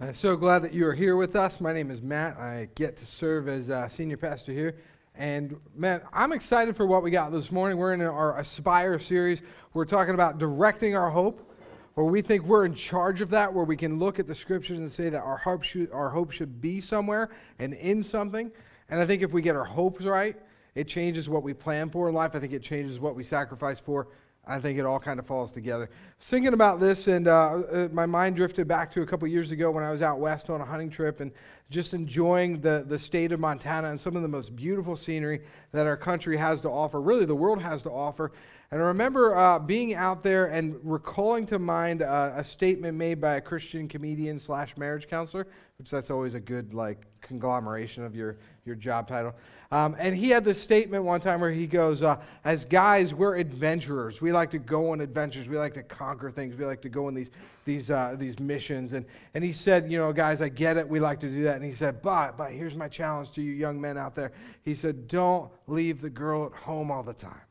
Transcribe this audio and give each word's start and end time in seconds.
I'm 0.00 0.12
so 0.12 0.36
glad 0.36 0.62
that 0.62 0.74
you 0.74 0.88
are 0.88 0.92
here 0.92 1.14
with 1.14 1.36
us. 1.36 1.60
My 1.60 1.72
name 1.72 1.88
is 1.92 2.02
Matt. 2.02 2.36
I 2.36 2.68
get 2.74 2.96
to 2.96 3.06
serve 3.06 3.46
as 3.46 3.70
uh, 3.70 3.88
senior 3.88 4.16
pastor 4.16 4.52
here. 4.52 4.74
And 5.14 5.56
man, 5.76 6.00
I'm 6.12 6.32
excited 6.32 6.76
for 6.76 6.84
what 6.84 7.04
we 7.04 7.12
got 7.12 7.30
this 7.30 7.52
morning. 7.52 7.78
We're 7.78 7.94
in 7.94 8.00
our 8.00 8.36
Aspire 8.36 8.98
series. 8.98 9.40
We're 9.72 9.84
talking 9.84 10.14
about 10.14 10.38
directing 10.38 10.96
our 10.96 11.10
hope, 11.10 11.48
where 11.94 12.06
we 12.06 12.22
think 12.22 12.42
we're 12.42 12.64
in 12.64 12.74
charge 12.74 13.20
of 13.20 13.30
that, 13.30 13.54
where 13.54 13.64
we 13.64 13.76
can 13.76 14.00
look 14.00 14.18
at 14.18 14.26
the 14.26 14.34
scriptures 14.34 14.80
and 14.80 14.90
say 14.90 15.10
that 15.10 15.20
our 15.20 15.36
hope 15.36 15.62
should, 15.62 15.92
our 15.92 16.10
hope 16.10 16.32
should 16.32 16.60
be 16.60 16.80
somewhere 16.80 17.30
and 17.60 17.72
in 17.74 18.02
something. 18.02 18.50
And 18.88 19.00
I 19.00 19.06
think 19.06 19.22
if 19.22 19.32
we 19.32 19.42
get 19.42 19.54
our 19.54 19.64
hopes 19.64 20.04
right, 20.04 20.34
it 20.74 20.88
changes 20.88 21.28
what 21.28 21.44
we 21.44 21.54
plan 21.54 21.88
for 21.88 22.08
in 22.08 22.16
life. 22.16 22.32
I 22.34 22.40
think 22.40 22.52
it 22.52 22.62
changes 22.62 22.98
what 22.98 23.14
we 23.14 23.22
sacrifice 23.22 23.78
for. 23.78 24.08
I 24.46 24.60
think 24.60 24.78
it 24.78 24.84
all 24.84 24.98
kind 24.98 25.18
of 25.18 25.26
falls 25.26 25.50
together. 25.52 25.88
Thinking 26.20 26.52
about 26.52 26.80
this, 26.80 27.06
and 27.06 27.28
uh, 27.28 27.32
uh, 27.32 27.88
my 27.92 28.06
mind 28.06 28.36
drifted 28.36 28.68
back 28.68 28.90
to 28.92 29.02
a 29.02 29.06
couple 29.06 29.26
years 29.28 29.50
ago 29.50 29.70
when 29.70 29.82
I 29.84 29.90
was 29.90 30.02
out 30.02 30.18
west 30.18 30.50
on 30.50 30.60
a 30.60 30.64
hunting 30.64 30.90
trip 30.90 31.20
and 31.20 31.32
just 31.70 31.94
enjoying 31.94 32.60
the, 32.60 32.84
the 32.86 32.98
state 32.98 33.32
of 33.32 33.40
Montana 33.40 33.90
and 33.90 34.00
some 34.00 34.16
of 34.16 34.22
the 34.22 34.28
most 34.28 34.54
beautiful 34.54 34.96
scenery 34.96 35.42
that 35.72 35.86
our 35.86 35.96
country 35.96 36.36
has 36.36 36.60
to 36.62 36.68
offer, 36.68 37.00
really, 37.00 37.24
the 37.24 37.34
world 37.34 37.60
has 37.60 37.82
to 37.84 37.90
offer. 37.90 38.32
And 38.70 38.82
I 38.82 38.86
remember 38.86 39.36
uh, 39.36 39.58
being 39.58 39.94
out 39.94 40.22
there 40.22 40.46
and 40.46 40.76
recalling 40.82 41.46
to 41.46 41.58
mind 41.58 42.02
uh, 42.02 42.32
a 42.34 42.44
statement 42.44 42.96
made 42.96 43.20
by 43.20 43.36
a 43.36 43.40
Christian 43.40 43.86
comedian 43.86 44.38
slash 44.38 44.76
marriage 44.76 45.08
counselor, 45.08 45.46
which 45.78 45.90
that's 45.90 46.10
always 46.10 46.34
a 46.34 46.40
good 46.40 46.74
like 46.74 47.06
conglomeration 47.20 48.04
of 48.04 48.14
your, 48.14 48.36
your 48.64 48.74
job 48.74 49.06
title. 49.06 49.34
Um, 49.74 49.96
and 49.98 50.14
he 50.14 50.30
had 50.30 50.44
this 50.44 50.62
statement 50.62 51.02
one 51.02 51.20
time 51.20 51.40
where 51.40 51.50
he 51.50 51.66
goes, 51.66 52.04
uh, 52.04 52.18
As 52.44 52.64
guys, 52.64 53.12
we're 53.12 53.34
adventurers. 53.34 54.20
We 54.20 54.30
like 54.30 54.52
to 54.52 54.60
go 54.60 54.90
on 54.90 55.00
adventures. 55.00 55.48
We 55.48 55.58
like 55.58 55.74
to 55.74 55.82
conquer 55.82 56.30
things. 56.30 56.54
We 56.54 56.64
like 56.64 56.80
to 56.82 56.88
go 56.88 57.08
on 57.08 57.14
these, 57.14 57.30
these, 57.64 57.90
uh, 57.90 58.14
these 58.16 58.38
missions. 58.38 58.92
And, 58.92 59.04
and 59.34 59.42
he 59.42 59.52
said, 59.52 59.90
You 59.90 59.98
know, 59.98 60.12
guys, 60.12 60.40
I 60.40 60.48
get 60.48 60.76
it. 60.76 60.88
We 60.88 61.00
like 61.00 61.18
to 61.20 61.28
do 61.28 61.42
that. 61.42 61.56
And 61.56 61.64
he 61.64 61.72
said, 61.72 62.02
But, 62.02 62.38
but 62.38 62.52
here's 62.52 62.76
my 62.76 62.86
challenge 62.86 63.32
to 63.32 63.42
you 63.42 63.50
young 63.50 63.80
men 63.80 63.98
out 63.98 64.14
there. 64.14 64.30
He 64.62 64.76
said, 64.76 65.08
Don't 65.08 65.50
leave 65.66 66.00
the 66.00 66.10
girl 66.10 66.46
at 66.46 66.52
home 66.52 66.92
all 66.92 67.02
the 67.02 67.12
time, 67.12 67.42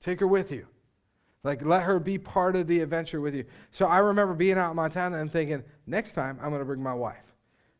take 0.00 0.20
her 0.20 0.28
with 0.28 0.52
you. 0.52 0.68
Like, 1.42 1.64
let 1.64 1.82
her 1.82 1.98
be 1.98 2.16
part 2.16 2.54
of 2.54 2.68
the 2.68 2.78
adventure 2.78 3.20
with 3.20 3.34
you. 3.34 3.44
So 3.72 3.86
I 3.86 3.98
remember 3.98 4.34
being 4.34 4.56
out 4.56 4.70
in 4.70 4.76
Montana 4.76 5.18
and 5.18 5.32
thinking, 5.32 5.64
next 5.88 6.12
time 6.12 6.38
I'm 6.40 6.50
going 6.50 6.60
to 6.60 6.64
bring 6.64 6.82
my 6.82 6.94
wife, 6.94 7.34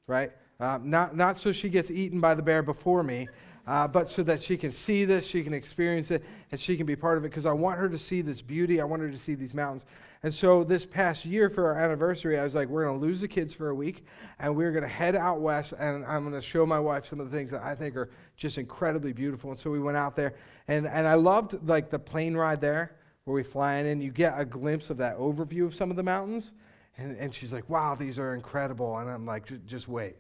right? 0.09 0.33
Um, 0.59 0.91
not, 0.91 1.17
not 1.17 1.39
so 1.39 1.53
she 1.53 1.69
gets 1.69 1.91
eaten 1.91 2.21
by 2.21 2.35
the 2.35 2.43
bear 2.43 2.63
before 2.63 3.03
me, 3.03 3.29
uh, 3.67 3.89
but 3.89 4.09
so 4.09 4.23
that 4.23 4.43
she 4.43 4.57
can 4.57 4.71
see 4.71 5.05
this, 5.05 5.27
she 5.27 5.43
can 5.43 5.53
experience 5.53 6.11
it, 6.11 6.25
and 6.53 6.61
she 6.61 6.77
can 6.77 6.87
be 6.87 6.95
part 6.97 7.19
of 7.19 7.25
it 7.25 7.31
because 7.31 7.47
I 7.47 7.53
want 7.53 7.79
her 7.79 7.89
to 7.89 7.99
see 7.99 8.23
this 8.23 8.41
beauty. 8.41 8.81
I 8.81 8.85
want 8.85 9.03
her 9.03 9.11
to 9.11 9.17
see 9.17 9.35
these 9.35 9.55
mountains. 9.55 9.85
And 10.23 10.33
so 10.33 10.65
this 10.65 10.85
past 10.85 11.25
year 11.25 11.51
for 11.51 11.67
our 11.67 11.83
anniversary, 11.83 12.39
I 12.39 12.45
was 12.45 12.55
like, 12.55 12.69
we're 12.69 12.85
going 12.85 12.99
to 12.99 13.05
lose 13.05 13.21
the 13.21 13.29
kids 13.29 13.53
for 13.53 13.69
a 13.69 13.75
week, 13.75 14.05
and 14.39 14.55
we're 14.55 14.73
going 14.73 14.83
to 14.83 14.89
head 14.89 15.15
out 15.15 15.41
west, 15.41 15.75
and 15.79 16.05
I'm 16.05 16.23
going 16.23 16.35
to 16.35 16.41
show 16.41 16.65
my 16.65 16.81
wife 16.81 17.07
some 17.07 17.21
of 17.21 17.31
the 17.31 17.37
things 17.37 17.51
that 17.51 17.63
I 17.63 17.75
think 17.75 17.97
are 17.97 18.11
just 18.37 18.59
incredibly 18.59 19.13
beautiful. 19.13 19.51
And 19.51 19.59
so 19.59 19.71
we 19.71 19.81
went 19.81 19.97
out 19.97 20.17
there, 20.17 20.35
and, 20.69 20.87
and 20.87 21.07
I 21.07 21.15
loved 21.15 21.57
like 21.69 21.91
the 21.91 21.99
plane 21.99 22.35
ride 22.35 22.61
there 22.61 22.97
where 23.25 23.35
we 23.35 23.43
fly 23.43 23.75
in, 23.75 23.87
and 23.87 24.03
you 24.03 24.11
get 24.11 24.39
a 24.39 24.45
glimpse 24.45 24.91
of 24.91 24.97
that 24.99 25.19
overview 25.19 25.67
of 25.67 25.75
some 25.75 25.91
of 25.91 25.97
the 25.97 26.03
mountains. 26.03 26.53
And, 26.99 27.17
and 27.19 27.35
she's 27.35 27.53
like, 27.53 27.69
wow, 27.69 27.95
these 27.95 28.19
are 28.19 28.35
incredible. 28.35 28.97
And 28.99 29.11
I'm 29.11 29.27
like, 29.27 29.51
just 29.67 29.87
wait. 29.87 30.17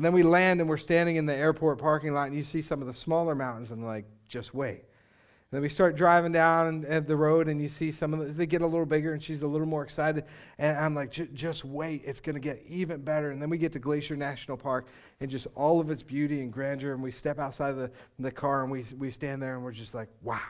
And 0.00 0.04
then 0.06 0.14
we 0.14 0.22
land 0.22 0.60
and 0.62 0.70
we're 0.70 0.78
standing 0.78 1.16
in 1.16 1.26
the 1.26 1.34
airport 1.34 1.76
parking 1.76 2.14
lot 2.14 2.28
and 2.28 2.34
you 2.34 2.42
see 2.42 2.62
some 2.62 2.80
of 2.80 2.86
the 2.86 2.94
smaller 2.94 3.34
mountains 3.34 3.70
and 3.70 3.84
like, 3.84 4.06
just 4.28 4.54
wait. 4.54 4.78
And 4.78 5.50
then 5.50 5.60
we 5.60 5.68
start 5.68 5.94
driving 5.94 6.32
down 6.32 6.86
the 7.06 7.14
road 7.14 7.48
and 7.48 7.60
you 7.60 7.68
see 7.68 7.92
some 7.92 8.14
of 8.14 8.20
them, 8.20 8.32
they 8.32 8.46
get 8.46 8.62
a 8.62 8.66
little 8.66 8.86
bigger 8.86 9.12
and 9.12 9.22
she's 9.22 9.42
a 9.42 9.46
little 9.46 9.66
more 9.66 9.82
excited. 9.82 10.24
And 10.56 10.74
I'm 10.78 10.94
like, 10.94 11.10
just 11.34 11.66
wait, 11.66 12.00
it's 12.06 12.18
going 12.18 12.32
to 12.32 12.40
get 12.40 12.62
even 12.66 13.02
better. 13.02 13.30
And 13.30 13.42
then 13.42 13.50
we 13.50 13.58
get 13.58 13.72
to 13.72 13.78
Glacier 13.78 14.16
National 14.16 14.56
Park 14.56 14.86
and 15.20 15.30
just 15.30 15.46
all 15.54 15.80
of 15.80 15.90
its 15.90 16.02
beauty 16.02 16.40
and 16.40 16.50
grandeur. 16.50 16.94
And 16.94 17.02
we 17.02 17.10
step 17.10 17.38
outside 17.38 17.72
the, 17.72 17.90
the 18.18 18.30
car 18.30 18.62
and 18.62 18.72
we, 18.72 18.86
we 18.96 19.10
stand 19.10 19.42
there 19.42 19.54
and 19.54 19.62
we're 19.62 19.70
just 19.70 19.92
like, 19.92 20.08
wow, 20.22 20.40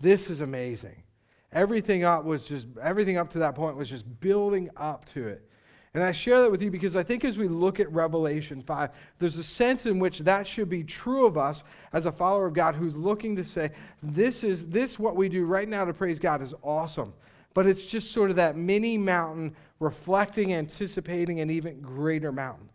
this 0.00 0.28
is 0.28 0.40
amazing. 0.40 1.04
Everything 1.52 2.02
up 2.02 2.24
was 2.24 2.48
just, 2.48 2.66
everything 2.82 3.16
up 3.16 3.30
to 3.30 3.38
that 3.38 3.54
point 3.54 3.76
was 3.76 3.88
just 3.88 4.06
building 4.18 4.70
up 4.76 5.04
to 5.12 5.28
it. 5.28 5.46
And 5.92 6.04
I 6.04 6.12
share 6.12 6.40
that 6.42 6.50
with 6.50 6.62
you 6.62 6.70
because 6.70 6.94
I 6.94 7.02
think 7.02 7.24
as 7.24 7.36
we 7.36 7.48
look 7.48 7.80
at 7.80 7.92
Revelation 7.92 8.62
5, 8.62 8.90
there's 9.18 9.38
a 9.38 9.42
sense 9.42 9.86
in 9.86 9.98
which 9.98 10.20
that 10.20 10.46
should 10.46 10.68
be 10.68 10.84
true 10.84 11.26
of 11.26 11.36
us 11.36 11.64
as 11.92 12.06
a 12.06 12.12
follower 12.12 12.46
of 12.46 12.54
God 12.54 12.76
who's 12.76 12.94
looking 12.94 13.34
to 13.36 13.44
say, 13.44 13.72
this 14.00 14.44
is 14.44 14.66
this 14.66 15.00
what 15.00 15.16
we 15.16 15.28
do 15.28 15.44
right 15.46 15.68
now 15.68 15.84
to 15.84 15.92
praise 15.92 16.20
God 16.20 16.42
is 16.42 16.54
awesome. 16.62 17.12
But 17.54 17.66
it's 17.66 17.82
just 17.82 18.12
sort 18.12 18.30
of 18.30 18.36
that 18.36 18.56
mini 18.56 18.96
mountain 18.96 19.56
reflecting, 19.80 20.54
anticipating 20.54 21.40
an 21.40 21.50
even 21.50 21.80
greater 21.80 22.30
mountain. 22.30 22.68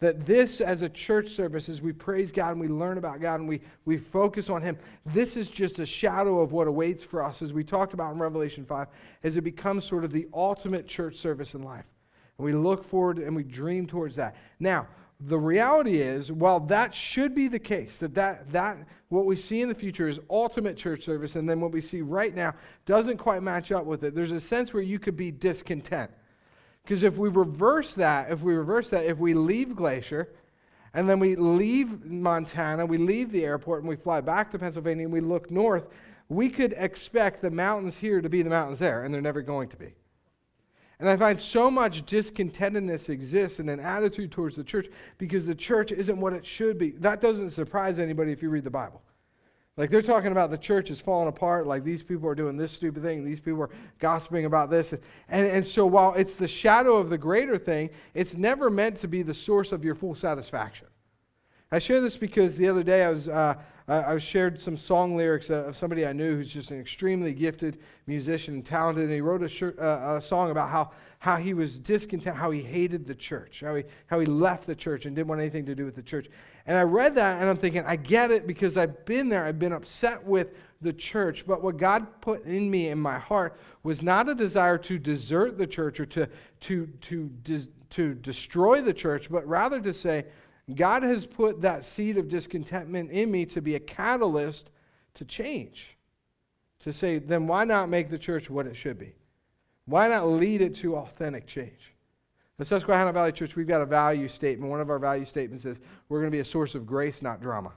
That 0.00 0.26
this, 0.26 0.60
as 0.60 0.82
a 0.82 0.88
church 0.88 1.28
service, 1.28 1.68
as 1.68 1.80
we 1.80 1.92
praise 1.92 2.32
God 2.32 2.50
and 2.50 2.60
we 2.60 2.68
learn 2.68 2.98
about 2.98 3.20
God 3.20 3.40
and 3.40 3.48
we, 3.48 3.60
we 3.84 3.96
focus 3.96 4.50
on 4.50 4.60
Him, 4.60 4.76
this 5.06 5.36
is 5.36 5.48
just 5.48 5.78
a 5.78 5.86
shadow 5.86 6.40
of 6.40 6.52
what 6.52 6.66
awaits 6.66 7.04
for 7.04 7.24
us, 7.24 7.40
as 7.40 7.52
we 7.52 7.62
talked 7.62 7.94
about 7.94 8.12
in 8.12 8.18
Revelation 8.18 8.66
5, 8.66 8.88
as 9.22 9.36
it 9.36 9.42
becomes 9.42 9.84
sort 9.84 10.04
of 10.04 10.12
the 10.12 10.26
ultimate 10.34 10.86
church 10.86 11.16
service 11.16 11.54
in 11.54 11.62
life. 11.62 11.86
And 12.38 12.44
we 12.44 12.52
look 12.52 12.84
forward 12.84 13.18
and 13.18 13.34
we 13.34 13.44
dream 13.44 13.86
towards 13.86 14.16
that. 14.16 14.36
Now, 14.60 14.88
the 15.20 15.38
reality 15.38 16.00
is, 16.00 16.30
while 16.30 16.60
that 16.60 16.94
should 16.94 17.34
be 17.34 17.48
the 17.48 17.58
case, 17.58 17.98
that, 18.00 18.14
that 18.14 18.50
that 18.52 18.76
what 19.08 19.24
we 19.24 19.36
see 19.36 19.62
in 19.62 19.68
the 19.68 19.74
future 19.74 20.08
is 20.08 20.20
ultimate 20.28 20.76
church 20.76 21.04
service, 21.04 21.36
and 21.36 21.48
then 21.48 21.60
what 21.60 21.72
we 21.72 21.80
see 21.80 22.02
right 22.02 22.34
now 22.34 22.54
doesn't 22.84 23.16
quite 23.16 23.42
match 23.42 23.72
up 23.72 23.86
with 23.86 24.04
it. 24.04 24.14
There's 24.14 24.32
a 24.32 24.40
sense 24.40 24.74
where 24.74 24.82
you 24.82 24.98
could 24.98 25.16
be 25.16 25.30
discontent. 25.30 26.10
Because 26.82 27.02
if 27.02 27.16
we 27.16 27.30
reverse 27.30 27.94
that, 27.94 28.30
if 28.30 28.42
we 28.42 28.54
reverse 28.54 28.90
that, 28.90 29.06
if 29.06 29.18
we 29.18 29.32
leave 29.32 29.74
Glacier, 29.74 30.28
and 30.92 31.08
then 31.08 31.18
we 31.18 31.34
leave 31.34 32.04
Montana, 32.04 32.84
we 32.84 32.98
leave 32.98 33.32
the 33.32 33.44
airport, 33.44 33.80
and 33.80 33.88
we 33.88 33.96
fly 33.96 34.20
back 34.20 34.50
to 34.50 34.58
Pennsylvania, 34.58 35.04
and 35.04 35.12
we 35.12 35.20
look 35.20 35.50
north, 35.50 35.88
we 36.28 36.50
could 36.50 36.74
expect 36.76 37.40
the 37.40 37.50
mountains 37.50 37.96
here 37.96 38.20
to 38.20 38.28
be 38.28 38.42
the 38.42 38.50
mountains 38.50 38.78
there, 38.78 39.04
and 39.04 39.14
they're 39.14 39.22
never 39.22 39.42
going 39.42 39.68
to 39.70 39.76
be. 39.76 39.94
And 40.98 41.08
I 41.08 41.16
find 41.16 41.38
so 41.38 41.70
much 41.70 42.06
discontentedness 42.06 43.10
exists 43.10 43.60
in 43.60 43.68
an 43.68 43.80
attitude 43.80 44.32
towards 44.32 44.56
the 44.56 44.64
church 44.64 44.88
because 45.18 45.44
the 45.44 45.54
church 45.54 45.92
isn't 45.92 46.18
what 46.18 46.32
it 46.32 46.46
should 46.46 46.78
be. 46.78 46.90
That 46.92 47.20
doesn't 47.20 47.50
surprise 47.50 47.98
anybody 47.98 48.32
if 48.32 48.42
you 48.42 48.48
read 48.48 48.64
the 48.64 48.70
Bible. 48.70 49.02
Like 49.76 49.90
they're 49.90 50.00
talking 50.00 50.32
about 50.32 50.50
the 50.50 50.56
church 50.56 50.90
is 50.90 51.02
falling 51.02 51.28
apart, 51.28 51.66
like 51.66 51.84
these 51.84 52.02
people 52.02 52.26
are 52.30 52.34
doing 52.34 52.56
this 52.56 52.72
stupid 52.72 53.02
thing, 53.02 53.24
these 53.24 53.40
people 53.40 53.60
are 53.60 53.70
gossiping 53.98 54.46
about 54.46 54.70
this. 54.70 54.94
And, 55.28 55.46
and 55.46 55.66
so 55.66 55.84
while 55.84 56.14
it's 56.14 56.36
the 56.36 56.48
shadow 56.48 56.96
of 56.96 57.10
the 57.10 57.18
greater 57.18 57.58
thing, 57.58 57.90
it's 58.14 58.36
never 58.36 58.70
meant 58.70 58.96
to 58.98 59.08
be 59.08 59.20
the 59.20 59.34
source 59.34 59.72
of 59.72 59.84
your 59.84 59.94
full 59.94 60.14
satisfaction. 60.14 60.86
I 61.70 61.78
share 61.78 62.00
this 62.00 62.16
because 62.16 62.56
the 62.56 62.68
other 62.68 62.82
day 62.82 63.04
I 63.04 63.10
was, 63.10 63.28
uh, 63.28 63.56
I, 63.88 64.18
shared 64.18 64.58
some 64.58 64.76
song 64.76 65.16
lyrics 65.16 65.48
of 65.48 65.76
somebody 65.76 66.06
I 66.06 66.12
knew 66.12 66.36
who's 66.36 66.52
just 66.52 66.72
an 66.72 66.80
extremely 66.80 67.32
gifted 67.32 67.78
musician 68.08 68.54
and 68.54 68.66
talented, 68.66 69.04
and 69.04 69.12
he 69.12 69.20
wrote 69.20 69.42
a, 69.42 69.74
uh, 69.80 70.16
a 70.16 70.20
song 70.20 70.50
about 70.50 70.70
how, 70.70 70.90
how 71.20 71.36
he 71.36 71.54
was 71.54 71.78
discontent, 71.78 72.36
how 72.36 72.50
he 72.50 72.60
hated 72.60 73.06
the 73.06 73.14
church, 73.14 73.62
how 73.64 73.76
he, 73.76 73.84
how 74.08 74.18
he 74.18 74.26
left 74.26 74.66
the 74.66 74.74
church 74.74 75.06
and 75.06 75.14
didn't 75.14 75.28
want 75.28 75.40
anything 75.40 75.64
to 75.66 75.74
do 75.76 75.84
with 75.84 75.94
the 75.94 76.02
church. 76.02 76.28
And 76.66 76.76
I 76.76 76.82
read 76.82 77.14
that 77.14 77.40
and 77.40 77.48
I'm 77.48 77.56
thinking, 77.56 77.84
I 77.86 77.94
get 77.94 78.32
it 78.32 78.48
because 78.48 78.76
I've 78.76 79.04
been 79.04 79.28
there. 79.28 79.44
I've 79.44 79.60
been 79.60 79.72
upset 79.72 80.24
with 80.24 80.54
the 80.82 80.92
church. 80.92 81.44
But 81.46 81.62
what 81.62 81.76
God 81.76 82.20
put 82.20 82.44
in 82.44 82.68
me, 82.68 82.88
in 82.88 82.98
my 82.98 83.20
heart, 83.20 83.56
was 83.84 84.02
not 84.02 84.28
a 84.28 84.34
desire 84.34 84.78
to 84.78 84.98
desert 84.98 85.58
the 85.58 85.66
church 85.66 86.00
or 86.00 86.06
to, 86.06 86.28
to, 86.62 86.86
to, 87.02 87.30
dis, 87.44 87.68
to 87.90 88.14
destroy 88.14 88.82
the 88.82 88.92
church, 88.92 89.30
but 89.30 89.46
rather 89.46 89.80
to 89.80 89.94
say, 89.94 90.26
God 90.74 91.02
has 91.04 91.26
put 91.26 91.62
that 91.62 91.84
seed 91.84 92.18
of 92.18 92.28
discontentment 92.28 93.10
in 93.10 93.30
me 93.30 93.46
to 93.46 93.62
be 93.62 93.76
a 93.76 93.80
catalyst 93.80 94.70
to 95.14 95.24
change. 95.24 95.96
To 96.80 96.92
say, 96.92 97.18
then 97.18 97.46
why 97.46 97.64
not 97.64 97.88
make 97.88 98.10
the 98.10 98.18
church 98.18 98.50
what 98.50 98.66
it 98.66 98.76
should 98.76 98.98
be? 98.98 99.14
Why 99.86 100.08
not 100.08 100.26
lead 100.26 100.60
it 100.60 100.74
to 100.76 100.96
authentic 100.96 101.46
change? 101.46 101.94
At 102.58 102.66
Susquehanna 102.66 103.12
Valley 103.12 103.32
Church, 103.32 103.54
we've 103.54 103.66
got 103.66 103.82
a 103.82 103.86
value 103.86 104.28
statement. 104.28 104.70
One 104.70 104.80
of 104.80 104.90
our 104.90 104.98
value 104.98 105.24
statements 105.24 105.64
is 105.64 105.78
we're 106.08 106.20
going 106.20 106.30
to 106.30 106.36
be 106.36 106.40
a 106.40 106.44
source 106.44 106.74
of 106.74 106.86
grace, 106.86 107.22
not 107.22 107.40
drama. 107.40 107.72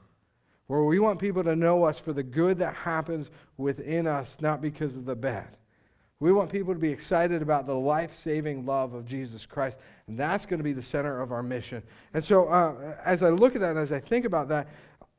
Where 0.67 0.83
we 0.83 0.99
want 0.99 1.19
people 1.19 1.43
to 1.43 1.55
know 1.55 1.83
us 1.83 1.99
for 1.99 2.13
the 2.13 2.23
good 2.23 2.59
that 2.59 2.75
happens 2.75 3.29
within 3.57 4.07
us, 4.07 4.37
not 4.39 4.61
because 4.61 4.95
of 4.95 5.05
the 5.05 5.15
bad. 5.15 5.57
We 6.21 6.33
want 6.33 6.51
people 6.51 6.73
to 6.73 6.79
be 6.79 6.89
excited 6.89 7.41
about 7.41 7.65
the 7.65 7.73
life 7.73 8.13
saving 8.13 8.65
love 8.65 8.93
of 8.93 9.05
Jesus 9.05 9.45
Christ. 9.45 9.77
And 10.07 10.17
that's 10.17 10.45
going 10.45 10.57
to 10.57 10.65
be 10.65 10.73
the 10.73 10.83
center 10.83 11.21
of 11.21 11.31
our 11.31 11.41
mission. 11.41 11.81
And 12.13 12.21
so, 12.21 12.49
uh, 12.49 12.97
as 13.05 13.23
I 13.23 13.29
look 13.29 13.55
at 13.55 13.61
that 13.61 13.69
and 13.71 13.79
as 13.79 13.93
I 13.93 13.99
think 13.99 14.25
about 14.25 14.49
that, 14.49 14.67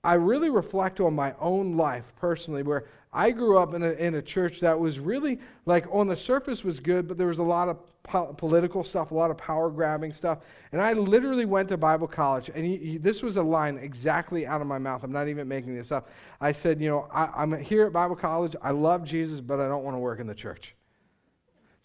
I 0.04 0.14
really 0.14 0.50
reflect 0.50 1.00
on 1.00 1.14
my 1.14 1.34
own 1.40 1.76
life 1.76 2.12
personally, 2.16 2.62
where 2.62 2.84
I 3.12 3.30
grew 3.30 3.58
up 3.58 3.72
in 3.72 3.82
a, 3.82 3.92
in 3.92 4.16
a 4.16 4.22
church 4.22 4.60
that 4.60 4.78
was 4.78 4.98
really, 4.98 5.38
like, 5.64 5.86
on 5.90 6.06
the 6.06 6.16
surface 6.16 6.64
was 6.64 6.80
good, 6.80 7.08
but 7.08 7.16
there 7.16 7.26
was 7.26 7.38
a 7.38 7.42
lot 7.42 7.68
of 7.68 7.78
po- 8.02 8.34
political 8.34 8.84
stuff, 8.84 9.10
a 9.10 9.14
lot 9.14 9.30
of 9.30 9.38
power 9.38 9.70
grabbing 9.70 10.12
stuff. 10.12 10.38
And 10.72 10.82
I 10.82 10.92
literally 10.92 11.46
went 11.46 11.68
to 11.70 11.78
Bible 11.78 12.08
college, 12.08 12.50
and 12.54 13.02
this 13.02 13.22
was 13.22 13.36
a 13.36 13.42
line 13.42 13.78
exactly 13.78 14.46
out 14.46 14.60
of 14.60 14.66
my 14.66 14.78
mouth. 14.78 15.02
I'm 15.02 15.12
not 15.12 15.28
even 15.28 15.48
making 15.48 15.74
this 15.74 15.92
up. 15.92 16.10
I 16.40 16.52
said, 16.52 16.80
You 16.80 16.90
know, 16.90 17.08
I, 17.10 17.26
I'm 17.34 17.58
here 17.58 17.86
at 17.86 17.92
Bible 17.92 18.16
college. 18.16 18.54
I 18.62 18.70
love 18.70 19.04
Jesus, 19.04 19.40
but 19.40 19.60
I 19.60 19.68
don't 19.68 19.82
want 19.82 19.94
to 19.94 20.00
work 20.00 20.20
in 20.20 20.26
the 20.26 20.34
church. 20.34 20.74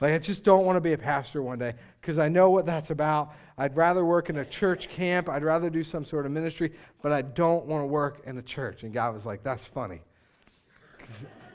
Like, 0.02 0.14
I 0.14 0.20
just 0.20 0.44
don't 0.44 0.66
want 0.66 0.76
to 0.76 0.82
be 0.82 0.94
a 0.94 0.98
pastor 0.98 1.42
one 1.42 1.58
day 1.58 1.74
because 2.02 2.20
I 2.20 2.28
know 2.28 2.50
what 2.50 2.66
that's 2.66 2.90
about. 2.90 3.34
I'd 3.58 3.78
rather 3.78 4.04
work 4.04 4.30
in 4.30 4.38
a 4.38 4.46
church 4.46 4.90
camp. 4.90 5.30
I'd 5.30 5.44
rather 5.44 5.70
do 5.70 5.84
some 5.84 6.04
sort 6.04 6.26
of 6.26 6.34
ministry, 6.34 6.74
but 7.02 7.14
I 7.14 7.22
don't 7.22 7.66
want 7.66 7.84
to 7.84 7.88
work 7.88 8.22
in 8.26 8.38
a 8.38 8.42
church. 8.42 8.84
And 8.84 8.94
God 8.94 9.14
was 9.14 9.26
like, 9.26 9.42
that's 9.42 9.64
funny. 9.64 10.02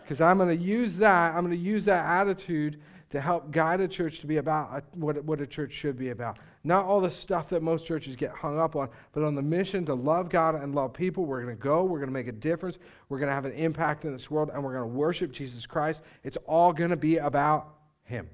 Because 0.02 0.22
I'm 0.22 0.38
going 0.38 0.56
to 0.56 0.64
use 0.64 0.96
that, 0.96 1.34
I'm 1.34 1.44
going 1.44 1.56
to 1.56 1.62
use 1.62 1.84
that 1.84 2.04
attitude 2.06 2.80
to 3.10 3.20
help 3.20 3.50
guide 3.50 3.80
a 3.80 3.88
church 3.88 4.20
to 4.20 4.26
be 4.26 4.38
about 4.38 4.84
what, 4.94 5.22
what 5.24 5.40
a 5.40 5.46
church 5.46 5.72
should 5.72 5.98
be 5.98 6.10
about. 6.10 6.38
Not 6.62 6.84
all 6.84 7.00
the 7.00 7.10
stuff 7.10 7.48
that 7.50 7.62
most 7.62 7.84
churches 7.84 8.16
get 8.16 8.30
hung 8.30 8.58
up 8.58 8.76
on, 8.76 8.88
but 9.12 9.24
on 9.24 9.34
the 9.34 9.42
mission 9.42 9.84
to 9.86 9.94
love 9.94 10.28
God 10.30 10.54
and 10.54 10.74
love 10.74 10.92
people. 10.92 11.26
We're 11.26 11.42
going 11.42 11.56
to 11.56 11.60
go, 11.60 11.82
we're 11.82 11.98
going 11.98 12.08
to 12.08 12.14
make 12.14 12.28
a 12.28 12.32
difference, 12.32 12.78
we're 13.08 13.18
going 13.18 13.28
to 13.28 13.34
have 13.34 13.44
an 13.44 13.52
impact 13.52 14.04
in 14.04 14.12
this 14.12 14.30
world, 14.30 14.50
and 14.54 14.62
we're 14.62 14.72
going 14.72 14.88
to 14.88 14.96
worship 14.96 15.32
Jesus 15.32 15.66
Christ. 15.66 16.02
It's 16.22 16.38
all 16.46 16.72
going 16.72 16.90
to 16.90 16.96
be 16.96 17.18
about 17.18 17.74
Him. 18.10 18.28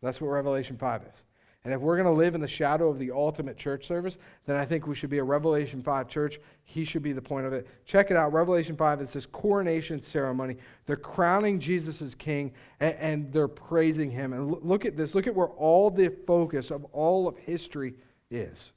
That's 0.00 0.20
what 0.20 0.28
Revelation 0.28 0.76
5 0.76 1.02
is. 1.02 1.22
And 1.64 1.74
if 1.74 1.80
we're 1.80 1.96
going 1.96 2.14
to 2.14 2.18
live 2.18 2.34
in 2.34 2.40
the 2.40 2.46
shadow 2.48 2.88
of 2.88 2.98
the 2.98 3.10
ultimate 3.10 3.56
church 3.56 3.86
service, 3.86 4.16
then 4.46 4.56
I 4.56 4.64
think 4.64 4.86
we 4.86 4.94
should 4.94 5.10
be 5.10 5.18
a 5.18 5.24
Revelation 5.24 5.82
5 5.82 6.08
church. 6.08 6.40
He 6.64 6.84
should 6.84 7.02
be 7.02 7.12
the 7.12 7.20
point 7.20 7.46
of 7.46 7.52
it. 7.52 7.66
Check 7.84 8.10
it 8.10 8.16
out. 8.16 8.32
Revelation 8.32 8.76
5, 8.76 9.00
it 9.00 9.10
says 9.10 9.26
coronation 9.26 10.00
ceremony. 10.00 10.56
They're 10.86 10.96
crowning 10.96 11.58
Jesus 11.58 12.00
as 12.00 12.14
king 12.14 12.52
and, 12.78 12.94
and 12.94 13.32
they're 13.32 13.48
praising 13.48 14.10
him. 14.10 14.32
And 14.32 14.62
look 14.62 14.86
at 14.86 14.96
this. 14.96 15.14
Look 15.14 15.26
at 15.26 15.34
where 15.34 15.48
all 15.48 15.90
the 15.90 16.08
focus 16.26 16.70
of 16.70 16.84
all 16.86 17.26
of 17.26 17.36
history 17.36 17.94
is. 18.30 18.72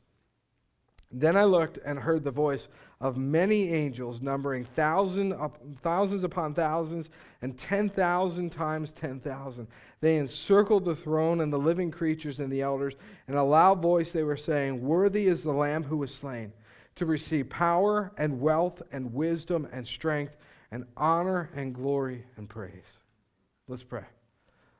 Then 1.11 1.35
I 1.35 1.43
looked 1.43 1.77
and 1.83 1.99
heard 1.99 2.23
the 2.23 2.31
voice 2.31 2.67
of 3.01 3.17
many 3.17 3.69
angels, 3.69 4.21
numbering 4.21 4.63
thousand, 4.63 5.35
thousands 5.81 6.23
upon 6.23 6.53
thousands 6.53 7.09
and 7.41 7.57
10,000 7.57 8.49
times 8.49 8.93
10,000. 8.93 9.67
They 9.99 10.17
encircled 10.17 10.85
the 10.85 10.95
throne 10.95 11.41
and 11.41 11.51
the 11.51 11.59
living 11.59 11.91
creatures 11.91 12.39
and 12.39 12.51
the 12.51 12.61
elders. 12.61 12.93
In 13.27 13.35
a 13.35 13.43
loud 13.43 13.81
voice, 13.81 14.11
they 14.11 14.23
were 14.23 14.37
saying, 14.37 14.81
Worthy 14.81 15.27
is 15.27 15.43
the 15.43 15.51
Lamb 15.51 15.83
who 15.83 15.97
was 15.97 16.13
slain 16.13 16.53
to 16.95 17.05
receive 17.05 17.49
power 17.49 18.11
and 18.17 18.39
wealth 18.39 18.81
and 18.91 19.13
wisdom 19.13 19.67
and 19.71 19.87
strength 19.87 20.37
and 20.71 20.85
honor 20.95 21.49
and 21.55 21.73
glory 21.73 22.25
and 22.37 22.47
praise. 22.47 22.99
Let's 23.67 23.83
pray. 23.83 24.05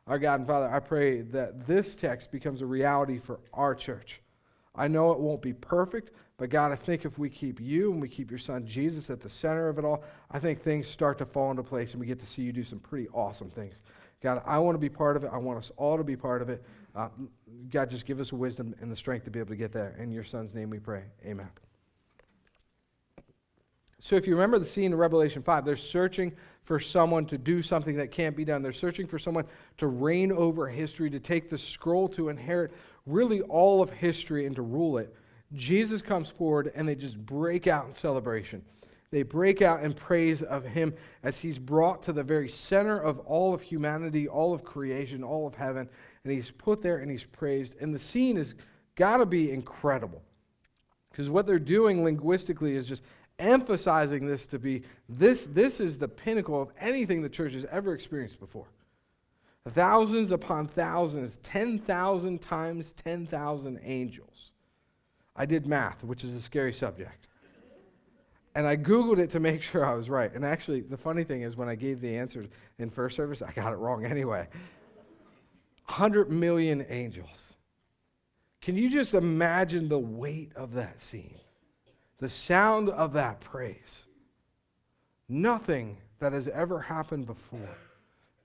Our 0.07 0.19
God 0.19 0.39
and 0.39 0.47
Father, 0.47 0.69
I 0.73 0.79
pray 0.79 1.21
that 1.21 1.65
this 1.67 1.95
text 1.95 2.31
becomes 2.31 2.61
a 2.61 2.65
reality 2.65 3.19
for 3.19 3.39
our 3.53 3.75
church. 3.75 4.21
I 4.75 4.87
know 4.87 5.11
it 5.11 5.19
won't 5.19 5.41
be 5.41 5.53
perfect, 5.53 6.11
but 6.37 6.49
God, 6.49 6.71
I 6.71 6.75
think 6.75 7.05
if 7.05 7.19
we 7.19 7.29
keep 7.29 7.59
you 7.59 7.91
and 7.91 8.01
we 8.01 8.07
keep 8.07 8.31
your 8.31 8.39
son 8.39 8.65
Jesus 8.65 9.09
at 9.09 9.19
the 9.19 9.29
center 9.29 9.67
of 9.67 9.77
it 9.77 9.85
all, 9.85 10.03
I 10.31 10.39
think 10.39 10.61
things 10.61 10.87
start 10.87 11.17
to 11.17 11.25
fall 11.25 11.51
into 11.51 11.63
place 11.63 11.91
and 11.91 11.99
we 11.99 12.07
get 12.07 12.19
to 12.21 12.27
see 12.27 12.41
you 12.41 12.51
do 12.51 12.63
some 12.63 12.79
pretty 12.79 13.07
awesome 13.09 13.49
things. 13.49 13.81
God, 14.21 14.41
I 14.45 14.59
want 14.59 14.75
to 14.75 14.79
be 14.79 14.89
part 14.89 15.17
of 15.17 15.23
it. 15.23 15.31
I 15.33 15.37
want 15.37 15.57
us 15.57 15.71
all 15.77 15.97
to 15.97 16.03
be 16.03 16.15
part 16.15 16.41
of 16.41 16.49
it. 16.49 16.63
Uh, 16.95 17.09
God, 17.69 17.89
just 17.89 18.05
give 18.05 18.19
us 18.19 18.29
the 18.29 18.35
wisdom 18.35 18.75
and 18.81 18.91
the 18.91 18.95
strength 18.95 19.25
to 19.25 19.31
be 19.31 19.39
able 19.39 19.49
to 19.49 19.55
get 19.55 19.71
there. 19.71 19.95
In 19.99 20.11
your 20.11 20.23
son's 20.23 20.53
name 20.53 20.69
we 20.69 20.79
pray. 20.79 21.03
Amen. 21.25 21.49
So, 24.03 24.15
if 24.15 24.25
you 24.25 24.33
remember 24.33 24.57
the 24.57 24.65
scene 24.65 24.91
in 24.91 24.97
Revelation 24.97 25.43
5, 25.43 25.63
they're 25.63 25.75
searching 25.75 26.33
for 26.63 26.79
someone 26.79 27.23
to 27.27 27.37
do 27.37 27.61
something 27.61 27.95
that 27.97 28.09
can't 28.09 28.35
be 28.35 28.43
done. 28.43 28.63
They're 28.63 28.71
searching 28.71 29.05
for 29.05 29.19
someone 29.19 29.45
to 29.77 29.87
reign 29.87 30.31
over 30.31 30.67
history, 30.67 31.07
to 31.11 31.19
take 31.19 31.51
the 31.51 31.57
scroll, 31.57 32.07
to 32.09 32.29
inherit 32.29 32.71
really 33.05 33.41
all 33.41 33.79
of 33.79 33.91
history 33.91 34.47
and 34.47 34.55
to 34.55 34.63
rule 34.63 34.97
it. 34.97 35.15
Jesus 35.53 36.01
comes 36.01 36.29
forward 36.29 36.71
and 36.73 36.87
they 36.87 36.95
just 36.95 37.15
break 37.27 37.67
out 37.67 37.85
in 37.85 37.93
celebration. 37.93 38.63
They 39.11 39.21
break 39.21 39.61
out 39.61 39.83
in 39.83 39.93
praise 39.93 40.41
of 40.41 40.65
him 40.65 40.95
as 41.21 41.37
he's 41.37 41.59
brought 41.59 42.01
to 42.03 42.13
the 42.13 42.23
very 42.23 42.49
center 42.49 42.97
of 42.97 43.19
all 43.19 43.53
of 43.53 43.61
humanity, 43.61 44.27
all 44.27 44.51
of 44.51 44.63
creation, 44.63 45.23
all 45.23 45.45
of 45.45 45.53
heaven, 45.53 45.87
and 46.23 46.33
he's 46.33 46.49
put 46.49 46.81
there 46.81 46.97
and 46.97 47.11
he's 47.11 47.25
praised. 47.25 47.75
And 47.79 47.93
the 47.93 47.99
scene 47.99 48.37
has 48.37 48.55
got 48.95 49.17
to 49.17 49.27
be 49.27 49.51
incredible. 49.51 50.23
Because 51.11 51.29
what 51.29 51.45
they're 51.45 51.59
doing 51.59 52.03
linguistically 52.03 52.75
is 52.75 52.87
just 52.87 53.03
emphasizing 53.41 54.25
this 54.25 54.45
to 54.47 54.59
be 54.59 54.83
this, 55.09 55.47
this 55.51 55.79
is 55.79 55.97
the 55.97 56.07
pinnacle 56.07 56.61
of 56.61 56.69
anything 56.79 57.21
the 57.21 57.29
church 57.29 57.53
has 57.53 57.65
ever 57.65 57.93
experienced 57.93 58.39
before. 58.39 58.67
Thousands 59.69 60.31
upon 60.31 60.67
thousands, 60.67 61.37
10,000 61.43 62.41
times 62.41 62.93
10,000 62.93 63.79
angels. 63.83 64.51
I 65.35 65.45
did 65.45 65.67
math, 65.67 66.03
which 66.03 66.23
is 66.23 66.35
a 66.35 66.41
scary 66.41 66.73
subject. 66.73 67.27
And 68.53 68.67
I 68.67 68.75
Googled 68.75 69.19
it 69.19 69.31
to 69.31 69.39
make 69.39 69.61
sure 69.61 69.85
I 69.85 69.93
was 69.93 70.09
right. 70.09 70.33
And 70.33 70.45
actually, 70.45 70.81
the 70.81 70.97
funny 70.97 71.23
thing 71.23 71.41
is, 71.41 71.55
when 71.55 71.69
I 71.69 71.75
gave 71.75 72.01
the 72.01 72.15
answers 72.15 72.47
in 72.79 72.89
first 72.89 73.15
service, 73.15 73.41
I 73.41 73.51
got 73.51 73.73
it 73.73 73.77
wrong 73.77 74.05
anyway. 74.05 74.47
100 75.85 76.31
million 76.31 76.85
angels. 76.89 77.53
Can 78.61 78.77
you 78.77 78.89
just 78.89 79.13
imagine 79.13 79.89
the 79.89 79.99
weight 79.99 80.51
of 80.55 80.73
that 80.73 81.01
scene? 81.01 81.39
The 82.21 82.29
sound 82.29 82.87
of 82.89 83.13
that 83.13 83.41
praise. 83.41 84.03
Nothing 85.27 85.97
that 86.19 86.33
has 86.33 86.47
ever 86.47 86.79
happened 86.79 87.25
before 87.25 87.77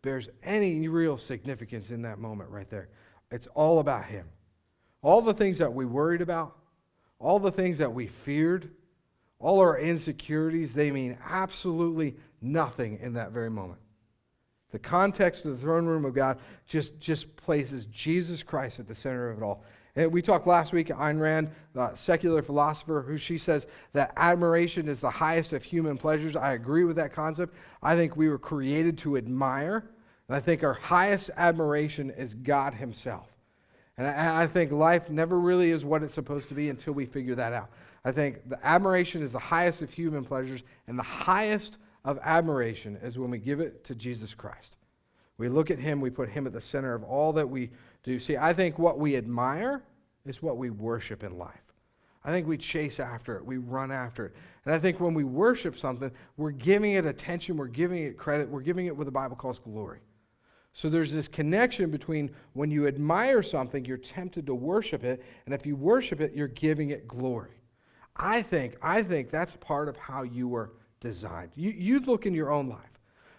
bears 0.01 0.29
any 0.43 0.89
real 0.89 1.19
significance 1.19 1.91
in 1.91 2.03
that 2.03 2.19
moment 2.19 2.51
right 2.51 2.69
there. 2.71 2.89
It's 3.31 3.47
all 3.49 3.79
about 3.79 4.07
Him. 4.07 4.27
All 5.03 5.21
the 5.21 5.35
things 5.35 5.59
that 5.59 5.73
we 5.73 5.85
worried 5.85 6.23
about, 6.23 6.57
all 7.19 7.39
the 7.39 7.53
things 7.53 7.79
that 7.79 7.93
we 7.93 8.07
feared, 8.07 8.71
all 9.39 9.61
our 9.61 9.79
insecurities, 9.79 10.73
they 10.73 10.91
mean 10.91 11.19
absolutely 11.29 12.17
nothing 12.41 12.99
in 13.03 13.13
that 13.15 13.33
very 13.33 13.51
moment. 13.51 13.81
The 14.71 14.79
context 14.79 15.45
of 15.45 15.53
the 15.53 15.59
throne 15.59 15.87
room 15.87 16.05
of 16.05 16.15
God 16.15 16.39
just, 16.67 16.99
just 16.99 17.37
places 17.37 17.85
Jesus 17.87 18.43
Christ 18.43 18.81
at 18.81 18.89
the 18.89 18.95
center 18.95 19.29
of 19.29 19.39
it 19.39 19.43
all. 19.43 19.65
And 19.97 20.13
we 20.13 20.21
talked 20.21 20.47
last 20.47 20.73
week, 20.73 20.89
Ayn 20.89 21.19
Rand, 21.19 21.51
a 21.75 21.97
secular 21.97 22.43
philosopher, 22.43 23.03
who 23.07 23.17
she 23.17 23.39
says 23.39 23.67
that 23.95 24.13
admiration 24.17 24.89
is 24.89 25.01
the 25.01 25.11
highest 25.11 25.55
of 25.55 25.65
human 25.65 25.97
pleasures. 25.97 26.37
I 26.37 26.53
agree 26.53 26.85
with 26.85 26.97
that 26.97 27.15
concept. 27.15 27.55
I 27.83 27.97
think 27.97 28.15
we 28.15 28.29
were 28.29 28.39
created 28.39 28.99
to 28.99 29.17
admire. 29.17 29.89
And 30.29 30.37
I 30.37 30.41
think 30.41 30.63
our 30.63 30.75
highest 30.75 31.31
admiration 31.37 32.11
is 32.11 32.35
God 32.35 32.75
Himself. 32.75 33.33
And 33.97 34.07
I, 34.07 34.43
I 34.43 34.47
think 34.47 34.71
life 34.71 35.09
never 35.09 35.41
really 35.41 35.71
is 35.71 35.85
what 35.85 36.03
it's 36.03 36.15
supposed 36.15 36.49
to 36.51 36.55
be 36.55 36.69
until 36.69 36.93
we 36.93 37.07
figure 37.07 37.35
that 37.35 37.55
out. 37.55 37.71
I 38.05 38.13
think 38.13 38.49
the 38.49 38.65
admiration 38.65 39.23
is 39.23 39.33
the 39.33 39.39
highest 39.39 39.81
of 39.81 39.91
human 39.91 40.25
pleasures, 40.25 40.63
and 40.87 40.99
the 40.99 41.03
highest 41.03 41.79
of 42.05 42.19
admiration 42.23 42.99
is 43.03 43.19
when 43.19 43.31
we 43.31 43.39
give 43.39 43.61
it 43.61 43.83
to 43.85 43.95
Jesus 43.95 44.35
Christ. 44.35 44.77
We 45.39 45.49
look 45.49 45.71
at 45.71 45.79
Him, 45.79 46.01
we 46.01 46.11
put 46.11 46.29
Him 46.29 46.47
at 46.47 46.53
the 46.53 46.61
center 46.61 46.95
of 46.95 47.03
all 47.03 47.33
that 47.33 47.49
we 47.49 47.71
do. 48.07 48.13
You 48.13 48.21
see, 48.21 48.37
I 48.37 48.53
think 48.53 48.79
what 48.79 48.99
we 48.99 49.17
admire 49.17 49.83
is 50.25 50.41
what 50.41 50.57
we 50.57 50.71
worship 50.71 51.23
in 51.23 51.37
life. 51.37 51.61
I 52.25 52.31
think 52.31 52.49
we 52.49 52.57
chase 52.57 52.99
after 52.99 53.37
it, 53.37 53.45
we 53.45 53.59
run 53.59 53.93
after 53.93 54.27
it. 54.27 54.35
And 54.65 54.75
I 54.75 54.79
think 54.79 54.99
when 54.99 55.15
we 55.15 55.23
worship 55.23 55.79
something, 55.79 56.11
we're 56.37 56.51
giving 56.51 56.95
it 56.95 57.07
attention, 57.07 57.57
we're 57.57 57.67
giving 57.69 58.03
it 58.03 58.17
credit, 58.17 58.49
we're 58.49 58.63
giving 58.63 58.87
it 58.87 58.97
what 58.97 59.05
the 59.05 59.13
Bible 59.13 59.37
calls 59.37 59.61
glory. 59.61 60.01
So 60.73 60.89
there's 60.89 61.13
this 61.13 61.29
connection 61.29 61.91
between 61.91 62.31
when 62.55 62.71
you 62.71 62.87
admire 62.87 63.43
something, 63.43 63.85
you're 63.85 63.97
tempted 63.97 64.45
to 64.47 64.55
worship 64.55 65.05
it, 65.05 65.23
and 65.47 65.55
if 65.55 65.65
you 65.65 65.77
worship 65.77 66.21
it, 66.21 66.35
you're 66.35 66.49
giving 66.49 66.91
it 66.91 67.07
glory. 67.07 67.63
I 68.17 68.43
think, 68.43 68.77
I 68.83 69.03
think 69.03 69.31
that's 69.31 69.57
part 69.57 69.89
of 69.89 69.97
how 69.97 70.23
you 70.23 70.49
were 70.49 70.73
designed. 71.01 71.53
You, 71.55 71.71
you 71.71 72.01
look 72.01 72.27
in 72.27 72.35
your 72.35 72.51
own 72.51 72.69
life. 72.69 72.96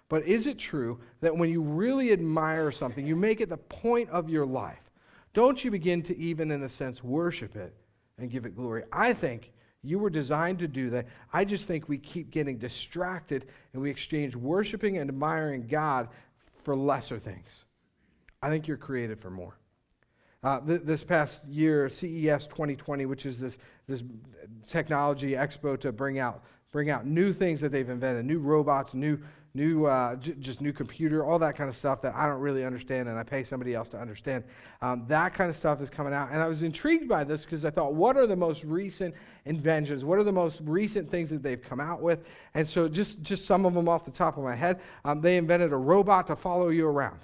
But 0.09 0.23
is 0.23 0.47
it 0.47 0.57
true 0.57 0.99
that 1.21 1.35
when 1.35 1.49
you 1.49 1.61
really 1.61 2.11
admire 2.11 2.71
something, 2.71 3.05
you 3.05 3.15
make 3.15 3.41
it 3.41 3.49
the 3.49 3.57
point 3.57 4.09
of 4.09 4.29
your 4.29 4.45
life, 4.45 4.89
don't 5.33 5.63
you 5.63 5.69
begin 5.69 6.01
to 6.03 6.17
even, 6.17 6.51
in 6.51 6.63
a 6.63 6.69
sense, 6.69 7.03
worship 7.03 7.55
it 7.55 7.75
and 8.17 8.31
give 8.31 8.45
it 8.45 8.55
glory? 8.55 8.83
I 8.91 9.13
think 9.13 9.51
you 9.83 9.99
were 9.99 10.09
designed 10.09 10.59
to 10.59 10.67
do 10.67 10.89
that. 10.91 11.07
I 11.33 11.45
just 11.45 11.65
think 11.65 11.87
we 11.87 11.97
keep 11.97 12.31
getting 12.31 12.57
distracted 12.57 13.47
and 13.73 13.81
we 13.81 13.89
exchange 13.89 14.35
worshiping 14.35 14.97
and 14.97 15.09
admiring 15.09 15.67
God 15.67 16.09
for 16.63 16.75
lesser 16.75 17.19
things. 17.19 17.65
I 18.41 18.49
think 18.49 18.67
you're 18.67 18.77
created 18.77 19.19
for 19.19 19.29
more. 19.29 19.57
Uh, 20.43 20.59
th- 20.59 20.81
this 20.83 21.03
past 21.03 21.45
year, 21.45 21.89
CES 21.89 22.47
2020, 22.47 23.05
which 23.05 23.25
is 23.25 23.39
this, 23.39 23.57
this 23.87 24.03
technology 24.65 25.31
expo 25.31 25.79
to 25.79 25.91
bring 25.91 26.19
out, 26.19 26.43
bring 26.71 26.89
out 26.89 27.05
new 27.05 27.33
things 27.33 27.59
that 27.61 27.71
they've 27.71 27.89
invented, 27.89 28.25
new 28.25 28.39
robots, 28.39 28.93
new, 28.93 29.17
new 29.57 29.85
uh, 29.85 30.15
j- 30.17 30.35
just 30.39 30.61
new 30.61 30.71
computer, 30.71 31.25
all 31.25 31.39
that 31.39 31.57
kind 31.57 31.67
of 31.67 31.75
stuff 31.75 32.01
that 32.03 32.13
I 32.15 32.27
don't 32.27 32.39
really 32.39 32.63
understand 32.63 33.09
and 33.09 33.17
I 33.17 33.23
pay 33.23 33.43
somebody 33.43 33.73
else 33.73 33.89
to 33.89 33.97
understand. 33.97 34.43
Um, 34.81 35.03
that 35.07 35.33
kind 35.33 35.49
of 35.49 35.57
stuff 35.57 35.81
is 35.81 35.89
coming 35.89 36.13
out. 36.13 36.29
And 36.31 36.41
I 36.41 36.47
was 36.47 36.61
intrigued 36.61 37.09
by 37.09 37.23
this 37.23 37.43
because 37.43 37.65
I 37.65 37.71
thought, 37.71 37.95
what 37.95 38.15
are 38.15 38.27
the 38.27 38.35
most 38.35 38.63
recent 38.63 39.15
inventions? 39.45 40.05
What 40.05 40.19
are 40.19 40.23
the 40.23 40.31
most 40.31 40.61
recent 40.63 41.09
things 41.09 41.31
that 41.31 41.41
they've 41.41 41.61
come 41.61 41.79
out 41.79 42.01
with? 42.01 42.23
And 42.53 42.67
so, 42.67 42.87
just, 42.87 43.21
just 43.23 43.45
some 43.45 43.65
of 43.65 43.73
them 43.73 43.89
off 43.89 44.05
the 44.05 44.11
top 44.11 44.37
of 44.37 44.43
my 44.43 44.55
head, 44.55 44.79
um, 45.03 45.19
they 45.19 45.37
invented 45.37 45.73
a 45.73 45.77
robot 45.77 46.27
to 46.27 46.35
follow 46.35 46.69
you 46.69 46.87
around. 46.87 47.19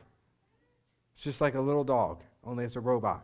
It's 1.13 1.23
just 1.23 1.39
like 1.39 1.53
a 1.53 1.61
little 1.61 1.83
dog, 1.83 2.21
only 2.43 2.65
it's 2.65 2.75
a 2.75 2.81
robot. 2.81 3.23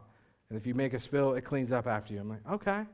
And 0.50 0.58
if 0.58 0.68
you 0.68 0.76
make 0.76 0.94
a 0.94 1.00
spill, 1.00 1.34
it 1.34 1.42
cleans 1.42 1.72
up 1.72 1.88
after 1.88 2.14
you. 2.14 2.20
I'm 2.20 2.30
like, 2.30 2.48
okay, 2.52 2.86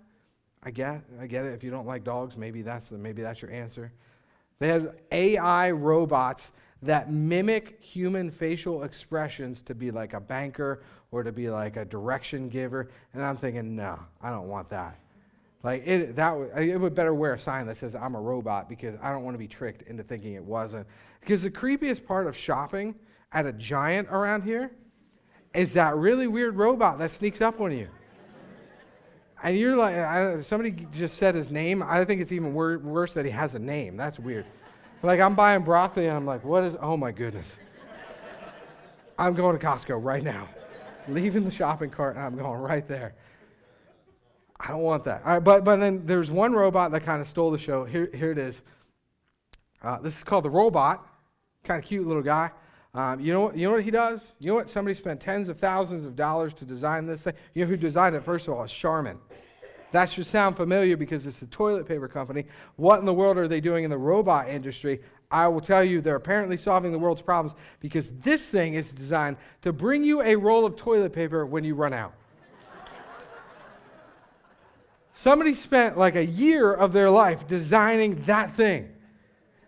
I 0.64 0.72
get, 0.72 1.02
I 1.20 1.28
get 1.28 1.46
it. 1.46 1.54
If 1.54 1.64
you 1.64 1.72
don't 1.72 1.86
like 1.86 2.06
dogs, 2.06 2.38
maybe 2.38 2.62
that's 2.62 2.90
the, 2.90 2.98
maybe 2.98 3.22
that's 3.22 3.42
your 3.42 3.52
answer. 3.52 3.92
They 4.60 4.70
had 4.70 4.96
AI 5.12 5.72
robots 5.72 6.52
that 6.82 7.12
mimic 7.12 7.82
human 7.82 8.30
facial 8.30 8.84
expressions 8.84 9.62
to 9.64 9.76
be 9.76 9.92
like 9.92 10.14
a 10.14 10.20
banker 10.20 10.84
or 11.12 11.24
to 11.24 11.32
be 11.32 11.50
like 11.50 11.78
a 11.78 11.86
direction 11.86 12.48
giver. 12.50 12.90
And 13.14 13.24
I'm 13.24 13.38
thinking, 13.38 13.76
no, 13.76 14.00
I 14.22 14.30
don't 14.30 14.48
want 14.48 14.70
that. 14.70 14.98
Like 15.64 15.86
it, 15.88 16.16
that 16.16 16.38
would, 16.38 16.52
it 16.58 16.78
would 16.80 16.94
better 16.94 17.16
wear 17.16 17.34
a 17.34 17.40
sign 17.40 17.66
that 17.68 17.78
says 17.78 17.96
I'm 17.96 18.14
a 18.14 18.22
robot 18.22 18.70
because 18.70 18.96
I 19.02 19.12
don't 19.12 19.24
want 19.24 19.34
to 19.34 19.40
be 19.40 19.48
tricked 19.48 19.82
into 19.84 20.04
thinking 20.04 20.34
it 20.34 20.44
wasn't. 20.44 20.86
Because 21.22 21.42
the 21.42 21.50
creepiest 21.50 22.06
part 22.06 22.28
of 22.28 22.38
shopping 22.38 22.94
at 23.32 23.48
a 23.48 23.52
giant 23.52 24.08
around 24.10 24.44
here 24.44 24.72
is 25.56 25.74
that 25.74 25.96
really 25.96 26.28
weird 26.28 26.56
robot 26.56 27.00
that 27.00 27.12
sneaks 27.12 27.42
up 27.42 27.60
on 27.60 27.72
you. 27.72 27.88
And 29.46 29.56
you're 29.56 29.78
like, 29.78 29.96
I, 29.96 30.42
somebody 30.42 30.88
just 30.92 31.18
said 31.18 31.36
his 31.36 31.52
name. 31.52 31.84
I 31.84 32.04
think 32.04 32.20
it's 32.20 32.32
even 32.32 32.56
wor- 32.56 32.80
worse 32.80 33.14
that 33.14 33.26
he 33.26 33.32
has 33.32 33.54
a 33.54 33.60
name. 33.60 33.96
That's 33.96 34.18
weird. 34.18 34.48
Like 35.04 35.20
I'm 35.20 35.36
buying 35.36 35.62
broccoli 35.62 36.08
and 36.08 36.18
I'm 36.18 36.26
like, 36.26 36.44
what 36.44 36.64
is? 36.64 36.76
Oh 36.82 36.98
my 36.98 37.12
goodness. 37.12 37.56
I'm 39.20 39.36
going 39.36 39.56
to 39.56 39.64
Costco 39.64 40.04
right 40.04 40.24
now, 40.24 40.50
leaving 41.08 41.44
the 41.44 41.52
shopping 41.52 41.92
cart 41.92 42.16
and 42.16 42.26
I'm 42.26 42.36
going 42.36 42.60
right 42.60 42.88
there. 42.88 43.14
I 44.60 44.70
don't 44.70 44.82
want 44.82 45.04
that. 45.04 45.22
All 45.24 45.34
right, 45.34 45.44
but, 45.44 45.64
but 45.64 45.76
then 45.76 46.08
there's 46.08 46.32
one 46.32 46.54
robot 46.54 46.92
that 46.94 47.02
kind 47.04 47.22
of 47.22 47.28
stole 47.30 47.52
the 47.52 47.60
show. 47.60 47.86
Here, 47.86 48.10
here 48.16 48.32
it 48.32 48.40
is. 48.40 48.64
Uh, 49.84 50.00
this 50.00 50.18
is 50.18 50.24
called 50.24 50.46
the 50.46 50.50
RollBot. 50.50 51.02
Kind 51.64 51.84
of 51.84 51.88
cute 51.88 52.08
little 52.08 52.24
guy. 52.24 52.50
Um, 52.96 53.20
you, 53.20 53.34
know 53.34 53.42
what, 53.42 53.58
you 53.58 53.68
know 53.68 53.74
what 53.74 53.84
he 53.84 53.92
does? 53.92 54.36
You 54.40 54.48
know 54.48 54.56
what? 54.56 54.70
Somebody 54.70 54.96
spent 54.96 55.20
tens 55.20 55.50
of 55.50 55.60
thousands 55.60 56.06
of 56.06 56.16
dollars 56.16 56.54
to 56.54 56.66
design 56.66 57.06
this 57.06 57.24
thing. 57.24 57.34
You 57.54 57.66
know 57.66 57.70
who 57.70 57.76
designed 57.76 58.16
it, 58.16 58.24
first 58.24 58.48
of 58.48 58.54
all? 58.54 58.66
Charmin. 58.68 59.20
That 59.92 60.10
should 60.10 60.26
sound 60.26 60.56
familiar 60.56 60.96
because 60.96 61.26
it's 61.26 61.42
a 61.42 61.48
toilet 61.48 61.86
paper 61.86 62.08
company. 62.08 62.46
What 62.78 63.02
in 63.02 63.06
the 63.06 63.14
world 63.14 63.38
are 63.38 63.50
they 63.50 63.60
doing 63.60 63.84
in 63.84 63.90
the 63.90 63.98
robot 63.98 64.48
industry? 64.48 65.02
I 65.30 65.50
will 65.50 65.60
tell 65.60 65.84
you, 65.84 66.00
they're 66.00 66.16
apparently 66.16 66.56
solving 66.56 66.94
the 66.94 66.98
world's 66.98 67.22
problems 67.22 67.58
because 67.82 68.12
this 68.22 68.48
thing 68.48 68.76
is 68.76 68.94
designed 68.94 69.36
to 69.64 69.74
bring 69.74 70.06
you 70.06 70.22
a 70.22 70.36
roll 70.38 70.66
of 70.66 70.78
toilet 70.78 71.12
paper 71.12 71.46
when 71.46 71.66
you 71.66 71.76
run 71.76 71.92
out. 71.92 72.14
Somebody 75.14 75.54
spent 75.54 75.98
like 75.98 76.16
a 76.16 76.26
year 76.26 76.74
of 76.74 76.94
their 76.94 77.10
life 77.10 77.46
designing 77.46 78.24
that 78.24 78.54
thing. 78.56 78.90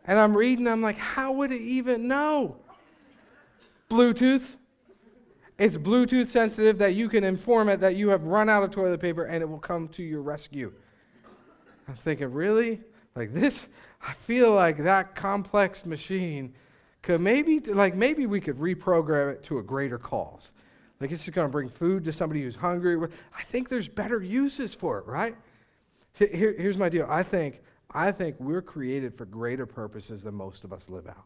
And 0.05 0.17
I'm 0.17 0.35
reading, 0.35 0.65
I'm 0.65 0.81
like, 0.81 0.97
how 0.97 1.33
would 1.33 1.51
it 1.51 1.61
even 1.61 2.07
know? 2.07 2.57
Bluetooth. 3.89 4.43
It's 5.57 5.77
Bluetooth 5.77 6.27
sensitive 6.27 6.77
that 6.77 6.93
you 6.93 7.09
can 7.09 7.23
inform 7.23 7.69
it 7.69 7.79
that 7.79 7.95
you 7.95 8.09
have 8.09 8.23
run 8.23 8.49
out 8.49 8.63
of 8.63 8.71
toilet 8.71 8.99
paper 8.99 9.23
and 9.23 9.41
it 9.41 9.49
will 9.49 9.57
come 9.57 9.87
to 9.89 10.03
your 10.03 10.21
rescue. 10.21 10.71
I'm 11.87 11.95
thinking, 11.95 12.31
really? 12.31 12.81
Like 13.15 13.33
this? 13.33 13.67
I 14.01 14.13
feel 14.13 14.53
like 14.53 14.83
that 14.83 15.15
complex 15.15 15.85
machine 15.85 16.53
could 17.01 17.21
maybe, 17.21 17.59
like 17.59 17.95
maybe 17.95 18.25
we 18.25 18.39
could 18.39 18.57
reprogram 18.57 19.33
it 19.33 19.43
to 19.43 19.57
a 19.57 19.63
greater 19.63 19.97
cause. 19.97 20.51
Like 20.99 21.11
it's 21.11 21.23
just 21.23 21.33
going 21.33 21.47
to 21.47 21.51
bring 21.51 21.69
food 21.69 22.03
to 22.05 22.13
somebody 22.13 22.43
who's 22.43 22.55
hungry. 22.55 22.97
I 23.35 23.43
think 23.43 23.69
there's 23.69 23.87
better 23.87 24.21
uses 24.21 24.73
for 24.73 24.99
it, 24.99 25.07
right? 25.07 25.35
Here, 26.13 26.55
here's 26.57 26.77
my 26.77 26.89
deal. 26.89 27.07
I 27.09 27.23
think, 27.23 27.61
I 27.91 28.11
think 28.11 28.35
we're 28.39 28.61
created 28.61 29.17
for 29.17 29.25
greater 29.25 29.65
purposes 29.65 30.23
than 30.23 30.35
most 30.35 30.63
of 30.63 30.73
us 30.73 30.89
live 30.89 31.07
out. 31.07 31.25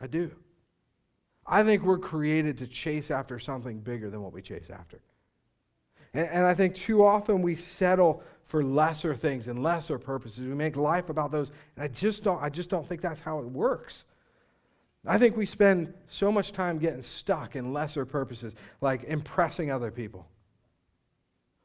I 0.00 0.06
do. 0.06 0.30
I 1.50 1.64
think 1.64 1.82
we're 1.82 1.98
created 1.98 2.58
to 2.58 2.66
chase 2.68 3.10
after 3.10 3.40
something 3.40 3.80
bigger 3.80 4.08
than 4.08 4.22
what 4.22 4.32
we 4.32 4.40
chase 4.40 4.70
after. 4.70 5.00
And, 6.14 6.28
and, 6.28 6.46
I 6.46 6.54
think 6.54 6.76
too 6.76 7.04
often 7.04 7.42
we 7.42 7.56
settle 7.56 8.22
for 8.44 8.62
lesser 8.62 9.16
things 9.16 9.48
and 9.48 9.62
lesser 9.62 9.98
purposes. 9.98 10.38
We 10.40 10.54
make 10.54 10.76
life 10.76 11.08
about 11.08 11.32
those. 11.32 11.50
And 11.76 11.84
I 11.84 11.88
just 11.88 12.22
don't, 12.22 12.40
I 12.40 12.50
just 12.50 12.70
don't 12.70 12.88
think 12.88 13.00
that's 13.00 13.20
how 13.20 13.40
it 13.40 13.44
works. 13.46 14.04
I 15.06 15.18
think 15.18 15.36
we 15.36 15.46
spend 15.46 15.92
so 16.08 16.30
much 16.30 16.52
time 16.52 16.78
getting 16.78 17.02
stuck 17.02 17.56
in 17.56 17.72
lesser 17.72 18.04
purposes, 18.04 18.54
like 18.80 19.04
impressing 19.04 19.70
other 19.70 19.90
people, 19.90 20.28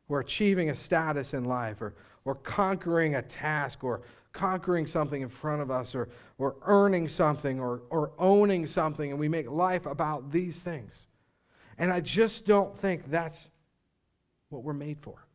or 0.07 0.19
achieving 0.19 0.69
a 0.71 0.75
status 0.75 1.33
in 1.33 1.45
life, 1.45 1.81
or, 1.81 1.93
or 2.23 2.35
conquering 2.35 3.15
a 3.15 3.21
task, 3.21 3.83
or 3.83 4.01
conquering 4.35 4.85
something 4.85 5.21
in 5.21 5.29
front 5.29 5.61
of 5.61 5.71
us, 5.71 5.95
or, 5.95 6.09
or 6.37 6.57
earning 6.63 7.07
something, 7.07 7.59
or, 7.59 7.81
or 7.89 8.11
owning 8.19 8.67
something, 8.67 9.09
and 9.09 9.19
we 9.19 9.29
make 9.29 9.49
life 9.49 9.85
about 9.85 10.31
these 10.31 10.59
things. 10.59 11.07
And 11.77 11.91
I 11.91 12.01
just 12.01 12.45
don't 12.45 12.77
think 12.77 13.09
that's 13.09 13.49
what 14.49 14.63
we're 14.63 14.73
made 14.73 14.99
for. 14.99 15.25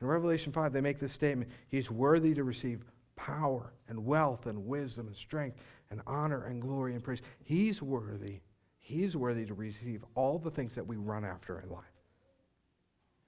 In 0.00 0.06
Revelation 0.06 0.52
5, 0.52 0.72
they 0.72 0.80
make 0.80 0.98
this 0.98 1.12
statement 1.12 1.50
He's 1.68 1.90
worthy 1.90 2.34
to 2.34 2.44
receive 2.44 2.84
power 3.16 3.72
and 3.88 4.04
wealth 4.04 4.46
and 4.46 4.66
wisdom 4.66 5.06
and 5.06 5.16
strength 5.16 5.58
and 5.90 6.00
honor 6.06 6.44
and 6.44 6.60
glory 6.60 6.94
and 6.94 7.02
praise. 7.02 7.22
He's 7.44 7.82
worthy. 7.82 8.40
He's 8.78 9.16
worthy 9.16 9.46
to 9.46 9.54
receive 9.54 10.04
all 10.14 10.38
the 10.38 10.50
things 10.50 10.74
that 10.74 10.86
we 10.86 10.96
run 10.96 11.24
after 11.24 11.60
in 11.60 11.70
life. 11.70 11.84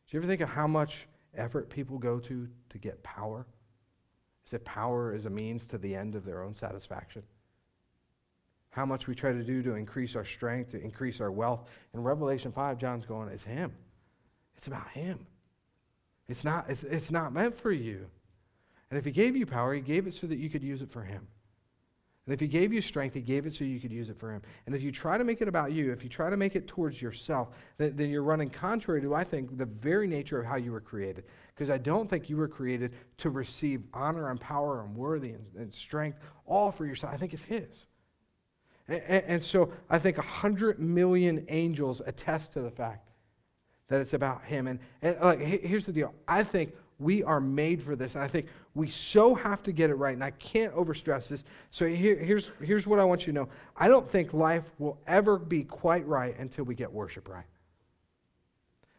Do 0.07 0.17
you 0.17 0.21
ever 0.21 0.27
think 0.27 0.41
of 0.41 0.49
how 0.49 0.67
much 0.67 1.09
effort 1.35 1.71
people 1.71 1.99
go 1.99 2.19
to 2.21 2.49
to 2.71 2.79
get 2.79 3.03
power? 3.03 3.47
Is 4.47 4.53
it 4.53 4.65
power 4.65 5.15
is 5.15 5.27
a 5.27 5.31
means 5.31 5.67
to 5.69 5.79
the 5.79 5.95
end 5.95 6.15
of 6.15 6.25
their 6.25 6.43
own 6.43 6.55
satisfaction? 6.55 7.23
How 8.71 8.87
much 8.87 9.07
we 9.07 9.15
try 9.15 9.33
to 9.33 9.43
do 9.43 9.63
to 9.63 9.75
increase 9.75 10.15
our 10.15 10.25
strength, 10.25 10.71
to 10.73 10.81
increase 10.81 11.21
our 11.21 11.33
wealth. 11.33 11.69
In 11.95 12.03
Revelation 12.03 12.53
5, 12.53 12.79
John's 12.79 13.07
going, 13.07 13.29
it's 13.31 13.43
him. 13.43 13.73
It's 14.57 14.67
about 14.67 14.89
him. 14.91 15.27
It's 16.29 16.45
not, 16.45 16.67
it's, 16.69 16.83
it's 16.83 17.11
not 17.11 17.33
meant 17.33 17.55
for 17.55 17.73
you. 17.73 18.07
And 18.91 18.99
if 18.99 19.05
he 19.05 19.11
gave 19.11 19.35
you 19.35 19.47
power, 19.47 19.75
he 19.75 19.81
gave 19.81 20.07
it 20.07 20.15
so 20.15 20.27
that 20.27 20.39
you 20.39 20.49
could 20.49 20.63
use 20.63 20.83
it 20.83 20.91
for 20.91 21.03
him. 21.03 21.27
And 22.27 22.33
if 22.35 22.41
he 22.41 22.49
gave 22.49 22.73
you 22.73 22.81
strength, 22.81 23.15
he 23.15 23.21
gave 23.21 23.47
it 23.47 23.55
so 23.55 23.63
you 23.63 23.79
could 23.79 23.93
use 23.93 24.11
it 24.11 24.19
for 24.19 24.33
him. 24.33 24.43
And 24.67 24.75
if 24.75 24.83
you 24.83 24.91
try 24.91 25.17
to 25.17 25.23
make 25.23 25.41
it 25.41 25.47
about 25.47 25.71
you, 25.71 25.93
if 25.93 26.03
you 26.03 26.09
try 26.09 26.29
to 26.29 26.37
make 26.37 26.57
it 26.57 26.67
towards 26.67 27.01
yourself, 27.01 27.51
then, 27.79 27.95
then 27.95 28.11
you're 28.11 28.25
running 28.25 28.51
contrary 28.51 29.01
to, 29.03 29.15
I 29.15 29.23
think, 29.23 29.57
the 29.57 29.65
very 29.65 30.09
nature 30.09 30.41
of 30.41 30.45
how 30.45 30.57
you 30.57 30.73
were 30.73 30.81
created. 30.81 31.25
Because 31.55 31.71
I 31.71 31.79
don't 31.79 32.11
think 32.11 32.29
you 32.29 32.37
were 32.37 32.49
created 32.49 32.95
to 33.19 33.31
receive 33.31 33.83
honor 33.95 34.31
and 34.31 34.41
power 34.41 34.83
and 34.83 34.97
worthy 34.97 35.31
and, 35.31 35.47
and 35.57 35.73
strength 35.73 36.19
all 36.47 36.73
for 36.73 36.85
yourself. 36.85 37.15
I 37.15 37.17
think 37.17 37.33
it's 37.33 37.45
his. 37.45 37.87
And, 38.89 39.03
and, 39.07 39.25
and 39.27 39.43
so 39.43 39.73
I 39.89 40.01
think 40.01 40.19
a 40.19 40.23
hundred 40.23 40.81
million 40.81 41.47
angels 41.49 42.03
attest 42.05 42.53
to 42.55 42.61
the 42.61 42.73
fact 42.73 43.09
that 43.87 44.01
it's 44.01 44.15
about 44.15 44.43
him. 44.43 44.67
And, 44.67 44.81
and 45.01 45.17
like, 45.21 45.39
here's 45.39 45.87
the 45.87 45.93
deal. 45.93 46.13
I 46.27 46.43
think 46.43 46.75
we 46.99 47.23
are 47.23 47.41
made 47.41 47.83
for 47.83 47.95
this. 47.95 48.15
And 48.15 48.25
I 48.25 48.29
think 48.29 48.47
we 48.75 48.89
so 48.91 49.35
have 49.35 49.63
to 49.65 49.73
get 49.73 49.91
it 49.91 49.95
right. 49.95 50.15
And 50.15 50.25
I 50.25 50.31
can't 50.33 50.75
overstress 50.75 51.29
this. 51.29 51.45
So 51.71 51.87
here, 51.87 52.17
here's, 52.17 52.51
here's 52.63 52.87
what 52.87 52.99
I 52.99 53.05
want 53.05 53.27
you 53.27 53.33
to 53.33 53.41
know 53.41 53.49
I 53.77 53.89
don't 53.89 54.11
think 54.11 54.33
life 54.33 54.65
will 54.79 54.99
ever 55.07 55.39
be 55.39 55.65
quite 55.65 56.07
right 56.07 56.37
until 56.39 56.65
we 56.65 56.75
get 56.75 56.93
worship 56.93 57.29
right. 57.29 57.45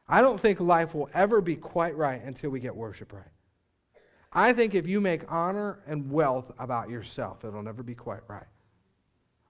I 0.07 0.21
don't 0.21 0.39
think 0.39 0.59
life 0.59 0.93
will 0.93 1.09
ever 1.13 1.41
be 1.41 1.55
quite 1.55 1.95
right 1.97 2.23
until 2.23 2.49
we 2.49 2.59
get 2.59 2.75
worship 2.75 3.11
right. 3.11 3.25
I 4.31 4.53
think 4.53 4.75
if 4.75 4.87
you 4.87 5.01
make 5.01 5.29
honor 5.31 5.79
and 5.87 6.11
wealth 6.11 6.51
about 6.59 6.89
yourself, 6.89 7.43
it'll 7.43 7.63
never 7.63 7.83
be 7.83 7.95
quite 7.95 8.21
right. 8.27 8.45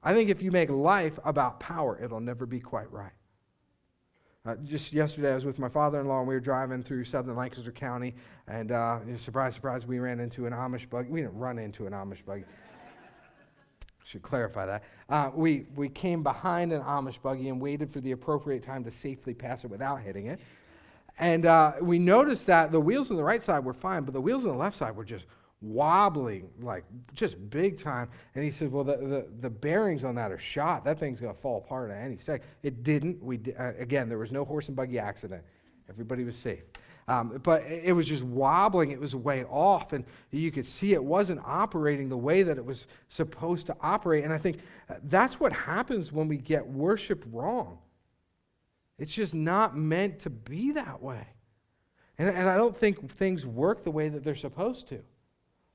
I 0.01 0.13
think 0.13 0.29
if 0.29 0.41
you 0.41 0.51
make 0.51 0.69
life 0.69 1.19
about 1.25 1.59
power, 1.59 1.99
it'll 2.01 2.19
never 2.19 2.45
be 2.45 2.59
quite 2.59 2.91
right. 2.91 3.11
Uh, 4.47 4.55
just 4.63 4.93
yesterday, 4.93 5.31
I 5.31 5.35
was 5.35 5.43
with 5.43 5.59
my 5.59 5.67
father-in-law, 5.67 6.19
and 6.19 6.27
we 6.27 6.33
were 6.33 6.39
driving 6.39 6.81
through 6.81 7.03
southern 7.03 7.35
Lancaster 7.35 7.73
County, 7.73 8.15
and 8.47 8.71
uh, 8.71 8.99
surprise, 9.17 9.53
surprise, 9.53 9.85
we 9.85 9.99
ran 9.99 10.21
into 10.21 10.45
an 10.45 10.53
Amish 10.53 10.89
buggy. 10.89 11.09
We 11.09 11.19
didn't 11.19 11.37
run 11.37 11.59
into 11.59 11.85
an 11.85 11.91
Amish 11.91 12.23
buggy. 12.25 12.45
Should 14.05 14.21
clarify 14.21 14.65
that. 14.65 14.83
Uh, 15.09 15.31
we, 15.35 15.65
we 15.75 15.89
came 15.89 16.23
behind 16.23 16.71
an 16.71 16.81
Amish 16.83 17.21
buggy 17.21 17.49
and 17.49 17.59
waited 17.59 17.91
for 17.91 17.99
the 17.99 18.13
appropriate 18.13 18.63
time 18.63 18.85
to 18.85 18.91
safely 18.91 19.33
pass 19.33 19.65
it 19.65 19.69
without 19.69 19.99
hitting 19.99 20.27
it. 20.27 20.39
And 21.19 21.45
uh, 21.45 21.73
we 21.81 21.99
noticed 21.99 22.45
that 22.45 22.71
the 22.71 22.79
wheels 22.79 23.11
on 23.11 23.17
the 23.17 23.25
right 23.25 23.43
side 23.43 23.65
were 23.65 23.73
fine, 23.73 24.03
but 24.05 24.13
the 24.13 24.21
wheels 24.21 24.45
on 24.45 24.51
the 24.51 24.57
left 24.57 24.77
side 24.77 24.95
were 24.95 25.03
just 25.03 25.25
wobbling, 25.61 26.49
like 26.61 26.83
just 27.13 27.49
big 27.49 27.81
time. 27.81 28.09
And 28.35 28.43
he 28.43 28.51
said, 28.51 28.71
Well, 28.71 28.83
the, 28.83 28.97
the, 28.97 29.27
the 29.41 29.49
bearings 29.49 30.03
on 30.03 30.15
that 30.15 30.31
are 30.31 30.37
shot. 30.37 30.83
That 30.85 30.99
thing's 30.99 31.19
going 31.19 31.33
to 31.33 31.39
fall 31.39 31.57
apart 31.57 31.91
at 31.91 31.97
any 31.97 32.17
second. 32.17 32.47
It 32.63 32.83
didn't. 32.83 33.21
We, 33.23 33.39
uh, 33.57 33.73
again, 33.77 34.09
there 34.09 34.17
was 34.17 34.31
no 34.31 34.45
horse 34.45 34.67
and 34.67 34.75
buggy 34.75 34.99
accident. 34.99 35.43
Everybody 35.89 36.23
was 36.23 36.37
safe. 36.37 36.63
Um, 37.09 37.39
but 37.41 37.63
it 37.63 37.95
was 37.95 38.05
just 38.05 38.23
wobbling. 38.23 38.91
It 38.91 38.99
was 38.99 39.15
way 39.15 39.45
off. 39.45 39.93
And 39.93 40.03
you 40.31 40.51
could 40.51 40.67
see 40.67 40.93
it 40.93 41.03
wasn't 41.03 41.39
operating 41.45 42.09
the 42.09 42.17
way 42.17 42.43
that 42.43 42.57
it 42.57 42.65
was 42.65 42.85
supposed 43.07 43.65
to 43.67 43.77
operate. 43.81 44.25
And 44.25 44.33
I 44.33 44.37
think 44.37 44.59
uh, 44.89 44.95
that's 45.03 45.39
what 45.39 45.53
happens 45.53 46.11
when 46.11 46.27
we 46.27 46.37
get 46.37 46.67
worship 46.67 47.23
wrong. 47.31 47.77
It's 48.99 49.13
just 49.13 49.33
not 49.33 49.77
meant 49.77 50.19
to 50.19 50.29
be 50.29 50.71
that 50.73 51.01
way. 51.01 51.25
And, 52.17 52.27
and 52.29 52.49
I 52.49 52.57
don't 52.57 52.75
think 52.75 53.11
things 53.13 53.45
work 53.45 53.83
the 53.83 53.91
way 53.91 54.09
that 54.09 54.23
they're 54.23 54.35
supposed 54.35 54.89
to. 54.89 55.01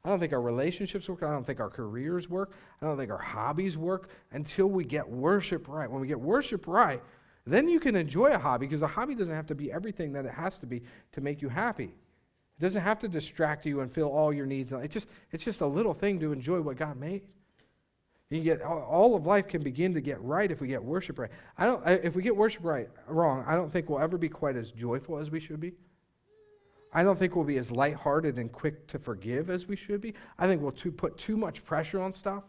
I 0.04 0.08
don't 0.08 0.18
think 0.18 0.32
our 0.32 0.42
relationships 0.42 1.08
work. 1.08 1.22
I 1.22 1.30
don't 1.30 1.46
think 1.46 1.60
our 1.60 1.70
careers 1.70 2.28
work. 2.28 2.52
I 2.80 2.86
don't 2.86 2.96
think 2.96 3.10
our 3.10 3.18
hobbies 3.18 3.76
work 3.76 4.10
until 4.32 4.66
we 4.66 4.84
get 4.84 5.08
worship 5.08 5.68
right. 5.68 5.88
When 5.88 6.00
we 6.00 6.08
get 6.08 6.20
worship 6.20 6.66
right, 6.66 7.00
then 7.46 7.68
you 7.68 7.78
can 7.78 7.94
enjoy 7.94 8.28
a 8.28 8.38
hobby 8.38 8.66
because 8.66 8.82
a 8.82 8.88
hobby 8.88 9.14
doesn't 9.14 9.34
have 9.34 9.46
to 9.46 9.54
be 9.54 9.70
everything 9.70 10.12
that 10.14 10.24
it 10.24 10.32
has 10.32 10.58
to 10.58 10.66
be 10.66 10.82
to 11.12 11.20
make 11.20 11.40
you 11.40 11.48
happy. 11.48 11.84
It 11.84 12.60
doesn't 12.60 12.82
have 12.82 12.98
to 13.00 13.08
distract 13.08 13.64
you 13.64 13.80
and 13.80 13.90
fill 13.90 14.10
all 14.10 14.32
your 14.32 14.46
needs. 14.46 14.72
It's 14.72 14.92
just, 14.92 15.06
it's 15.30 15.44
just 15.44 15.60
a 15.60 15.66
little 15.66 15.94
thing 15.94 16.18
to 16.20 16.32
enjoy 16.32 16.60
what 16.60 16.76
God 16.76 16.96
made. 16.96 17.22
You 18.28 18.40
get 18.40 18.62
all 18.62 19.14
of 19.14 19.26
life 19.26 19.46
can 19.46 19.62
begin 19.62 19.92
to 19.92 20.00
get 20.00 20.20
right 20.22 20.50
if 20.50 20.62
we 20.62 20.66
get 20.66 20.82
worship 20.82 21.18
right. 21.18 21.30
I 21.58 21.66
don't. 21.66 21.86
If 21.86 22.14
we 22.14 22.22
get 22.22 22.34
worship 22.34 22.64
right 22.64 22.88
wrong, 23.06 23.44
I 23.46 23.54
don't 23.54 23.70
think 23.70 23.90
we'll 23.90 23.98
ever 23.98 24.16
be 24.16 24.30
quite 24.30 24.56
as 24.56 24.70
joyful 24.70 25.18
as 25.18 25.30
we 25.30 25.38
should 25.38 25.60
be. 25.60 25.74
I 26.92 27.02
don't 27.02 27.18
think 27.18 27.34
we'll 27.34 27.44
be 27.44 27.58
as 27.58 27.70
lighthearted 27.70 28.38
and 28.38 28.52
quick 28.52 28.86
to 28.88 28.98
forgive 28.98 29.48
as 29.50 29.66
we 29.66 29.76
should 29.76 30.00
be. 30.00 30.14
I 30.38 30.46
think 30.46 30.60
we'll 30.60 30.72
too, 30.72 30.92
put 30.92 31.16
too 31.16 31.36
much 31.36 31.64
pressure 31.64 32.00
on 32.02 32.12
stuff, 32.12 32.44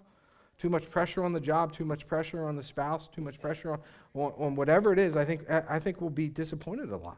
too 0.57 0.69
much 0.69 0.89
pressure 0.89 1.23
on 1.23 1.31
the 1.31 1.39
job, 1.39 1.73
too 1.73 1.85
much 1.85 2.07
pressure 2.07 2.45
on 2.45 2.55
the 2.55 2.63
spouse, 2.63 3.07
too 3.07 3.21
much 3.21 3.39
pressure 3.39 3.71
on, 3.71 3.79
on, 4.13 4.33
on 4.37 4.55
whatever 4.55 4.91
it 4.91 4.99
is. 4.99 5.15
I 5.15 5.23
think 5.25 5.49
I 5.49 5.79
think 5.79 6.01
we'll 6.01 6.09
be 6.09 6.27
disappointed 6.27 6.91
a 6.91 6.97
lot 6.97 7.17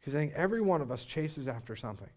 because 0.00 0.14
I 0.14 0.18
think 0.18 0.32
every 0.34 0.60
one 0.60 0.80
of 0.80 0.90
us 0.90 1.04
chases 1.04 1.48
after 1.48 1.76
something. 1.76 2.08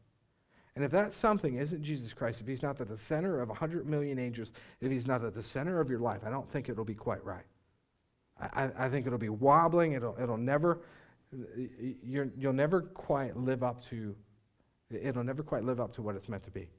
And 0.75 0.85
if 0.85 0.91
that 0.91 1.11
something 1.13 1.55
isn't 1.55 1.83
Jesus 1.83 2.13
Christ, 2.13 2.39
if 2.39 2.47
he's 2.47 2.63
not 2.63 2.79
at 2.79 2.87
the 2.87 2.95
center 2.95 3.41
of 3.41 3.49
100 3.49 3.85
million 3.87 4.19
angels, 4.19 4.51
if 4.79 4.91
he's 4.91 5.07
not 5.07 5.23
at 5.23 5.33
the 5.33 5.43
center 5.43 5.81
of 5.81 5.89
your 5.89 5.99
life, 5.99 6.21
I 6.25 6.29
don't 6.29 6.49
think 6.51 6.69
it'll 6.69 6.85
be 6.85 6.93
quite 6.93 7.23
right. 7.25 7.43
I, 8.39 8.69
I 8.77 8.89
think 8.89 9.05
it'll 9.05 9.17
be 9.19 9.29
wobbling. 9.29 9.93
It'll, 9.93 10.15
it'll 10.21 10.37
never, 10.37 10.79
you 11.31 12.31
will 12.37 12.53
never 12.53 12.81
quite 12.81 13.37
live 13.37 13.63
up 13.63 13.83
to, 13.89 14.15
it'll 14.89 15.23
never 15.23 15.43
quite 15.43 15.63
live 15.63 15.79
up 15.79 15.93
to 15.93 16.01
what 16.01 16.15
it's 16.15 16.29
meant 16.29 16.43
to 16.43 16.51
be. 16.51 16.69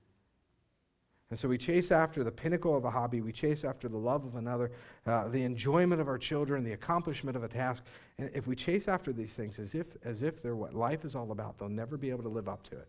And 1.31 1.39
so 1.39 1.47
we 1.47 1.59
chase 1.59 1.93
after 1.93 2.25
the 2.25 2.33
pinnacle 2.33 2.77
of 2.77 2.85
a 2.85 2.91
hobby. 2.91 3.21
We 3.21 3.31
chase 3.31 3.63
after 3.63 3.89
the 3.89 3.97
love 3.97 4.25
of 4.25 4.35
another, 4.35 4.73
uh, 5.07 5.29
the 5.29 5.45
enjoyment 5.45 6.01
of 6.01 6.09
our 6.09 6.19
children, 6.19 6.65
the 6.65 6.73
accomplishment 6.73 7.37
of 7.37 7.45
a 7.45 7.49
task. 7.49 7.85
And 8.19 8.29
if 8.35 8.49
we 8.49 8.57
chase 8.57 8.89
after 8.89 9.13
these 9.13 9.35
things 9.35 9.61
as 9.61 9.77
if, 9.77 9.87
as 10.05 10.23
if 10.23 10.43
they're 10.43 10.57
what 10.57 10.75
life 10.75 11.05
is 11.05 11.15
all 11.15 11.31
about, 11.31 11.57
they'll 11.57 11.69
never 11.69 11.97
be 11.97 12.11
able 12.11 12.25
to 12.25 12.29
live 12.29 12.49
up 12.49 12.65
to 12.65 12.77
it. 12.77 12.89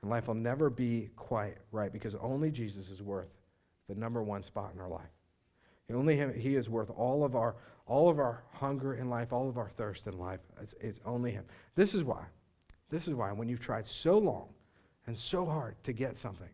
And 0.00 0.10
life 0.10 0.28
will 0.28 0.34
never 0.34 0.70
be 0.70 1.10
quite 1.16 1.56
right 1.72 1.92
because 1.92 2.14
only 2.14 2.52
Jesus 2.52 2.88
is 2.88 3.02
worth 3.02 3.36
the 3.88 3.96
number 3.96 4.22
one 4.22 4.44
spot 4.44 4.70
in 4.72 4.80
our 4.80 4.88
life. 4.88 5.10
only 5.92 6.14
him, 6.14 6.32
he 6.32 6.54
is 6.54 6.68
worth 6.68 6.90
all 6.90 7.24
of 7.24 7.34
our 7.34 7.56
all 7.90 8.08
of 8.08 8.20
our 8.20 8.44
hunger 8.52 8.94
in 8.94 9.10
life, 9.10 9.32
all 9.32 9.48
of 9.48 9.58
our 9.58 9.68
thirst 9.68 10.06
in 10.06 10.16
life. 10.16 10.38
It's, 10.80 11.00
only 11.04 11.32
him. 11.32 11.44
This 11.74 11.92
is 11.92 12.04
why. 12.04 12.24
This 12.88 13.08
is 13.08 13.14
why 13.14 13.32
when 13.32 13.48
you've 13.48 13.60
tried 13.60 13.84
so 13.84 14.16
long 14.16 14.48
and 15.08 15.18
so 15.18 15.44
hard 15.44 15.74
to 15.82 15.92
get 15.92 16.16
something, 16.16 16.48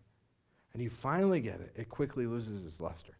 and 0.72 0.82
you 0.82 0.88
finally 0.88 1.40
get 1.40 1.60
it, 1.60 1.72
it 1.76 1.90
quickly 1.90 2.26
loses 2.26 2.64
its 2.64 2.80
luster. 2.80 3.18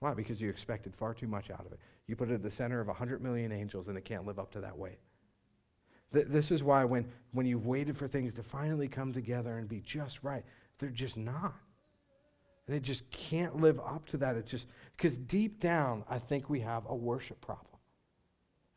Why? 0.00 0.12
Because 0.12 0.42
you 0.42 0.50
expected 0.50 0.94
far 0.94 1.14
too 1.14 1.26
much 1.26 1.50
out 1.50 1.64
of 1.64 1.72
it. 1.72 1.78
You 2.06 2.16
put 2.16 2.30
it 2.30 2.34
at 2.34 2.42
the 2.42 2.50
center 2.50 2.80
of 2.80 2.88
100 2.88 3.22
million 3.22 3.50
angels, 3.50 3.88
and 3.88 3.96
it 3.96 4.04
can't 4.04 4.26
live 4.26 4.38
up 4.38 4.50
to 4.52 4.60
that 4.60 4.76
weight. 4.76 4.98
Th- 6.12 6.26
this 6.28 6.50
is 6.50 6.62
why 6.62 6.84
when, 6.84 7.06
when 7.32 7.46
you've 7.46 7.66
waited 7.66 7.96
for 7.96 8.08
things 8.08 8.34
to 8.34 8.42
finally 8.42 8.88
come 8.88 9.10
together 9.10 9.56
and 9.56 9.66
be 9.66 9.80
just 9.80 10.22
right, 10.22 10.44
they're 10.78 10.90
just 10.90 11.16
not. 11.16 11.54
They 12.68 12.80
just 12.80 13.08
can't 13.10 13.56
live 13.60 13.80
up 13.80 14.06
to 14.08 14.16
that. 14.18 14.36
It's 14.36 14.50
just 14.50 14.66
because 14.96 15.18
deep 15.18 15.60
down, 15.60 16.04
I 16.08 16.18
think 16.18 16.48
we 16.48 16.60
have 16.60 16.84
a 16.88 16.94
worship 16.94 17.40
problem. 17.40 17.66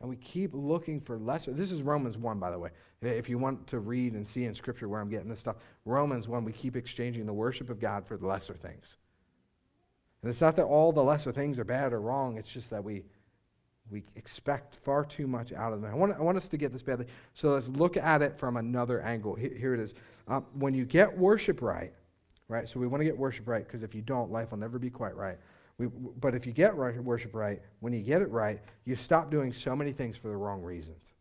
And 0.01 0.10
we 0.10 0.18
keep 0.18 0.51
looking 0.54 1.00
for 1.00 1.18
lesser. 1.18 1.54
This 1.54 1.72
is 1.72 1.82
Romans 1.82 2.18
1, 2.18 2.39
by 2.39 2.51
the 2.51 2.60
way. 2.60 2.72
If 3.01 3.30
you 3.30 3.38
want 3.38 3.68
to 3.68 3.80
read 3.80 4.13
and 4.13 4.27
see 4.27 4.46
in 4.46 4.54
Scripture 4.54 4.89
where 4.89 5.00
I'm 5.00 5.10
getting 5.10 5.30
this 5.30 5.39
stuff, 5.39 5.58
Romans 5.86 6.27
1, 6.27 6.44
we 6.44 6.51
keep 6.51 6.75
exchanging 6.75 7.25
the 7.25 7.34
worship 7.34 7.70
of 7.70 7.80
God 7.80 8.06
for 8.06 8.18
the 8.18 8.27
lesser 8.27 8.56
things. 8.56 8.98
And 10.22 10.32
it's 10.32 10.42
not 10.42 10.56
that 10.56 10.63
all 10.65 10.92
the 10.92 11.04
lesser 11.04 11.32
things 11.32 11.60
are 11.60 11.63
bad 11.63 11.94
or 11.94 12.01
wrong, 12.01 12.38
it's 12.38 12.50
just 12.50 12.72
that 12.72 12.84
we 12.84 13.04
we 13.92 14.04
expect 14.15 14.77
far 14.77 15.06
too 15.06 15.27
much 15.27 15.54
out 15.54 15.74
of 15.74 15.82
them. 15.82 15.92
I 15.92 15.96
want, 15.96 16.13
I 16.18 16.22
want 16.22 16.38
us 16.38 16.50
to 16.50 16.58
get 16.58 16.74
this 16.74 16.82
badly. 16.82 17.06
So 17.34 17.50
let's 17.50 17.68
look 17.68 17.98
at 17.98 18.22
it 18.22 18.38
from 18.38 18.58
another 18.58 19.01
angle. 19.01 19.36
Here, 19.36 19.75
it 19.75 19.80
is. 19.80 19.94
Um, 20.27 20.46
when 20.54 20.74
you 20.74 20.86
get 20.86 21.15
worship 21.15 21.62
right, 21.62 21.94
right? 22.48 22.68
So 22.68 22.80
we 22.80 22.88
want 22.88 23.02
to 23.02 23.06
get 23.06 23.18
worship 23.18 23.48
right 23.48 23.66
because 23.66 23.84
if 23.84 23.96
you 23.96 24.02
don't, 24.02 24.32
life 24.32 24.52
will 24.52 24.58
never 24.58 24.80
be 24.80 24.90
quite 24.90 25.16
right. 25.16 25.38
We, 25.78 25.88
but 25.88 26.36
if 26.36 26.46
you 26.46 26.54
get 26.54 26.75
worship 26.75 27.34
right, 27.34 27.62
when 27.80 27.92
you 27.92 28.02
get 28.02 28.22
it 28.22 28.30
right, 28.30 28.62
you 28.86 28.96
stop 28.96 29.30
doing 29.30 29.52
so 29.52 29.75
many 29.75 29.92
things 29.92 30.16
for 30.16 30.30
the 30.30 30.38
wrong 30.38 30.62
reasons. 30.62 31.14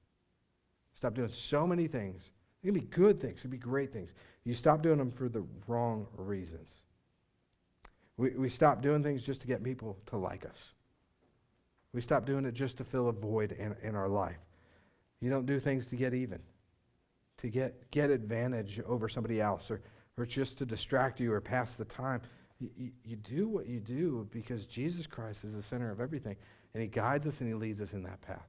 Stop 0.94 1.14
doing 1.14 1.28
so 1.28 1.66
many 1.66 1.88
things. 1.88 2.30
It 2.62 2.68
can 2.68 2.74
be 2.74 2.86
good 2.86 3.20
things, 3.20 3.38
it 3.38 3.42
can 3.42 3.50
be 3.50 3.58
great 3.58 3.92
things. 3.92 4.14
You 4.44 4.54
stop 4.54 4.82
doing 4.82 4.98
them 4.98 5.10
for 5.10 5.28
the 5.28 5.44
wrong 5.66 6.06
reasons. 6.16 6.70
We, 8.16 8.30
we 8.30 8.48
stop 8.48 8.80
doing 8.80 9.02
things 9.02 9.22
just 9.22 9.40
to 9.40 9.46
get 9.46 9.62
people 9.64 9.98
to 10.06 10.16
like 10.16 10.46
us. 10.46 10.72
We 11.92 12.00
stop 12.00 12.26
doing 12.26 12.44
it 12.44 12.54
just 12.54 12.76
to 12.78 12.84
fill 12.84 13.08
a 13.08 13.12
void 13.12 13.52
in, 13.52 13.74
in 13.82 13.94
our 13.94 14.08
life. 14.08 14.38
You 15.20 15.30
don't 15.30 15.46
do 15.46 15.58
things 15.58 15.86
to 15.86 15.96
get 15.96 16.14
even, 16.14 16.40
to 17.38 17.48
get, 17.48 17.90
get 17.90 18.10
advantage 18.10 18.80
over 18.86 19.08
somebody 19.08 19.40
else, 19.40 19.70
or, 19.70 19.80
or 20.16 20.26
just 20.26 20.58
to 20.58 20.66
distract 20.66 21.20
you 21.20 21.32
or 21.32 21.40
pass 21.40 21.74
the 21.74 21.84
time. 21.84 22.20
You, 22.60 22.70
you, 22.76 22.90
you 23.04 23.16
do 23.16 23.48
what 23.48 23.66
you 23.66 23.80
do 23.80 24.28
because 24.30 24.64
Jesus 24.66 25.06
Christ 25.06 25.44
is 25.44 25.56
the 25.56 25.62
center 25.62 25.90
of 25.90 26.00
everything, 26.00 26.36
and 26.72 26.82
He 26.82 26.88
guides 26.88 27.26
us 27.26 27.40
and 27.40 27.48
He 27.48 27.54
leads 27.54 27.80
us 27.80 27.92
in 27.92 28.02
that 28.04 28.20
path. 28.22 28.46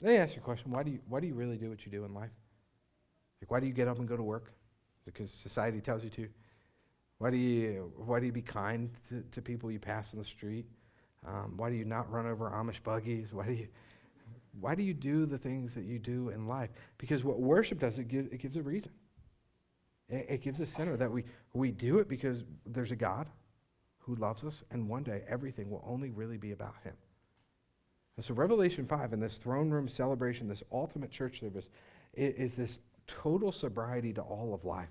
Let 0.00 0.12
me 0.12 0.18
ask 0.18 0.34
you 0.34 0.42
a 0.42 0.44
question. 0.44 0.70
Why 0.70 0.82
do 0.82 0.90
you, 0.90 1.00
why 1.08 1.20
do 1.20 1.26
you 1.26 1.34
really 1.34 1.56
do 1.56 1.70
what 1.70 1.84
you 1.84 1.90
do 1.90 2.04
in 2.04 2.14
life? 2.14 2.30
Like, 3.40 3.50
why 3.50 3.60
do 3.60 3.66
you 3.66 3.72
get 3.72 3.88
up 3.88 3.98
and 3.98 4.06
go 4.06 4.16
to 4.16 4.22
work? 4.22 4.52
Is 5.02 5.08
it 5.08 5.14
because 5.14 5.30
society 5.30 5.80
tells 5.80 6.04
you 6.04 6.10
to? 6.10 6.28
Why 7.18 7.30
do 7.30 7.36
you, 7.36 7.92
why 7.96 8.20
do 8.20 8.26
you 8.26 8.32
be 8.32 8.42
kind 8.42 8.90
to, 9.08 9.24
to 9.32 9.40
people 9.40 9.70
you 9.70 9.78
pass 9.78 10.12
in 10.12 10.18
the 10.18 10.24
street? 10.24 10.66
Um, 11.26 11.54
why 11.56 11.70
do 11.70 11.76
you 11.76 11.84
not 11.84 12.10
run 12.10 12.26
over 12.26 12.50
Amish 12.50 12.82
buggies? 12.82 13.32
Why 13.32 13.46
do 13.46 13.52
you, 13.52 13.68
why 14.60 14.74
do 14.74 14.82
you 14.82 14.94
do 14.94 15.26
the 15.26 15.38
things 15.38 15.74
that 15.74 15.84
you 15.84 15.98
do 15.98 16.28
in 16.28 16.46
life? 16.46 16.70
Because 16.98 17.24
what 17.24 17.40
worship 17.40 17.78
does, 17.78 17.98
it, 17.98 18.08
give, 18.08 18.28
it 18.30 18.40
gives 18.40 18.56
a 18.56 18.62
reason. 18.62 18.92
It, 20.08 20.26
it 20.28 20.42
gives 20.42 20.60
us 20.60 20.70
center 20.70 20.96
that 20.96 21.10
we, 21.10 21.24
we 21.52 21.70
do 21.70 21.98
it 21.98 22.08
because 22.08 22.44
there's 22.66 22.92
a 22.92 22.96
God 22.96 23.26
who 23.98 24.14
loves 24.16 24.44
us, 24.44 24.62
and 24.70 24.88
one 24.88 25.02
day 25.02 25.22
everything 25.28 25.70
will 25.70 25.84
only 25.86 26.10
really 26.10 26.36
be 26.36 26.52
about 26.52 26.74
Him. 26.84 26.94
And 28.16 28.24
so, 28.24 28.32
Revelation 28.34 28.86
5 28.86 29.12
and 29.12 29.22
this 29.22 29.36
throne 29.36 29.70
room 29.70 29.88
celebration, 29.88 30.48
this 30.48 30.62
ultimate 30.72 31.10
church 31.10 31.40
service, 31.40 31.68
is 32.14 32.56
this 32.56 32.78
total 33.06 33.52
sobriety 33.52 34.12
to 34.14 34.22
all 34.22 34.54
of 34.54 34.64
life. 34.64 34.88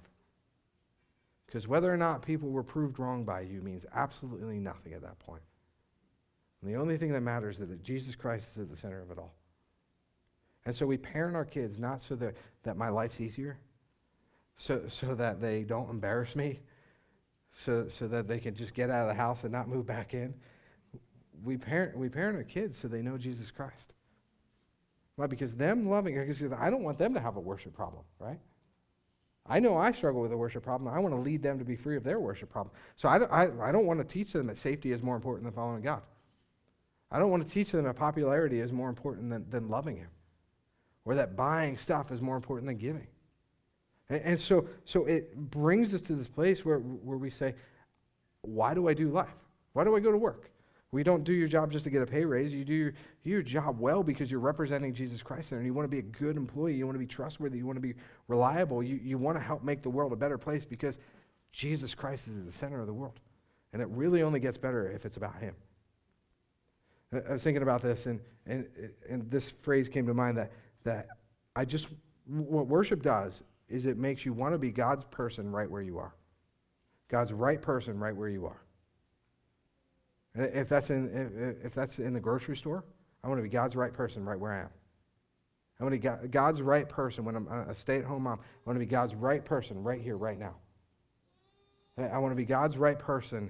Because 1.46 1.68
whether 1.68 1.92
or 1.92 1.98
not 1.98 2.22
people 2.22 2.50
were 2.50 2.64
proved 2.64 3.00
wrong 3.00 3.24
by 3.24 3.42
you 3.42 3.62
means 3.62 3.86
absolutely 3.94 4.60
nothing 4.60 4.94
at 4.94 5.02
that 5.02 5.18
point. 5.20 5.42
And 6.62 6.74
the 6.74 6.78
only 6.78 6.98
thing 6.98 7.12
that 7.12 7.22
matters 7.22 7.60
is 7.60 7.70
that 7.70 7.84
Jesus 7.84 8.16
Christ 8.16 8.52
is 8.52 8.58
at 8.58 8.70
the 8.70 8.76
center 8.76 9.02
of 9.02 9.12
it 9.12 9.18
all. 9.18 9.34
And 10.66 10.76
so 10.76 10.86
we 10.86 10.98
parent 10.98 11.36
our 11.36 11.46
kids 11.46 11.80
not 11.80 12.02
so 12.02 12.16
that, 12.16 12.36
that 12.64 12.76
my 12.76 12.90
life's 12.90 13.22
easier, 13.22 13.58
so, 14.58 14.84
so 14.88 15.16
that 15.16 15.42
they 15.42 15.64
don't 15.64 15.90
embarrass 15.90 16.36
me, 16.36 16.60
so, 17.52 17.88
so 17.88 18.08
that 18.08 18.28
they 18.28 18.40
can 18.40 18.56
just 18.56 18.74
get 18.74 18.90
out 18.90 19.08
of 19.08 19.16
the 19.16 19.22
house 19.22 19.44
and 19.44 19.52
not 19.52 19.68
move 19.68 19.86
back 19.86 20.14
in. 20.14 20.34
We 21.44 21.58
parent, 21.58 21.98
we 21.98 22.10
parent 22.10 22.38
our 22.38 22.44
kids 22.44 22.78
so 22.78 22.88
they 22.88 23.02
know 23.02 23.18
Jesus 23.18 23.52
Christ. 23.52 23.94
Why? 25.16 25.28
Because 25.28 25.56
them 25.56 25.90
loving, 25.90 26.16
because 26.16 26.44
I 26.58 26.70
don't 26.70 26.84
want 26.84 26.98
them 26.98 27.14
to 27.14 27.20
have 27.20 27.38
a 27.38 27.40
worship 27.40 27.74
problem, 27.74 28.04
right? 28.20 28.40
I 29.48 29.60
know 29.60 29.78
I 29.78 29.92
struggle 29.92 30.22
with 30.22 30.32
a 30.32 30.38
worship 30.38 30.64
problem. 30.64 30.92
I 30.92 31.00
want 31.00 31.14
to 31.14 31.22
lead 31.22 31.44
them 31.44 31.60
to 31.60 31.66
be 31.66 31.76
free 31.76 31.96
of 31.96 32.04
their 32.04 32.20
worship 32.20 32.50
problem. 32.50 32.74
So 32.96 33.08
I 33.08 33.20
don't, 33.20 33.32
I, 33.32 33.50
I 33.62 33.72
don't 33.72 33.86
want 33.86 34.00
to 34.00 34.06
teach 34.06 34.34
them 34.34 34.48
that 34.48 34.58
safety 34.58 34.92
is 34.92 35.04
more 35.04 35.16
important 35.16 35.46
than 35.46 35.54
following 35.54 35.82
God. 35.82 36.02
I 37.12 37.20
don't 37.20 37.30
want 37.30 37.46
to 37.48 37.54
teach 37.54 37.72
them 37.72 37.84
that 37.84 37.96
popularity 37.96 38.60
is 38.60 38.72
more 38.72 38.90
important 38.90 39.30
than, 39.30 39.46
than 39.50 39.70
loving 39.70 39.98
Him, 39.98 40.10
or 41.06 41.16
that 41.16 41.36
buying 41.36 41.78
stuff 41.78 42.12
is 42.12 42.22
more 42.22 42.36
important 42.36 42.68
than 42.68 42.78
giving. 42.78 43.08
And, 44.10 44.22
and 44.22 44.40
so, 44.40 44.68
so 44.86 45.06
it 45.06 45.36
brings 45.36 45.94
us 45.94 46.02
to 46.02 46.16
this 46.16 46.28
place 46.28 46.64
where, 46.64 46.80
where 46.80 47.18
we 47.18 47.30
say, 47.30 47.56
why 48.42 48.74
do 48.74 48.88
I 48.88 48.94
do 48.94 49.10
life? 49.10 49.30
Why 49.74 49.84
do 49.84 49.96
I 49.96 50.00
go 50.00 50.12
to 50.12 50.18
work? 50.18 50.52
We 50.92 51.04
don't 51.04 51.24
do 51.24 51.34
your 51.34 51.48
job 51.48 51.72
just 51.72 51.84
to 51.84 51.90
get 51.90 52.02
a 52.02 52.06
pay 52.06 52.24
raise. 52.24 52.54
You 52.54 52.64
do 52.64 52.74
your, 52.74 52.94
your 53.24 53.42
job 53.42 53.80
well 53.80 54.02
because 54.02 54.32
you're 54.32 54.40
representing 54.40 54.94
Jesus 54.94 55.22
Christ 55.22 55.52
and 55.52 55.66
you 55.66 55.74
want 55.74 55.86
to 55.86 55.90
be 55.90 56.00
a 56.00 56.04
good 56.04 56.38
employee. 56.38 56.76
You 56.76 56.86
want 56.86 56.96
to 56.96 57.00
be 57.00 57.08
trustworthy. 57.08 57.58
You 57.58 57.66
want 57.66 57.78
to 57.78 57.82
be 57.82 57.96
reliable. 58.28 58.82
You, 58.82 59.00
you 59.04 59.18
want 59.18 59.38
to 59.38 59.44
help 59.44 59.64
make 59.64 59.82
the 59.82 59.90
world 59.90 60.14
a 60.14 60.16
better 60.16 60.38
place 60.38 60.64
because 60.64 60.98
Jesus 61.52 61.94
Christ 61.96 62.28
is 62.28 62.40
at 62.40 62.46
the 62.46 62.52
center 62.52 62.80
of 62.80 62.88
the 62.88 62.94
world. 62.94 63.20
And 63.74 63.82
it 63.82 63.90
really 63.90 64.22
only 64.22 64.40
gets 64.40 64.58
better 64.58 64.90
if 64.90 65.06
it's 65.06 65.18
about 65.18 65.38
Him. 65.40 65.54
I 67.14 67.34
was 67.34 67.44
thinking 67.44 67.64
about 67.64 67.82
this, 67.82 68.06
and, 68.06 68.20
and, 68.46 68.68
and 69.10 69.30
this 69.30 69.52
phrase 69.52 69.90
came 69.90 70.06
to 70.08 70.14
mind 70.14 70.38
that, 70.38 70.52
that 70.84 71.08
I 71.56 71.66
just, 71.66 71.88
what 72.26 72.68
worship 72.68 73.02
does 73.02 73.42
is 73.70 73.86
it 73.86 73.98
makes 73.98 74.26
you 74.26 74.34
want 74.34 74.54
to 74.54 74.58
be 74.58 74.72
God's 74.72 75.04
person 75.06 75.52
right 75.52 75.70
where 75.70 75.82
you 75.82 75.98
are. 75.98 76.14
God's 77.10 77.34
right 77.34 77.62
person 77.62 78.00
right 78.00 78.16
where 78.16 78.30
you 78.30 78.46
are. 78.46 78.62
If 80.36 80.68
that's 80.70 80.90
in, 80.90 81.58
if, 81.62 81.68
if 81.68 81.74
that's 81.74 82.00
in 82.00 82.14
the 82.14 82.20
grocery 82.20 82.58
store, 82.58 82.84
I 83.24 83.28
want 83.28 83.40
to 83.40 83.44
be 83.44 83.50
God's 83.50 83.76
right 83.76 83.94
person 83.94 84.26
right 84.26 84.40
where 84.40 84.54
I 84.54 84.62
am. 84.62 84.70
I 85.80 85.84
want 85.84 86.02
to 86.02 86.20
be 86.22 86.28
God's 86.28 86.62
right 86.62 86.88
person 86.88 87.26
when 87.26 87.36
I'm 87.36 87.48
a 87.48 87.74
stay 87.74 87.98
at 87.98 88.06
home 88.06 88.24
mom. 88.24 88.40
I 88.40 88.70
want 88.70 88.76
to 88.78 88.80
be 88.80 88.86
God's 88.86 89.14
right 89.16 89.44
person 89.44 89.84
right 89.84 90.02
here, 90.02 90.18
right 90.18 90.40
now. 90.40 90.56
I 91.98 92.18
want 92.18 92.32
to 92.32 92.36
be 92.36 92.46
God's 92.46 92.78
right 92.78 93.00
person 93.00 93.50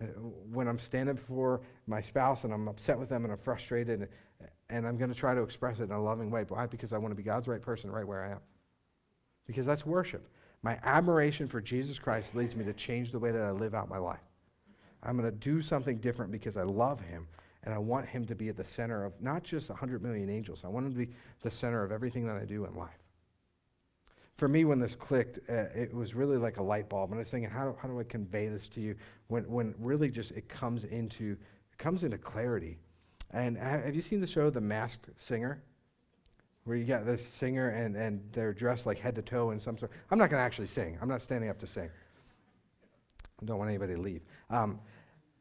uh, 0.00 0.06
when 0.50 0.68
I'm 0.68 0.78
standing 0.78 1.16
before 1.16 1.60
my 1.86 2.00
spouse 2.00 2.44
and 2.44 2.52
I'm 2.52 2.68
upset 2.68 2.98
with 2.98 3.08
them 3.08 3.24
and 3.24 3.32
I'm 3.32 3.38
frustrated 3.38 4.00
and, 4.00 4.08
and 4.68 4.86
I'm 4.86 4.96
going 4.96 5.12
to 5.12 5.16
try 5.16 5.34
to 5.34 5.42
express 5.42 5.80
it 5.80 5.84
in 5.84 5.92
a 5.92 6.02
loving 6.02 6.30
way. 6.30 6.44
Why? 6.48 6.66
Because 6.66 6.92
I 6.92 6.98
want 6.98 7.12
to 7.12 7.16
be 7.16 7.22
God's 7.22 7.48
right 7.48 7.62
person 7.62 7.90
right 7.90 8.06
where 8.06 8.24
I 8.24 8.32
am. 8.32 8.40
Because 9.50 9.66
that's 9.66 9.84
worship. 9.84 10.28
My 10.62 10.78
admiration 10.84 11.48
for 11.48 11.60
Jesus 11.60 11.98
Christ 11.98 12.36
leads 12.36 12.54
me 12.54 12.64
to 12.66 12.72
change 12.72 13.10
the 13.10 13.18
way 13.18 13.32
that 13.32 13.42
I 13.42 13.50
live 13.50 13.74
out 13.74 13.88
my 13.88 13.98
life. 13.98 14.20
I'm 15.02 15.16
going 15.16 15.28
to 15.28 15.36
do 15.36 15.60
something 15.60 15.98
different 15.98 16.30
because 16.30 16.56
I 16.56 16.62
love 16.62 17.00
him 17.00 17.26
and 17.64 17.74
I 17.74 17.78
want 17.78 18.06
him 18.06 18.24
to 18.26 18.36
be 18.36 18.48
at 18.48 18.56
the 18.56 18.64
center 18.64 19.04
of 19.04 19.20
not 19.20 19.42
just 19.42 19.70
100 19.70 20.04
million 20.04 20.30
angels. 20.30 20.62
I 20.64 20.68
want 20.68 20.86
him 20.86 20.92
to 20.92 20.98
be 20.98 21.08
the 21.42 21.50
center 21.50 21.82
of 21.82 21.90
everything 21.90 22.24
that 22.28 22.36
I 22.36 22.44
do 22.44 22.64
in 22.64 22.76
life. 22.76 23.02
For 24.36 24.46
me, 24.46 24.64
when 24.64 24.78
this 24.78 24.94
clicked, 24.94 25.40
uh, 25.50 25.64
it 25.74 25.92
was 25.92 26.14
really 26.14 26.36
like 26.36 26.58
a 26.58 26.62
light 26.62 26.88
bulb. 26.88 27.10
And 27.10 27.18
I 27.18 27.22
was 27.22 27.28
thinking, 27.28 27.50
how, 27.50 27.76
how 27.82 27.88
do 27.88 27.98
I 27.98 28.04
convey 28.04 28.46
this 28.46 28.68
to 28.68 28.80
you 28.80 28.94
when, 29.26 29.42
when 29.50 29.74
really 29.80 30.10
just 30.10 30.30
it 30.30 30.48
comes 30.48 30.84
into, 30.84 31.32
it 31.72 31.78
comes 31.78 32.04
into 32.04 32.18
clarity. 32.18 32.78
And 33.32 33.58
have 33.58 33.96
you 33.96 34.02
seen 34.02 34.20
the 34.20 34.28
show 34.28 34.48
The 34.48 34.60
Masked 34.60 35.10
Singer? 35.16 35.60
Where 36.64 36.76
you 36.76 36.84
got 36.84 37.06
this 37.06 37.26
singer 37.26 37.70
and, 37.70 37.96
and 37.96 38.20
they're 38.32 38.52
dressed 38.52 38.86
like 38.86 38.98
head 38.98 39.14
to 39.16 39.22
toe 39.22 39.50
in 39.50 39.58
some 39.58 39.78
sort. 39.78 39.90
I'm 40.10 40.18
not 40.18 40.30
going 40.30 40.40
to 40.40 40.44
actually 40.44 40.68
sing. 40.68 40.98
I'm 41.00 41.08
not 41.08 41.22
standing 41.22 41.48
up 41.48 41.58
to 41.60 41.66
sing. 41.66 41.88
I 43.42 43.44
don't 43.46 43.58
want 43.58 43.70
anybody 43.70 43.94
to 43.94 44.00
leave. 44.00 44.20
Um, 44.50 44.78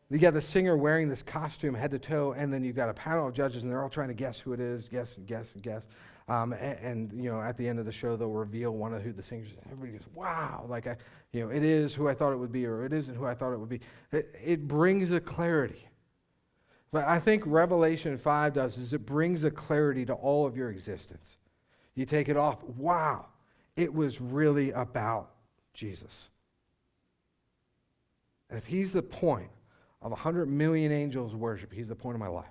you 0.09 0.17
got 0.17 0.33
the 0.33 0.41
singer 0.41 0.75
wearing 0.75 1.07
this 1.07 1.21
costume 1.21 1.75
head 1.75 1.91
to 1.91 1.99
toe, 1.99 2.33
and 2.35 2.51
then 2.51 2.63
you've 2.63 2.75
got 2.75 2.89
a 2.89 2.93
panel 2.93 3.27
of 3.27 3.33
judges, 3.33 3.63
and 3.63 3.71
they're 3.71 3.83
all 3.83 3.89
trying 3.89 4.07
to 4.07 4.13
guess 4.15 4.39
who 4.39 4.53
it 4.53 4.59
is, 4.59 4.87
guess 4.87 5.17
and 5.17 5.27
guess 5.27 5.53
and 5.53 5.61
guess. 5.61 5.87
Um, 6.27 6.53
and, 6.53 6.79
and, 6.79 7.23
you 7.23 7.29
know, 7.29 7.41
at 7.41 7.57
the 7.57 7.67
end 7.67 7.79
of 7.79 7.85
the 7.85 7.91
show, 7.91 8.15
they'll 8.15 8.29
reveal 8.29 8.71
one 8.71 8.93
of 8.93 9.03
who 9.03 9.11
the 9.11 9.21
singers. 9.21 9.49
Everybody 9.71 9.91
goes, 9.97 10.07
"Wow!" 10.13 10.65
Like, 10.67 10.87
I, 10.87 10.95
you 11.31 11.41
know, 11.41 11.51
it 11.51 11.63
is 11.63 11.93
who 11.93 12.07
I 12.07 12.13
thought 12.13 12.31
it 12.31 12.37
would 12.37 12.51
be, 12.51 12.65
or 12.65 12.85
it 12.85 12.93
isn't 12.93 13.15
who 13.15 13.25
I 13.25 13.35
thought 13.35 13.51
it 13.53 13.59
would 13.59 13.69
be. 13.69 13.81
It, 14.11 14.35
it 14.43 14.67
brings 14.67 15.11
a 15.11 15.19
clarity. 15.19 15.87
But 16.91 17.05
I 17.05 17.19
think 17.19 17.43
Revelation 17.45 18.17
5 18.17 18.53
does 18.53 18.77
is 18.77 18.93
it 18.93 19.05
brings 19.05 19.43
a 19.43 19.51
clarity 19.51 20.05
to 20.05 20.13
all 20.13 20.45
of 20.45 20.57
your 20.57 20.71
existence. 20.71 21.37
You 21.95 22.05
take 22.05 22.29
it 22.29 22.37
off. 22.37 22.63
Wow, 22.63 23.27
it 23.75 23.93
was 23.93 24.19
really 24.19 24.71
about 24.71 25.29
Jesus. 25.73 26.29
And 28.49 28.57
if 28.57 28.65
he's 28.65 28.93
the 28.93 29.03
point 29.03 29.51
of 30.01 30.11
100 30.11 30.47
million 30.47 30.91
angels 30.91 31.35
worship, 31.35 31.71
he's 31.71 31.87
the 31.87 31.95
point 31.95 32.15
of 32.15 32.19
my 32.19 32.27
life. 32.27 32.47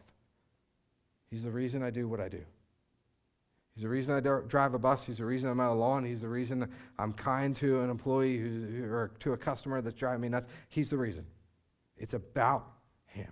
He's 1.31 1.43
the 1.43 1.51
reason 1.51 1.83
I 1.83 1.91
do 1.91 2.09
what 2.09 2.21
I 2.21 2.29
do. 2.29 2.45
He's 3.75 3.83
the 3.83 3.89
reason 3.89 4.15
I 4.15 4.21
drive 4.21 4.75
a 4.75 4.79
bus. 4.79 5.05
He's 5.05 5.19
the 5.19 5.25
reason 5.25 5.49
I'm 5.49 5.61
out 5.61 5.73
of 5.73 5.79
lawn. 5.79 6.05
He's 6.05 6.23
the 6.23 6.29
reason 6.29 6.69
I'm 6.99 7.13
kind 7.13 7.55
to 7.57 7.81
an 7.81 7.91
employee 7.91 8.37
who, 8.37 8.85
or 8.85 9.13
to 9.21 9.35
a 9.35 9.37
customer 9.37 9.81
that's 9.81 9.95
driving 9.95 10.21
me 10.21 10.29
nuts. 10.29 10.47
He's 10.69 10.91
the 10.91 10.97
reason. 10.97 11.25
It's 11.97 12.15
about 12.15 12.67
him. 13.07 13.31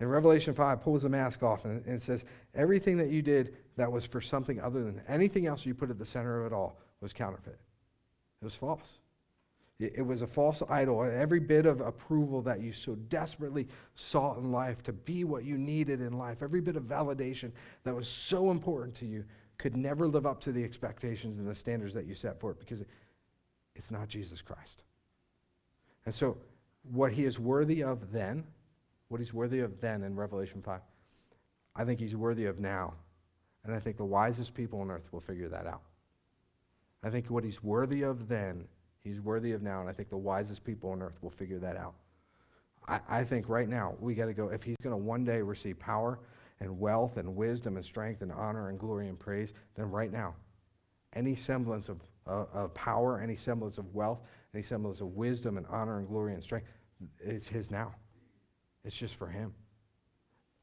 And 0.00 0.10
Revelation 0.10 0.54
5 0.54 0.80
pulls 0.80 1.02
the 1.02 1.08
mask 1.08 1.42
off 1.42 1.66
and, 1.66 1.84
and 1.84 1.96
it 1.96 2.02
says, 2.02 2.24
everything 2.54 2.96
that 2.96 3.10
you 3.10 3.20
did 3.20 3.56
that 3.76 3.90
was 3.90 4.06
for 4.06 4.20
something 4.20 4.60
other 4.60 4.82
than 4.82 5.02
anything 5.06 5.46
else 5.46 5.64
you 5.66 5.74
put 5.74 5.90
at 5.90 5.98
the 5.98 6.06
center 6.06 6.40
of 6.40 6.50
it 6.50 6.54
all 6.54 6.80
was 7.00 7.12
counterfeit. 7.12 7.58
It 8.40 8.44
was 8.44 8.54
false. 8.54 8.98
It 9.78 10.04
was 10.04 10.20
a 10.20 10.26
false 10.26 10.62
idol. 10.68 11.02
Every 11.02 11.40
bit 11.40 11.64
of 11.64 11.80
approval 11.80 12.42
that 12.42 12.60
you 12.60 12.70
so 12.70 12.96
desperately 13.08 13.66
sought 13.94 14.36
in 14.36 14.52
life 14.52 14.82
to 14.82 14.92
be 14.92 15.24
what 15.24 15.44
you 15.44 15.56
needed 15.56 16.02
in 16.02 16.18
life, 16.18 16.42
every 16.42 16.60
bit 16.60 16.76
of 16.76 16.82
validation 16.82 17.50
that 17.84 17.94
was 17.94 18.06
so 18.06 18.50
important 18.50 18.94
to 18.96 19.06
you 19.06 19.24
could 19.56 19.76
never 19.76 20.06
live 20.06 20.26
up 20.26 20.38
to 20.42 20.52
the 20.52 20.62
expectations 20.62 21.38
and 21.38 21.48
the 21.48 21.54
standards 21.54 21.94
that 21.94 22.06
you 22.06 22.14
set 22.14 22.38
for 22.38 22.50
it 22.50 22.58
because 22.58 22.84
it's 23.74 23.90
not 23.90 24.08
Jesus 24.08 24.42
Christ. 24.42 24.82
And 26.04 26.14
so, 26.14 26.36
what 26.92 27.12
he 27.12 27.24
is 27.24 27.38
worthy 27.38 27.82
of 27.82 28.12
then, 28.12 28.44
what 29.10 29.20
he's 29.20 29.34
worthy 29.34 29.60
of 29.60 29.78
then 29.80 30.02
in 30.02 30.16
Revelation 30.16 30.62
5, 30.62 30.80
I 31.76 31.84
think 31.84 32.00
he's 32.00 32.16
worthy 32.16 32.46
of 32.46 32.58
now. 32.58 32.94
And 33.64 33.74
I 33.74 33.78
think 33.78 33.98
the 33.98 34.04
wisest 34.04 34.54
people 34.54 34.80
on 34.80 34.90
earth 34.90 35.12
will 35.12 35.20
figure 35.20 35.50
that 35.50 35.66
out. 35.66 35.82
I 37.02 37.10
think 37.10 37.26
what 37.28 37.44
he's 37.44 37.62
worthy 37.62 38.02
of 38.02 38.26
then 38.28 38.66
He's 39.02 39.20
worthy 39.20 39.52
of 39.52 39.62
now, 39.62 39.80
and 39.80 39.88
I 39.88 39.92
think 39.92 40.10
the 40.10 40.18
wisest 40.18 40.62
people 40.64 40.90
on 40.90 41.00
earth 41.00 41.18
will 41.22 41.30
figure 41.30 41.58
that 41.58 41.76
out. 41.76 41.94
I, 42.86 43.00
I 43.08 43.24
think 43.24 43.48
right 43.48 43.68
now 43.68 43.94
we 43.98 44.14
got 44.14 44.26
to 44.26 44.34
go, 44.34 44.48
if 44.48 44.62
he's 44.62 44.76
going 44.82 44.92
to 44.92 45.02
one 45.02 45.24
day 45.24 45.40
receive 45.40 45.78
power 45.78 46.18
and 46.60 46.78
wealth 46.78 47.16
and 47.16 47.34
wisdom 47.34 47.76
and 47.76 47.84
strength 47.84 48.20
and 48.20 48.30
honor 48.30 48.68
and 48.68 48.78
glory 48.78 49.08
and 49.08 49.18
praise, 49.18 49.54
then 49.74 49.90
right 49.90 50.12
now, 50.12 50.34
any 51.14 51.34
semblance 51.34 51.88
of, 51.88 52.00
uh, 52.26 52.44
of 52.52 52.74
power, 52.74 53.20
any 53.20 53.36
semblance 53.36 53.78
of 53.78 53.94
wealth, 53.94 54.20
any 54.54 54.62
semblance 54.62 55.00
of 55.00 55.14
wisdom 55.14 55.56
and 55.56 55.66
honor 55.68 55.98
and 55.98 56.06
glory 56.06 56.34
and 56.34 56.42
strength, 56.42 56.66
it's 57.20 57.48
his 57.48 57.70
now. 57.70 57.94
It's 58.84 58.96
just 58.96 59.16
for 59.16 59.28
him. 59.28 59.54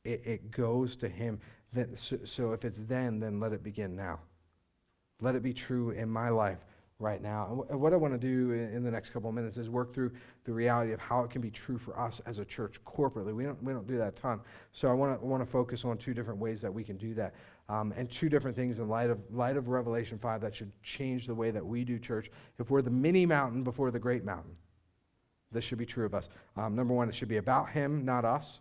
It, 0.03 0.25
it 0.25 0.51
goes 0.51 0.95
to 0.97 1.09
him. 1.09 1.39
Then, 1.73 1.95
so, 1.95 2.17
so 2.25 2.51
if 2.53 2.65
it's 2.65 2.83
then, 2.85 3.19
then 3.19 3.39
let 3.39 3.53
it 3.53 3.63
begin 3.63 3.95
now. 3.95 4.19
Let 5.21 5.35
it 5.35 5.43
be 5.43 5.53
true 5.53 5.91
in 5.91 6.09
my 6.09 6.29
life 6.29 6.59
right 6.99 7.21
now. 7.21 7.65
And 7.69 7.79
what 7.79 7.93
I 7.93 7.95
want 7.95 8.13
to 8.13 8.19
do 8.19 8.53
in 8.53 8.83
the 8.83 8.89
next 8.89 9.11
couple 9.11 9.29
of 9.29 9.35
minutes 9.35 9.57
is 9.57 9.69
work 9.69 9.93
through 9.93 10.11
the 10.45 10.53
reality 10.53 10.93
of 10.93 10.99
how 10.99 11.21
it 11.23 11.29
can 11.29 11.41
be 11.41 11.51
true 11.51 11.77
for 11.77 11.99
us 11.99 12.21
as 12.25 12.39
a 12.39 12.45
church 12.45 12.77
corporately. 12.85 13.35
We 13.35 13.43
don't, 13.43 13.61
we 13.61 13.71
don't 13.71 13.87
do 13.87 13.97
that 13.97 14.15
ton. 14.15 14.39
So 14.71 14.89
I 14.89 14.93
want 14.93 15.19
to, 15.19 15.25
want 15.25 15.43
to 15.43 15.49
focus 15.49 15.85
on 15.85 15.97
two 15.97 16.13
different 16.13 16.39
ways 16.39 16.59
that 16.61 16.73
we 16.73 16.83
can 16.83 16.97
do 16.97 17.13
that. 17.13 17.35
Um, 17.69 17.93
and 17.97 18.09
two 18.09 18.29
different 18.29 18.55
things 18.55 18.79
in 18.79 18.87
light 18.87 19.09
of, 19.09 19.19
light 19.31 19.57
of 19.57 19.67
Revelation 19.67 20.17
5 20.17 20.41
that 20.41 20.55
should 20.55 20.71
change 20.81 21.27
the 21.27 21.35
way 21.35 21.51
that 21.51 21.65
we 21.65 21.83
do 21.83 21.99
church. 21.99 22.31
If 22.57 22.71
we're 22.71 22.81
the 22.81 22.89
mini 22.89 23.25
mountain 23.25 23.63
before 23.63 23.91
the 23.91 23.99
great 23.99 24.23
mountain, 24.23 24.55
this 25.51 25.63
should 25.63 25.77
be 25.77 25.85
true 25.85 26.05
of 26.05 26.13
us. 26.13 26.29
Um, 26.55 26.75
number 26.75 26.93
one, 26.93 27.09
it 27.09 27.15
should 27.15 27.27
be 27.27 27.37
about 27.37 27.69
Him, 27.69 28.03
not 28.05 28.25
us. 28.25 28.59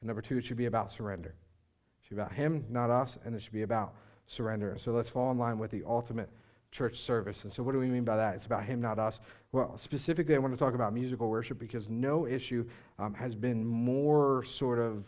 And 0.00 0.08
number 0.08 0.22
two, 0.22 0.38
it 0.38 0.44
should 0.44 0.56
be 0.56 0.66
about 0.66 0.92
surrender. 0.92 1.30
It 1.30 2.06
should 2.06 2.16
be 2.16 2.22
about 2.22 2.32
Him, 2.32 2.64
not 2.68 2.90
us, 2.90 3.18
and 3.24 3.34
it 3.34 3.42
should 3.42 3.52
be 3.52 3.62
about 3.62 3.94
surrender. 4.26 4.70
And 4.70 4.80
So 4.80 4.92
let's 4.92 5.08
fall 5.08 5.30
in 5.30 5.38
line 5.38 5.58
with 5.58 5.70
the 5.70 5.82
ultimate 5.86 6.30
church 6.72 6.98
service. 7.00 7.44
And 7.44 7.52
so, 7.52 7.62
what 7.62 7.72
do 7.72 7.78
we 7.78 7.86
mean 7.86 8.04
by 8.04 8.16
that? 8.16 8.34
It's 8.34 8.46
about 8.46 8.64
Him, 8.64 8.80
not 8.80 8.98
us. 8.98 9.20
Well, 9.52 9.78
specifically, 9.78 10.34
I 10.34 10.38
want 10.38 10.52
to 10.52 10.58
talk 10.58 10.74
about 10.74 10.92
musical 10.92 11.30
worship 11.30 11.58
because 11.58 11.88
no 11.88 12.26
issue 12.26 12.68
um, 12.98 13.14
has 13.14 13.34
been 13.36 13.64
more 13.64 14.44
sort 14.44 14.80
of, 14.80 15.04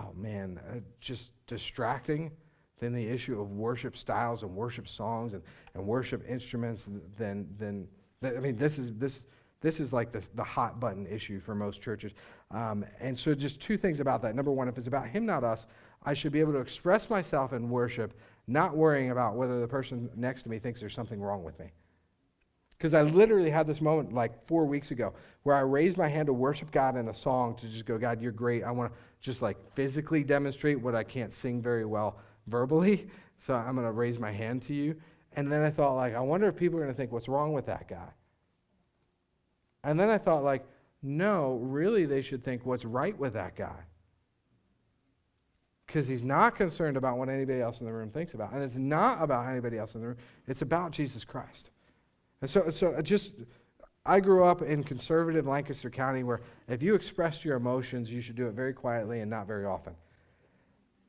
oh 0.00 0.12
man, 0.16 0.58
uh, 0.70 0.80
just 1.00 1.32
distracting 1.46 2.30
than 2.78 2.94
the 2.94 3.06
issue 3.06 3.38
of 3.38 3.52
worship 3.52 3.94
styles 3.94 4.42
and 4.42 4.56
worship 4.56 4.88
songs 4.88 5.34
and, 5.34 5.42
and 5.74 5.86
worship 5.86 6.24
instruments 6.26 6.88
than, 7.18 7.46
than, 7.58 7.86
I 8.24 8.40
mean, 8.40 8.56
this 8.56 8.78
is, 8.78 8.94
this, 8.94 9.26
this 9.60 9.80
is 9.80 9.92
like 9.92 10.10
the, 10.12 10.22
the 10.34 10.44
hot 10.44 10.80
button 10.80 11.06
issue 11.06 11.40
for 11.40 11.54
most 11.54 11.82
churches. 11.82 12.12
Um, 12.50 12.84
and 12.98 13.18
so, 13.18 13.34
just 13.34 13.60
two 13.60 13.76
things 13.76 14.00
about 14.00 14.22
that. 14.22 14.34
Number 14.34 14.50
one, 14.50 14.68
if 14.68 14.78
it's 14.78 14.86
about 14.86 15.06
Him, 15.06 15.26
not 15.26 15.44
us, 15.44 15.66
I 16.02 16.14
should 16.14 16.32
be 16.32 16.40
able 16.40 16.52
to 16.52 16.60
express 16.60 17.10
myself 17.10 17.52
in 17.52 17.68
worship 17.68 18.14
not 18.50 18.76
worrying 18.76 19.10
about 19.10 19.36
whether 19.36 19.60
the 19.60 19.68
person 19.68 20.10
next 20.16 20.42
to 20.42 20.48
me 20.48 20.58
thinks 20.58 20.80
there's 20.80 20.94
something 20.94 21.20
wrong 21.20 21.44
with 21.44 21.58
me. 21.58 21.66
Because 22.76 22.94
I 22.94 23.02
literally 23.02 23.50
had 23.50 23.66
this 23.66 23.80
moment 23.80 24.12
like 24.12 24.46
four 24.46 24.64
weeks 24.64 24.90
ago 24.90 25.12
where 25.44 25.54
I 25.54 25.60
raised 25.60 25.96
my 25.96 26.08
hand 26.08 26.26
to 26.26 26.32
worship 26.32 26.70
God 26.72 26.96
in 26.96 27.08
a 27.08 27.14
song 27.14 27.54
to 27.56 27.68
just 27.68 27.84
go, 27.84 27.96
God, 27.96 28.20
you're 28.20 28.32
great. 28.32 28.64
I 28.64 28.70
want 28.70 28.92
to 28.92 28.98
just 29.20 29.40
like 29.40 29.56
physically 29.74 30.24
demonstrate 30.24 30.80
what 30.80 30.94
I 30.94 31.04
can't 31.04 31.32
sing 31.32 31.62
very 31.62 31.84
well 31.84 32.18
verbally. 32.46 33.08
So 33.38 33.54
I'm 33.54 33.74
going 33.74 33.86
to 33.86 33.92
raise 33.92 34.18
my 34.18 34.32
hand 34.32 34.62
to 34.64 34.74
you. 34.74 34.96
And 35.34 35.50
then 35.50 35.62
I 35.62 35.70
thought, 35.70 35.94
like, 35.94 36.14
I 36.14 36.20
wonder 36.20 36.48
if 36.48 36.56
people 36.56 36.78
are 36.78 36.82
going 36.82 36.92
to 36.92 36.96
think, 36.96 37.12
what's 37.12 37.28
wrong 37.28 37.52
with 37.52 37.66
that 37.66 37.88
guy? 37.88 38.08
And 39.84 39.98
then 39.98 40.10
I 40.10 40.18
thought, 40.18 40.44
like, 40.44 40.64
no, 41.02 41.58
really, 41.62 42.04
they 42.06 42.22
should 42.22 42.44
think, 42.44 42.66
what's 42.66 42.84
right 42.84 43.16
with 43.18 43.32
that 43.34 43.56
guy? 43.56 43.84
because 45.90 46.06
he's 46.06 46.24
not 46.24 46.54
concerned 46.54 46.96
about 46.96 47.18
what 47.18 47.28
anybody 47.28 47.60
else 47.60 47.80
in 47.80 47.86
the 47.86 47.92
room 47.92 48.10
thinks 48.10 48.34
about. 48.34 48.52
And 48.52 48.62
it's 48.62 48.76
not 48.76 49.20
about 49.20 49.48
anybody 49.48 49.76
else 49.76 49.96
in 49.96 50.00
the 50.00 50.06
room, 50.06 50.16
it's 50.46 50.62
about 50.62 50.92
Jesus 50.92 51.24
Christ. 51.24 51.70
And 52.40 52.48
so, 52.48 52.70
so 52.70 52.92
uh, 52.92 53.02
just, 53.02 53.32
I 54.06 54.20
grew 54.20 54.44
up 54.44 54.62
in 54.62 54.84
conservative 54.84 55.48
Lancaster 55.48 55.90
County 55.90 56.22
where 56.22 56.42
if 56.68 56.80
you 56.80 56.94
expressed 56.94 57.44
your 57.44 57.56
emotions, 57.56 58.08
you 58.08 58.20
should 58.20 58.36
do 58.36 58.46
it 58.46 58.52
very 58.52 58.72
quietly 58.72 59.18
and 59.18 59.28
not 59.28 59.48
very 59.48 59.64
often. 59.66 59.94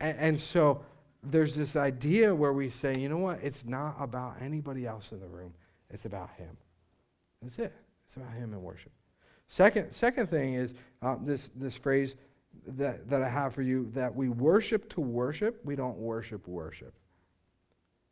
And, 0.00 0.18
and 0.18 0.40
so 0.40 0.84
there's 1.22 1.54
this 1.54 1.76
idea 1.76 2.34
where 2.34 2.52
we 2.52 2.68
say, 2.68 2.98
you 2.98 3.08
know 3.08 3.18
what, 3.18 3.38
it's 3.40 3.64
not 3.64 3.94
about 4.00 4.34
anybody 4.42 4.84
else 4.84 5.12
in 5.12 5.20
the 5.20 5.28
room, 5.28 5.54
it's 5.90 6.06
about 6.06 6.30
him. 6.36 6.56
That's 7.40 7.60
it. 7.60 7.72
It's 8.12 8.18
about 8.18 8.34
him 8.34 8.52
and 8.52 8.62
worship. 8.62 8.92
Second, 9.46 9.90
second 9.90 10.28
thing 10.28 10.52
is 10.52 10.74
uh, 11.00 11.16
this, 11.24 11.48
this 11.56 11.76
phrase, 11.76 12.14
that, 12.66 13.08
that 13.08 13.22
I 13.22 13.28
have 13.28 13.54
for 13.54 13.62
you 13.62 13.90
that 13.94 14.14
we 14.14 14.28
worship 14.28 14.90
to 14.90 15.00
worship, 15.00 15.58
we 15.64 15.76
don't 15.76 15.96
worship 15.96 16.46
worship. 16.46 16.92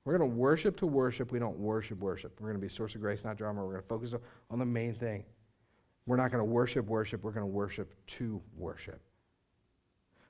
We're 0.07 0.17
going 0.17 0.31
to 0.31 0.35
worship 0.35 0.79
to 0.79 0.87
worship, 0.87 1.31
we 1.31 1.39
don't 1.39 1.59
worship 1.59 1.99
worship. 1.99 2.33
We're 2.41 2.49
going 2.49 2.59
to 2.59 2.67
be 2.67 2.73
source 2.73 2.95
of 2.95 3.03
grace, 3.03 3.25
not 3.25 3.37
drama. 3.37 3.63
We're 3.63 3.73
going 3.73 3.83
to 3.83 3.89
focus 3.89 4.15
on 4.51 4.59
the 4.59 4.65
main 4.65 4.95
thing. 4.95 5.23
We're 6.07 6.17
not 6.17 6.31
going 6.31 6.41
to 6.41 6.51
worship 6.51 6.87
worship, 6.87 7.23
we're 7.23 7.33
going 7.33 7.45
to 7.45 7.53
worship 7.53 7.95
to 8.07 8.41
worship. 8.57 9.03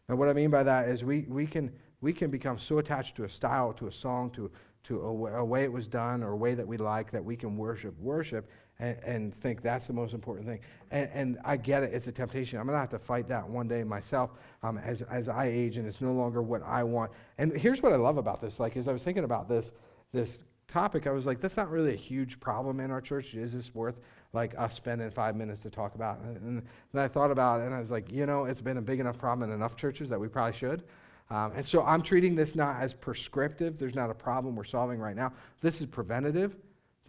Now, 0.09 0.17
what 0.17 0.29
I 0.29 0.33
mean 0.33 0.51
by 0.51 0.65
that 0.65 0.89
is 0.89 1.05
we, 1.05 1.27
we, 1.29 1.47
can, 1.47 1.71
we 2.01 2.13
can 2.13 2.29
become 2.29 2.59
so 2.59 2.79
attached 2.79 3.15
to 3.17 3.25
a 3.25 3.31
style, 3.31 3.73
to 3.75 3.87
a 3.87 3.93
song, 3.93 4.31
to, 4.31 4.51
to 4.83 5.01
a, 5.01 5.39
a 5.39 5.45
way 5.45 5.63
it 5.63 5.73
was 5.73 5.87
done, 5.87 6.25
or 6.25 6.33
a 6.33 6.37
way 6.37 6.55
that 6.55 6.67
we 6.67 6.77
like 6.77 7.13
that 7.13 7.25
we 7.25 7.37
can 7.37 7.57
worship 7.57 7.97
worship 8.01 8.51
and, 8.81 8.97
and 9.05 9.35
think 9.35 9.62
that's 9.62 9.87
the 9.87 9.93
most 9.93 10.14
important 10.14 10.47
thing. 10.47 10.61
And, 10.90 11.11
and, 11.12 11.38
I 11.45 11.57
get 11.57 11.83
it, 11.83 11.93
it's 11.95 12.07
a 12.09 12.12
temptation. 12.12 12.59
I'm 12.59 12.66
going 12.66 12.75
to 12.75 12.81
have 12.81 12.90
to 12.90 12.99
fight 12.99 13.29
that 13.29 13.49
one 13.49 13.69
day 13.69 13.85
myself 13.85 14.31
um, 14.62 14.79
as, 14.79 15.03
as 15.03 15.29
I 15.29 15.47
age, 15.47 15.77
and 15.77 15.87
it's 15.87 16.01
no 16.01 16.12
longer 16.12 16.43
what 16.43 16.62
I 16.64 16.83
want. 16.83 17.12
And 17.38 17.53
here's 17.57 17.83
what 17.83 17.93
I 17.93 17.97
love 17.97 18.16
about 18.16 18.40
this. 18.40 18.59
Like, 18.59 18.77
as 18.77 18.88
I 18.88 18.93
was 18.93 19.05
thinking 19.05 19.25
about 19.25 19.49
this, 19.49 19.73
this 20.12 20.43
topic, 20.66 21.07
I 21.07 21.11
was 21.11 21.27
like, 21.27 21.40
that's 21.40 21.57
not 21.57 21.71
really 21.71 21.93
a 21.93 21.97
huge 21.97 22.40
problem 22.40 22.81
in 22.81 22.90
our 22.90 23.01
church. 23.01 23.35
Is 23.35 23.53
this 23.53 23.75
worth 23.75 24.01
like 24.33 24.55
us 24.59 24.75
spending 24.75 25.11
five 25.11 25.37
minutes 25.37 25.62
to 25.62 25.71
talk 25.71 25.95
about. 25.95 26.19
And, 26.21 26.37
and 26.37 26.62
then 26.93 27.05
I 27.05 27.09
thought 27.09 27.31
about 27.31 27.61
it, 27.61 27.64
and 27.64 27.75
I 27.75 27.81
was 27.81 27.90
like, 27.90 28.11
you 28.12 28.27
know, 28.27 28.45
it's 28.45 28.61
been 28.61 28.77
a 28.77 28.83
big 28.83 29.01
enough 29.01 29.19
problem 29.19 29.49
in 29.49 29.55
enough 29.55 29.77
churches 29.77 30.09
that 30.09 30.21
we 30.21 30.29
probably 30.29 30.57
should. 30.57 30.85
Um, 31.31 31.53
and 31.55 31.66
so 31.66 31.83
I'm 31.83 32.03
treating 32.03 32.35
this 32.35 32.55
not 32.55 32.81
as 32.81 32.93
prescriptive. 32.93 33.79
There's 33.79 33.95
not 33.95 34.11
a 34.11 34.14
problem 34.14 34.57
we're 34.57 34.64
solving 34.64 34.99
right 34.99 35.16
now. 35.16 35.33
This 35.61 35.81
is 35.81 35.87
preventative. 35.87 36.57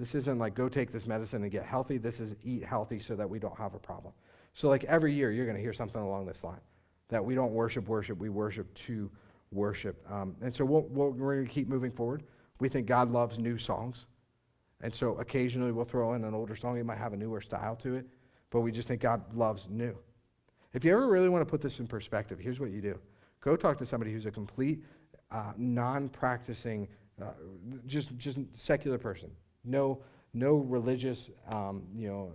This 0.02 0.16
isn't 0.16 0.40
like 0.40 0.56
go 0.56 0.68
take 0.68 0.92
this 0.92 1.06
medicine 1.06 1.44
and 1.44 1.52
get 1.52 1.64
healthy. 1.64 2.00
This 2.00 2.20
is 2.20 2.34
eat 2.44 2.66
healthy 2.66 2.98
so 2.98 3.16
that 3.16 3.30
we 3.30 3.38
don't 3.38 3.56
have 3.56 3.76
a 3.76 3.80
problem. 3.80 4.12
So, 4.56 4.68
like 4.68 4.84
every 4.86 5.14
year, 5.14 5.32
you're 5.32 5.46
going 5.46 5.56
to 5.56 5.62
hear 5.62 5.74
something 5.74 6.02
along 6.02 6.26
this 6.26 6.44
line 6.44 6.60
that 7.10 7.24
we 7.24 7.36
don't 7.36 7.52
worship, 7.52 7.88
worship, 7.88 8.18
we 8.18 8.28
worship 8.28 8.74
to 8.74 9.12
worship. 9.52 10.04
Um, 10.12 10.36
and 10.42 10.52
so 10.52 10.66
we'll, 10.66 10.86
we 10.86 11.20
we 11.20 11.28
are 11.28 11.36
going 11.36 11.46
to 11.46 11.54
keep 11.54 11.70
moving 11.70 11.92
forward. 11.92 12.24
We 12.60 12.68
think 12.68 12.88
God 12.88 13.12
loves 13.12 13.38
new 13.38 13.60
songs. 13.60 14.08
And 14.82 14.92
so 14.92 15.18
occasionally 15.20 15.72
we'll 15.72 15.86
throw 15.86 16.16
in 16.16 16.24
an 16.24 16.34
older 16.34 16.56
song. 16.56 16.80
It 16.80 16.86
might 16.88 16.98
have 16.98 17.14
a 17.14 17.18
newer 17.18 17.40
style 17.40 17.76
to 17.84 17.94
it, 17.94 18.08
but 18.50 18.62
we 18.62 18.72
just 18.72 18.88
think 18.88 19.02
God 19.02 19.22
loves 19.36 19.68
new. 19.70 19.96
If 20.74 20.84
you 20.84 20.94
ever 20.94 21.06
really 21.06 21.30
want 21.30 21.46
to 21.46 21.50
put 21.50 21.62
this 21.62 21.78
in 21.78 21.86
perspective, 21.86 22.40
here's 22.40 22.60
what 22.60 22.72
you 22.72 22.82
do 22.82 22.98
go 23.40 23.56
talk 23.56 23.78
to 23.78 23.86
somebody 23.86 24.12
who's 24.12 24.26
a 24.26 24.32
complete 24.32 24.84
uh, 25.30 25.54
non 25.58 26.10
practicing, 26.10 26.88
uh, 27.22 27.26
just, 27.86 28.18
just 28.18 28.40
secular 28.54 28.98
person. 28.98 29.30
No, 29.64 30.00
no 30.34 30.56
religious 30.56 31.30
um, 31.50 31.84
you 31.96 32.08
know, 32.08 32.32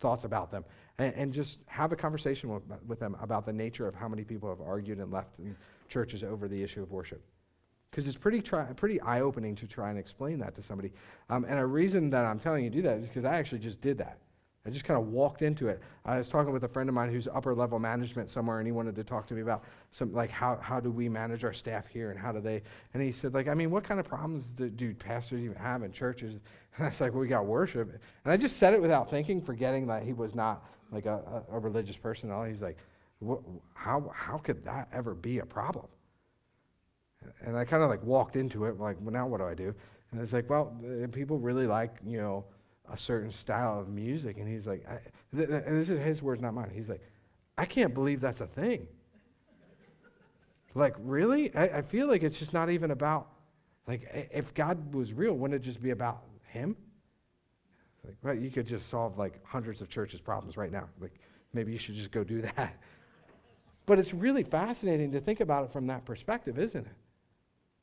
thoughts 0.00 0.24
about 0.24 0.50
them. 0.50 0.64
And, 0.98 1.14
and, 1.14 1.32
just 1.32 1.60
have 1.66 1.92
a 1.92 1.96
conversation 1.96 2.52
with, 2.52 2.62
with 2.86 2.98
them 2.98 3.16
about 3.20 3.46
the 3.46 3.52
nature 3.52 3.86
of 3.86 3.94
how 3.94 4.08
many 4.08 4.24
people 4.24 4.48
have 4.48 4.60
argued 4.60 4.98
and 4.98 5.12
left 5.12 5.38
churches 5.88 6.24
over 6.24 6.48
the 6.48 6.60
issue 6.60 6.82
of 6.82 6.90
worship 6.90 7.22
because 7.90 8.06
it's 8.06 8.16
pretty, 8.16 8.40
pretty 8.76 9.00
eye-opening 9.00 9.54
to 9.56 9.66
try 9.66 9.90
and 9.90 9.98
explain 9.98 10.38
that 10.38 10.54
to 10.54 10.62
somebody. 10.62 10.92
Um, 11.30 11.44
and 11.48 11.58
a 11.58 11.66
reason 11.66 12.10
that 12.10 12.24
I'm 12.24 12.38
telling 12.38 12.64
you 12.64 12.70
to 12.70 12.76
do 12.76 12.82
that 12.82 12.98
is 12.98 13.08
because 13.08 13.24
I 13.24 13.36
actually 13.36 13.60
just 13.60 13.80
did 13.80 13.98
that. 13.98 14.18
I 14.68 14.70
just 14.70 14.84
kind 14.84 15.00
of 15.00 15.06
walked 15.06 15.40
into 15.40 15.68
it. 15.68 15.80
I 16.04 16.18
was 16.18 16.28
talking 16.28 16.52
with 16.52 16.62
a 16.62 16.68
friend 16.68 16.90
of 16.90 16.94
mine 16.94 17.10
who's 17.10 17.26
upper 17.26 17.54
level 17.54 17.78
management 17.78 18.30
somewhere, 18.30 18.58
and 18.58 18.66
he 18.66 18.72
wanted 18.72 18.94
to 18.96 19.02
talk 19.02 19.26
to 19.28 19.34
me 19.34 19.40
about 19.40 19.64
some 19.92 20.12
like 20.12 20.30
how, 20.30 20.58
how 20.60 20.78
do 20.78 20.90
we 20.90 21.08
manage 21.08 21.42
our 21.42 21.54
staff 21.54 21.86
here, 21.86 22.10
and 22.10 22.20
how 22.20 22.32
do 22.32 22.40
they? 22.42 22.60
And 22.92 23.02
he 23.02 23.10
said 23.10 23.32
like, 23.32 23.48
I 23.48 23.54
mean, 23.54 23.70
what 23.70 23.82
kind 23.82 23.98
of 23.98 24.06
problems 24.06 24.44
do, 24.48 24.68
do 24.68 24.92
pastors 24.92 25.40
even 25.40 25.56
have 25.56 25.82
in 25.82 25.92
churches? 25.92 26.34
And 26.76 26.86
I 26.86 26.90
was 26.90 27.00
like, 27.00 27.10
well, 27.10 27.22
we 27.22 27.26
got 27.26 27.44
worship, 27.44 27.90
and 28.24 28.32
I 28.32 28.36
just 28.36 28.58
said 28.58 28.72
it 28.72 28.80
without 28.80 29.10
thinking, 29.10 29.42
forgetting 29.42 29.88
that 29.88 30.04
he 30.04 30.12
was 30.12 30.36
not 30.36 30.64
like 30.92 31.06
a, 31.06 31.44
a, 31.50 31.56
a 31.56 31.58
religious 31.58 31.96
person. 31.96 32.30
All 32.30 32.44
he's 32.44 32.62
like, 32.62 32.76
how 33.74 34.12
how 34.14 34.36
could 34.36 34.64
that 34.64 34.86
ever 34.92 35.14
be 35.14 35.40
a 35.40 35.46
problem? 35.46 35.86
And 37.40 37.56
I 37.56 37.64
kind 37.64 37.82
of 37.82 37.90
like 37.90 38.04
walked 38.04 38.36
into 38.36 38.66
it, 38.66 38.78
like, 38.78 38.96
well, 39.00 39.12
now 39.12 39.26
what 39.26 39.38
do 39.38 39.46
I 39.46 39.54
do? 39.54 39.74
And 40.12 40.20
it's 40.20 40.32
like, 40.32 40.48
well, 40.48 40.72
people 41.10 41.38
really 41.38 41.66
like, 41.66 41.96
you 42.06 42.18
know, 42.18 42.44
a 42.92 42.98
certain 42.98 43.30
style 43.30 43.80
of 43.80 43.88
music. 43.88 44.38
And 44.38 44.48
he's 44.48 44.66
like, 44.66 44.86
th- 45.34 45.48
th- 45.48 45.62
and 45.66 45.76
this 45.76 45.90
is 45.90 45.98
his 46.00 46.22
words, 46.22 46.40
not 46.40 46.54
mine. 46.54 46.70
He's 46.74 46.88
like, 46.88 47.02
I 47.56 47.64
can't 47.64 47.94
believe 47.94 48.20
that's 48.20 48.40
a 48.40 48.46
thing. 48.46 48.86
like, 50.74 50.94
really? 50.98 51.54
I, 51.54 51.78
I 51.78 51.82
feel 51.82 52.06
like 52.06 52.22
it's 52.22 52.38
just 52.38 52.52
not 52.52 52.70
even 52.70 52.90
about, 52.90 53.28
like, 53.86 54.28
if 54.32 54.54
God 54.54 54.94
was 54.94 55.12
real, 55.12 55.34
wouldn't 55.34 55.60
it 55.60 55.64
just 55.64 55.82
be 55.82 55.90
about 55.90 56.22
him? 56.50 56.76
Like, 58.04 58.16
well, 58.22 58.34
you 58.34 58.50
could 58.50 58.66
just 58.66 58.88
solve 58.88 59.18
like 59.18 59.44
hundreds 59.44 59.80
of 59.80 59.88
churches' 59.88 60.20
problems 60.20 60.56
right 60.56 60.72
now. 60.72 60.88
Like, 61.00 61.18
maybe 61.52 61.72
you 61.72 61.78
should 61.78 61.94
just 61.94 62.10
go 62.10 62.24
do 62.24 62.42
that. 62.56 62.76
But 63.86 63.98
it's 63.98 64.12
really 64.12 64.42
fascinating 64.42 65.12
to 65.12 65.20
think 65.20 65.40
about 65.40 65.64
it 65.64 65.72
from 65.72 65.86
that 65.86 66.04
perspective, 66.04 66.58
isn't 66.58 66.86
it? 66.86 66.92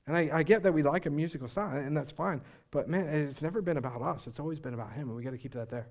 And 0.08 0.16
I, 0.16 0.30
I, 0.32 0.44
get 0.44 0.62
that 0.64 0.72
we 0.72 0.84
like 0.84 1.08
a 1.08 1.10
musical 1.10 1.48
style, 1.48 1.76
and 1.76 1.98
that's 1.98 2.12
fine. 2.12 2.42
But 2.70 2.88
man, 2.88 3.08
it's 3.08 3.42
never 3.42 3.62
been 3.62 3.78
about 3.78 4.02
us. 4.02 4.28
It's 4.28 4.40
always 4.40 4.60
been 4.60 4.76
about 4.76 4.92
Him, 4.92 5.08
and 5.08 5.18
we 5.18 5.24
got 5.24 5.32
to 5.32 5.38
keep 5.38 5.54
that 5.54 5.70
there. 5.70 5.88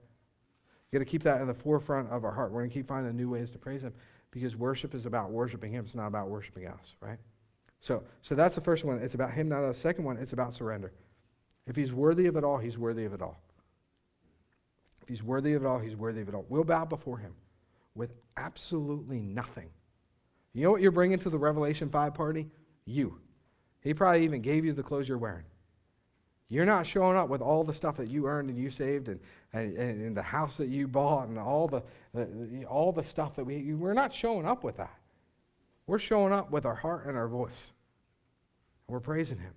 We 0.91 0.99
got 0.99 1.05
to 1.05 1.11
keep 1.11 1.25
that 1.25 1.41
in 1.41 1.49
the 1.49 1.55
forefront 1.55 2.11
of 2.11 2.25
our 2.25 2.31
heart. 2.31 2.53
We're 2.53 2.61
going 2.61 2.71
to 2.71 2.75
keep 2.75 2.87
finding 2.87 3.17
new 3.17 3.29
ways 3.29 3.51
to 3.51 3.59
praise 3.59 3.83
Him 3.83 3.93
because 4.31 4.55
worship 4.55 4.95
is 4.95 5.07
about 5.07 5.31
worshiping 5.31 5.73
Him. 5.73 5.85
It's 5.85 5.97
not 5.97 6.07
about 6.07 6.29
worshiping 6.29 6.67
us, 6.67 6.95
right? 7.01 7.19
So, 7.81 8.05
so 8.23 8.37
that's 8.37 8.55
the 8.55 8.61
first 8.61 8.85
one. 8.85 8.99
It's 8.99 9.15
about 9.15 9.33
Him. 9.33 9.49
Now, 9.49 9.67
the 9.67 9.75
second 9.75 10.05
one, 10.05 10.17
it's 10.17 10.33
about 10.33 10.55
surrender. 10.55 10.93
If 11.67 11.75
He's 11.75 11.93
worthy 11.93 12.27
of 12.27 12.37
it 12.37 12.45
all, 12.45 12.59
He's 12.59 12.79
worthy 12.79 13.05
of 13.07 13.15
it 13.15 13.21
all. 13.21 13.37
If 15.03 15.09
He's 15.09 15.25
worthy 15.25 15.55
of 15.55 15.65
it 15.65 15.67
all, 15.67 15.81
He's 15.81 15.97
worthy 15.97 16.21
of 16.21 16.29
it 16.29 16.35
all. 16.35 16.47
We'll 16.49 16.63
bow 16.63 16.85
before 16.85 17.19
Him 17.19 17.35
with 17.97 18.13
absolutely 18.37 19.21
nothing. 19.21 19.71
You 20.53 20.63
know 20.63 20.71
what 20.71 20.83
you're 20.83 20.93
bringing 20.93 21.19
to 21.19 21.31
the 21.31 21.39
Revelation 21.39 21.91
5 21.91 22.15
party? 22.15 22.49
You. 22.85 23.19
He 23.85 23.95
probably 23.95 24.25
even 24.25 24.41
gave 24.41 24.65
you 24.65 24.73
the 24.73 24.83
clothes 24.83 25.09
you're 25.09 25.19
wearing. 25.19 25.45
You're 26.49 26.65
not 26.65 26.87
showing 26.87 27.17
up 27.17 27.29
with 27.29 27.41
all 27.41 27.65
the 27.65 27.75
stuff 27.75 27.97
that 27.99 28.09
you 28.09 28.27
earned 28.27 28.49
and 28.49 28.59
you 28.59 28.71
saved 28.71 29.09
and, 29.09 29.21
and, 29.53 29.77
and 29.77 30.17
the 30.17 30.23
house 30.23 30.57
that 30.57 30.69
you 30.69 30.89
bought 30.89 31.29
and 31.29 31.39
all 31.39 31.69
the, 31.69 31.83
the, 32.15 32.65
all 32.65 32.93
the 32.93 33.03
stuff 33.03 33.37
that 33.37 33.45
we, 33.45 33.75
we're 33.75 33.95
not 33.95 34.13
showing 34.13 34.47
up 34.47 34.65
with 34.65 34.77
that. 34.79 34.99
We're 35.87 35.99
showing 35.99 36.33
up 36.33 36.51
with 36.51 36.65
our 36.65 36.75
heart 36.75 37.07
and 37.07 37.17
our 37.17 37.29
voice. 37.29 37.73
We're 38.89 39.01
praising 39.01 39.39
him. 39.39 39.53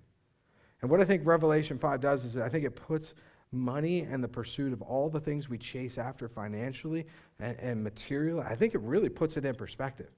And 0.82 0.90
what 0.90 1.00
I 1.00 1.04
think 1.04 1.26
Revelation 1.26 1.78
5 1.78 2.00
does 2.00 2.24
is 2.24 2.36
I 2.36 2.48
think 2.48 2.64
it 2.64 2.76
puts 2.76 3.14
money 3.50 4.00
and 4.00 4.22
the 4.22 4.28
pursuit 4.28 4.72
of 4.72 4.82
all 4.82 5.08
the 5.08 5.20
things 5.20 5.48
we 5.48 5.58
chase 5.58 5.98
after 5.98 6.28
financially 6.28 7.06
and, 7.40 7.56
and 7.58 7.82
materially, 7.84 8.42
I 8.42 8.54
think 8.54 8.74
it 8.74 8.80
really 8.80 9.08
puts 9.08 9.36
it 9.36 9.44
in 9.44 9.54
perspective. 9.54 10.10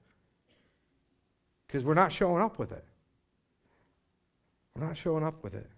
Because 1.67 1.85
we're 1.85 1.93
not 1.93 2.11
showing 2.11 2.41
up 2.41 2.59
with 2.59 2.73
it. 2.73 2.83
We're 4.75 4.85
not 4.85 4.97
showing 4.97 5.23
up 5.23 5.43
with 5.43 5.53
it. 5.53 5.69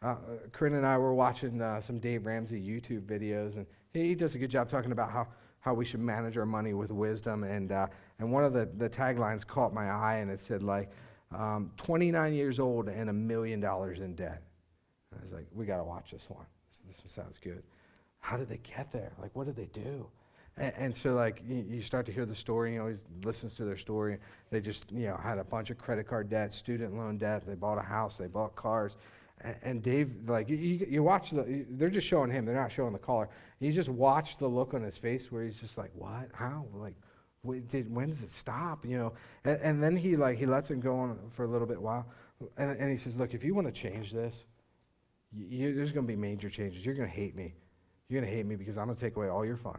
Uh, 0.00 0.16
Corinne 0.52 0.74
and 0.74 0.86
I 0.86 0.96
were 0.96 1.12
watching 1.12 1.60
uh, 1.60 1.80
some 1.80 1.98
Dave 1.98 2.24
Ramsey 2.24 2.60
YouTube 2.60 3.02
videos, 3.02 3.56
and 3.56 3.66
he, 3.92 4.14
does 4.14 4.34
a 4.34 4.38
good 4.38 4.50
job 4.50 4.68
talking 4.68 4.92
about 4.92 5.10
how, 5.10 5.26
how 5.60 5.74
we 5.74 5.84
should 5.84 6.00
manage 6.00 6.36
our 6.36 6.46
money 6.46 6.72
with 6.72 6.92
wisdom. 6.92 7.42
And, 7.42 7.72
uh, 7.72 7.88
and 8.20 8.30
one 8.30 8.44
of 8.44 8.52
the, 8.52 8.68
the 8.76 8.88
taglines 8.88 9.44
caught 9.44 9.74
my 9.74 9.90
eye, 9.90 10.16
and 10.16 10.30
it 10.30 10.38
said, 10.38 10.62
like, 10.62 10.90
um, 11.34 11.72
29 11.76 12.32
years 12.32 12.60
old 12.60 12.88
and 12.88 13.10
a 13.10 13.12
million 13.12 13.60
dollars 13.60 13.98
in 13.98 14.14
debt. 14.14 14.42
And 15.10 15.20
I 15.20 15.24
was 15.24 15.32
like, 15.32 15.46
we 15.52 15.66
got 15.66 15.78
to 15.78 15.84
watch 15.84 16.12
this 16.12 16.24
one. 16.28 16.46
This, 16.86 16.98
this 16.98 17.12
sounds 17.12 17.38
good. 17.42 17.62
How 18.20 18.36
did 18.36 18.48
they 18.48 18.58
get 18.58 18.92
there? 18.92 19.12
Like, 19.20 19.34
what 19.34 19.46
did 19.46 19.56
they 19.56 19.68
do? 19.72 20.06
And, 20.58 20.96
so, 20.96 21.14
like, 21.14 21.42
you, 21.48 21.80
start 21.82 22.04
to 22.06 22.12
hear 22.12 22.26
the 22.26 22.34
story. 22.34 22.74
You 22.74 22.80
know, 22.80 22.88
he 22.88 22.96
listens 23.24 23.54
to 23.54 23.64
their 23.64 23.76
story. 23.76 24.18
They 24.50 24.60
just, 24.60 24.90
you 24.90 25.06
know, 25.06 25.16
had 25.16 25.38
a 25.38 25.44
bunch 25.44 25.70
of 25.70 25.78
credit 25.78 26.08
card 26.08 26.28
debt, 26.28 26.52
student 26.52 26.96
loan 26.96 27.16
debt. 27.18 27.46
They 27.46 27.54
bought 27.54 27.78
a 27.78 27.82
house. 27.82 28.16
They 28.16 28.26
bought 28.26 28.56
cars. 28.56 28.96
And, 29.42 29.56
and 29.62 29.82
Dave, 29.82 30.10
like, 30.26 30.48
you, 30.48 30.56
you 30.56 31.02
watch 31.02 31.30
the, 31.30 31.64
they're 31.70 31.90
just 31.90 32.06
showing 32.06 32.30
him. 32.30 32.44
They're 32.44 32.54
not 32.54 32.72
showing 32.72 32.92
the 32.92 32.98
caller. 32.98 33.28
You 33.60 33.72
just 33.72 33.88
watch 33.88 34.38
the 34.38 34.48
look 34.48 34.74
on 34.74 34.82
his 34.82 34.98
face 34.98 35.30
where 35.30 35.44
he's 35.44 35.58
just 35.58 35.78
like, 35.78 35.90
what? 35.94 36.28
How? 36.32 36.64
Like, 36.74 36.94
did, 37.68 37.94
when 37.94 38.08
does 38.08 38.22
it 38.22 38.30
stop? 38.30 38.84
You 38.84 38.98
know, 38.98 39.12
and, 39.44 39.60
and, 39.62 39.82
then 39.82 39.96
he 39.96 40.16
like 40.16 40.38
he 40.38 40.46
lets 40.46 40.68
him 40.68 40.80
go 40.80 40.98
on 40.98 41.18
for 41.30 41.44
a 41.44 41.46
little 41.46 41.68
bit 41.68 41.80
while, 41.80 42.06
and, 42.56 42.76
and 42.76 42.90
he 42.90 42.96
says, 42.96 43.16
"Look, 43.16 43.32
if 43.32 43.44
you 43.44 43.54
want 43.54 43.66
to 43.68 43.72
change 43.72 44.12
this, 44.12 44.44
you, 45.32 45.74
there's 45.74 45.92
going 45.92 46.06
to 46.06 46.12
be 46.12 46.16
major 46.16 46.50
changes. 46.50 46.84
You're 46.84 46.94
going 46.94 47.08
to 47.08 47.14
hate 47.14 47.36
me. 47.36 47.54
You're 48.08 48.20
going 48.20 48.30
to 48.30 48.36
hate 48.36 48.46
me 48.46 48.56
because 48.56 48.78
I'm 48.78 48.86
going 48.86 48.96
to 48.96 49.00
take 49.00 49.16
away 49.16 49.28
all 49.28 49.44
your 49.44 49.56
fun. 49.56 49.78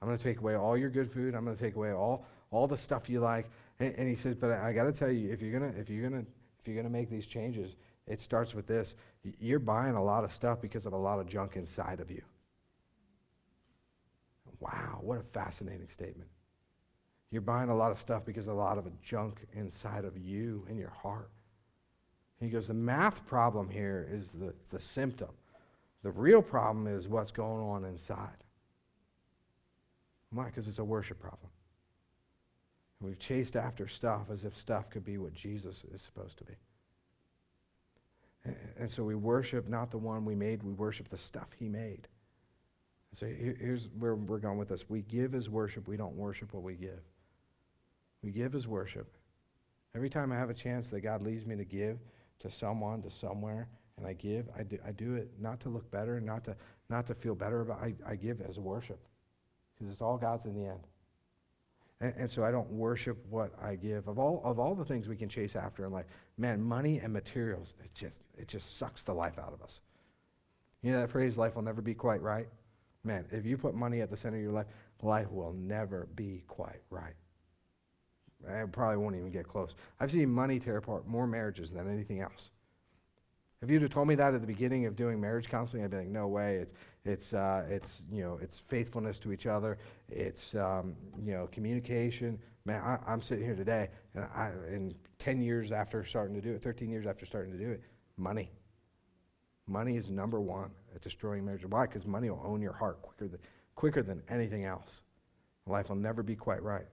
I'm 0.00 0.08
going 0.08 0.18
to 0.18 0.24
take 0.24 0.38
away 0.40 0.54
all 0.54 0.76
your 0.76 0.90
good 0.90 1.10
food. 1.10 1.34
I'm 1.34 1.44
going 1.44 1.56
to 1.56 1.62
take 1.62 1.76
away 1.76 1.92
all, 1.92 2.24
all 2.50 2.66
the 2.66 2.76
stuff 2.76 3.08
you 3.08 3.20
like. 3.20 3.50
And, 3.80 3.94
and 3.96 4.08
he 4.08 4.14
says, 4.14 4.34
but 4.34 4.50
I, 4.50 4.68
I 4.68 4.72
got 4.72 4.84
to 4.84 4.92
tell 4.92 5.10
you, 5.10 5.32
if 5.32 5.42
you're 5.42 5.58
going 5.58 5.72
to, 5.72 5.78
if 5.78 5.90
you're 5.90 6.08
going 6.08 6.24
to, 6.24 6.30
if 6.60 6.66
you're 6.66 6.76
going 6.76 6.86
to 6.86 6.92
make 6.92 7.10
these 7.10 7.26
changes, 7.26 7.76
it 8.06 8.20
starts 8.20 8.54
with 8.54 8.66
this. 8.66 8.94
You're 9.38 9.58
buying 9.58 9.94
a 9.94 10.02
lot 10.02 10.24
of 10.24 10.32
stuff 10.32 10.60
because 10.60 10.86
of 10.86 10.92
a 10.92 10.96
lot 10.96 11.18
of 11.18 11.26
junk 11.26 11.56
inside 11.56 12.00
of 12.00 12.10
you. 12.10 12.22
Wow, 14.60 14.98
what 15.02 15.18
a 15.18 15.22
fascinating 15.22 15.88
statement. 15.88 16.28
You're 17.30 17.42
buying 17.42 17.68
a 17.68 17.76
lot 17.76 17.92
of 17.92 18.00
stuff 18.00 18.24
because 18.24 18.48
of 18.48 18.56
a 18.56 18.58
lot 18.58 18.78
of 18.78 18.86
junk 19.02 19.46
inside 19.52 20.04
of 20.04 20.16
you 20.16 20.66
in 20.68 20.78
your 20.78 20.90
heart. 20.90 21.30
he 22.40 22.48
goes, 22.48 22.68
the 22.68 22.74
math 22.74 23.24
problem 23.26 23.68
here 23.68 24.08
is 24.10 24.30
the, 24.30 24.54
the 24.70 24.80
symptom. 24.80 25.28
The 26.02 26.10
real 26.10 26.40
problem 26.40 26.86
is 26.86 27.06
what's 27.06 27.30
going 27.30 27.62
on 27.62 27.84
inside. 27.84 28.44
Why? 30.30 30.46
Because 30.46 30.68
it's 30.68 30.78
a 30.78 30.84
worship 30.84 31.18
problem. 31.18 31.50
We've 33.00 33.18
chased 33.18 33.56
after 33.56 33.86
stuff 33.86 34.22
as 34.32 34.44
if 34.44 34.56
stuff 34.56 34.90
could 34.90 35.04
be 35.04 35.18
what 35.18 35.32
Jesus 35.32 35.84
is 35.94 36.02
supposed 36.02 36.36
to 36.38 36.44
be. 36.44 36.54
And, 38.78 38.90
so 38.90 39.04
we 39.04 39.14
worship 39.14 39.68
not 39.68 39.90
the 39.90 39.98
one 39.98 40.24
we 40.24 40.34
made, 40.34 40.62
we 40.62 40.72
worship 40.72 41.08
the 41.08 41.18
stuff 41.18 41.48
he 41.58 41.68
made. 41.68 42.08
So 43.14 43.26
here's 43.26 43.88
where 43.98 44.14
we're 44.14 44.38
going 44.38 44.58
with 44.58 44.68
this. 44.68 44.88
We 44.88 45.02
give 45.02 45.34
as 45.34 45.48
worship, 45.48 45.86
we 45.86 45.96
don't 45.96 46.14
worship 46.14 46.52
what 46.52 46.62
we 46.62 46.74
give. 46.74 47.00
We 48.22 48.30
give 48.30 48.54
as 48.54 48.66
worship. 48.66 49.16
Every 49.94 50.10
time 50.10 50.32
I 50.32 50.36
have 50.36 50.50
a 50.50 50.54
chance 50.54 50.88
that 50.88 51.00
God 51.00 51.22
leads 51.22 51.46
me 51.46 51.56
to 51.56 51.64
give 51.64 51.98
to 52.40 52.50
someone, 52.50 53.02
to 53.02 53.10
somewhere, 53.10 53.68
and 53.96 54.06
I 54.06 54.12
give, 54.12 54.48
I 54.56 54.62
do, 54.62 54.78
I 54.86 54.92
do 54.92 55.14
it 55.14 55.30
not 55.40 55.60
to 55.60 55.68
look 55.68 55.90
better, 55.90 56.20
not 56.20 56.44
to, 56.44 56.56
not 56.88 57.06
to 57.08 57.14
feel 57.14 57.34
better 57.34 57.60
about 57.62 57.80
I, 57.82 57.94
I 58.06 58.16
give 58.16 58.40
as 58.40 58.58
worship 58.58 59.00
because 59.78 59.92
it's 59.92 60.02
all 60.02 60.16
God's 60.16 60.44
in 60.44 60.54
the 60.54 60.68
end. 60.68 60.80
And, 62.00 62.14
and, 62.16 62.30
so 62.30 62.44
I 62.44 62.52
don't 62.52 62.70
worship 62.70 63.18
what 63.28 63.52
I 63.60 63.74
give. 63.74 64.06
Of 64.06 64.18
all, 64.18 64.40
of 64.44 64.60
all 64.60 64.74
the 64.74 64.84
things 64.84 65.08
we 65.08 65.16
can 65.16 65.28
chase 65.28 65.56
after 65.56 65.84
in 65.84 65.90
life, 65.90 66.06
man, 66.36 66.62
money 66.62 67.00
and 67.00 67.12
materials, 67.12 67.74
it 67.84 67.92
just, 67.92 68.20
it 68.36 68.46
just 68.46 68.78
sucks 68.78 69.02
the 69.02 69.12
life 69.12 69.38
out 69.38 69.52
of 69.52 69.62
us. 69.62 69.80
You 70.82 70.92
know 70.92 71.00
that 71.00 71.10
phrase, 71.10 71.36
life 71.36 71.56
will 71.56 71.62
never 71.62 71.82
be 71.82 71.94
quite 71.94 72.22
right? 72.22 72.46
man, 73.04 73.24
if 73.32 73.44
you 73.44 73.56
put 73.56 73.74
money 73.74 74.00
at 74.00 74.10
the 74.10 74.16
center 74.16 74.36
of 74.36 74.42
your 74.42 74.52
life, 74.52 74.66
life 75.02 75.30
will 75.30 75.52
never 75.52 76.08
be 76.14 76.42
quite 76.46 76.82
right. 76.90 77.14
Eh, 78.48 78.62
I 78.62 78.66
probably 78.66 78.98
won't 78.98 79.16
even 79.16 79.30
get 79.30 79.48
close. 79.48 79.74
I've 79.98 80.10
seen 80.10 80.28
money 80.30 80.60
tear 80.60 80.76
apart 80.76 81.08
more 81.08 81.26
marriages 81.26 81.72
than 81.72 81.90
anything 81.92 82.20
else. 82.20 82.50
If 83.60 83.70
you'd 83.70 83.82
have 83.82 83.90
told 83.90 84.06
me 84.06 84.14
that 84.14 84.34
at 84.34 84.40
the 84.40 84.46
beginning 84.46 84.86
of 84.86 84.94
doing 84.94 85.20
marriage 85.20 85.48
counseling, 85.48 85.82
I'd 85.82 85.90
be 85.90 85.96
like, 85.96 86.06
no 86.06 86.28
way. 86.28 86.58
It's, 86.58 86.72
it's, 87.08 87.32
uh, 87.32 87.64
it's, 87.70 88.02
you 88.12 88.22
know, 88.22 88.38
it's 88.42 88.60
faithfulness 88.60 89.18
to 89.20 89.32
each 89.32 89.46
other. 89.46 89.78
It's, 90.10 90.54
um, 90.54 90.94
you 91.24 91.32
know, 91.32 91.48
communication. 91.50 92.38
Man, 92.66 92.82
I, 92.82 93.12
am 93.12 93.22
sitting 93.22 93.44
here 93.44 93.54
today, 93.54 93.88
and 94.14 94.24
I, 94.24 94.50
in 94.70 94.94
10 95.18 95.40
years 95.40 95.72
after 95.72 96.04
starting 96.04 96.34
to 96.34 96.42
do 96.42 96.52
it, 96.52 96.62
13 96.62 96.90
years 96.90 97.06
after 97.06 97.24
starting 97.24 97.52
to 97.52 97.58
do 97.58 97.70
it, 97.70 97.82
money. 98.18 98.50
Money 99.66 99.96
is 99.96 100.10
number 100.10 100.40
one 100.40 100.70
at 100.94 101.00
destroying 101.00 101.44
marriage. 101.44 101.64
Why? 101.64 101.86
Because 101.86 102.04
money 102.06 102.28
will 102.28 102.42
own 102.44 102.60
your 102.60 102.74
heart 102.74 103.00
quicker 103.00 103.28
than, 103.28 103.40
quicker 103.74 104.02
than 104.02 104.22
anything 104.28 104.64
else. 104.64 105.00
Life 105.66 105.88
will 105.88 105.96
never 105.96 106.22
be 106.22 106.36
quite 106.36 106.62
right. 106.62 106.86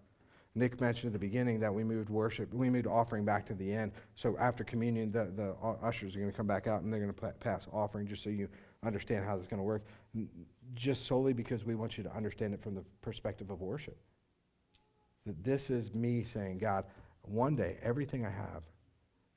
Nick 0.57 0.79
mentioned 0.79 1.09
at 1.09 1.13
the 1.13 1.19
beginning 1.19 1.59
that 1.59 1.73
we 1.73 1.83
moved 1.83 2.09
worship, 2.09 2.53
we 2.53 2.69
moved 2.69 2.87
offering 2.87 3.25
back 3.25 3.45
to 3.45 3.53
the 3.53 3.71
end. 3.71 3.91
So 4.15 4.37
after 4.39 4.63
communion, 4.63 5.11
the, 5.11 5.29
the 5.35 5.53
ushers 5.83 6.15
are 6.15 6.19
going 6.19 6.31
to 6.31 6.37
come 6.37 6.47
back 6.47 6.65
out 6.65 6.81
and 6.81 6.91
they're 6.91 7.01
going 7.01 7.13
to 7.13 7.33
pass 7.41 7.67
offering 7.73 8.07
just 8.07 8.23
so 8.23 8.29
you 8.29 8.47
understand 8.85 9.25
how 9.25 9.35
this 9.35 9.43
is 9.43 9.47
going 9.47 9.59
to 9.59 9.65
work. 9.65 9.85
Just 10.73 11.05
solely 11.05 11.33
because 11.33 11.65
we 11.65 11.75
want 11.75 11.97
you 11.97 12.03
to 12.03 12.15
understand 12.15 12.53
it 12.53 12.61
from 12.61 12.75
the 12.75 12.83
perspective 13.01 13.49
of 13.49 13.61
worship. 13.61 13.97
That 15.25 15.43
this 15.43 15.69
is 15.69 15.93
me 15.93 16.23
saying, 16.23 16.59
God, 16.59 16.85
one 17.23 17.55
day 17.55 17.77
everything 17.81 18.25
I 18.25 18.29
have 18.29 18.63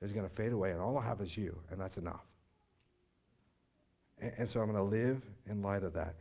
is 0.03 0.13
going 0.13 0.29
to 0.29 0.35
fade 0.35 0.53
away 0.53 0.73
and 0.73 0.81
all 0.81 0.99
I 0.99 1.05
have 1.05 1.21
is 1.21 1.37
you, 1.37 1.59
and 1.71 1.81
that's 1.81 1.97
enough. 1.97 2.25
And, 4.21 4.33
and 4.39 4.49
so 4.49 4.61
I'm 4.61 4.71
going 4.71 4.79
to 4.79 4.97
live 4.97 5.23
in 5.49 5.63
light 5.63 5.83
of 5.83 5.93
that, 5.95 6.15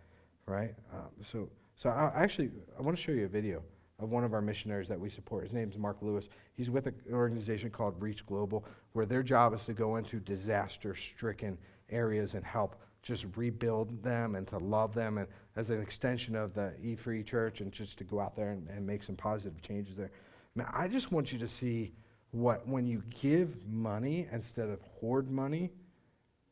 right? 0.45 0.73
Um, 0.93 1.09
so, 1.31 1.49
so 1.75 1.89
I 1.89 2.11
actually, 2.15 2.51
I 2.77 2.81
want 2.81 2.97
to 2.97 3.03
show 3.03 3.11
you 3.11 3.25
a 3.25 3.29
video 3.29 3.61
of 3.99 4.09
one 4.09 4.23
of 4.23 4.33
our 4.33 4.41
missionaries 4.41 4.87
that 4.87 4.99
we 4.99 5.09
support. 5.09 5.43
His 5.43 5.53
name 5.53 5.69
is 5.69 5.77
Mark 5.77 5.97
Lewis. 6.01 6.29
He's 6.55 6.69
with 6.69 6.85
an 6.85 6.95
organization 7.11 7.69
called 7.69 7.99
Reach 7.99 8.25
Global, 8.25 8.63
where 8.93 9.05
their 9.05 9.23
job 9.23 9.53
is 9.53 9.65
to 9.65 9.73
go 9.73 9.95
into 9.95 10.19
disaster 10.19 10.95
stricken 10.95 11.57
areas 11.89 12.35
and 12.35 12.45
help 12.45 12.75
just 13.07 13.25
rebuild 13.37 14.03
them 14.03 14.35
and 14.35 14.45
to 14.47 14.57
love 14.57 14.93
them 14.93 15.17
and 15.17 15.27
as 15.55 15.69
an 15.69 15.81
extension 15.81 16.35
of 16.35 16.53
the 16.53 16.73
E 16.83 16.95
Free 16.95 17.23
Church 17.23 17.61
and 17.61 17.71
just 17.71 17.97
to 17.97 18.03
go 18.03 18.19
out 18.19 18.35
there 18.35 18.51
and, 18.51 18.67
and 18.67 18.85
make 18.85 19.01
some 19.01 19.15
positive 19.15 19.61
changes 19.61 19.95
there. 19.95 20.11
Man, 20.55 20.67
I 20.73 20.87
just 20.89 21.11
want 21.11 21.31
you 21.31 21.39
to 21.39 21.47
see 21.47 21.93
what 22.31 22.67
when 22.67 22.85
you 22.85 23.01
give 23.09 23.65
money 23.65 24.27
instead 24.31 24.67
of 24.69 24.81
hoard 24.81 25.31
money, 25.31 25.71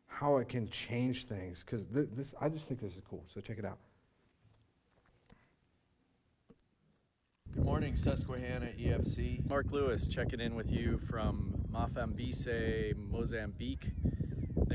how 0.08 0.38
it 0.38 0.48
can 0.48 0.70
change 0.70 1.28
things. 1.28 1.62
Because 1.66 1.86
th- 1.94 2.08
this, 2.16 2.34
I 2.40 2.48
just 2.48 2.68
think 2.68 2.80
this 2.80 2.96
is 2.96 3.02
cool. 3.10 3.26
So 3.28 3.42
check 3.42 3.60
it 3.60 3.66
out. 3.66 3.78
Good 7.54 7.66
morning, 7.66 7.96
Susquehanna 7.96 8.72
EFC. 8.80 9.48
Mark 9.50 9.68
Lewis 9.72 10.08
checking 10.08 10.40
in 10.40 10.56
with 10.56 10.72
you 10.72 11.00
from 11.10 11.54
Mafambisse, 11.72 12.96
Mozambique. 12.98 13.92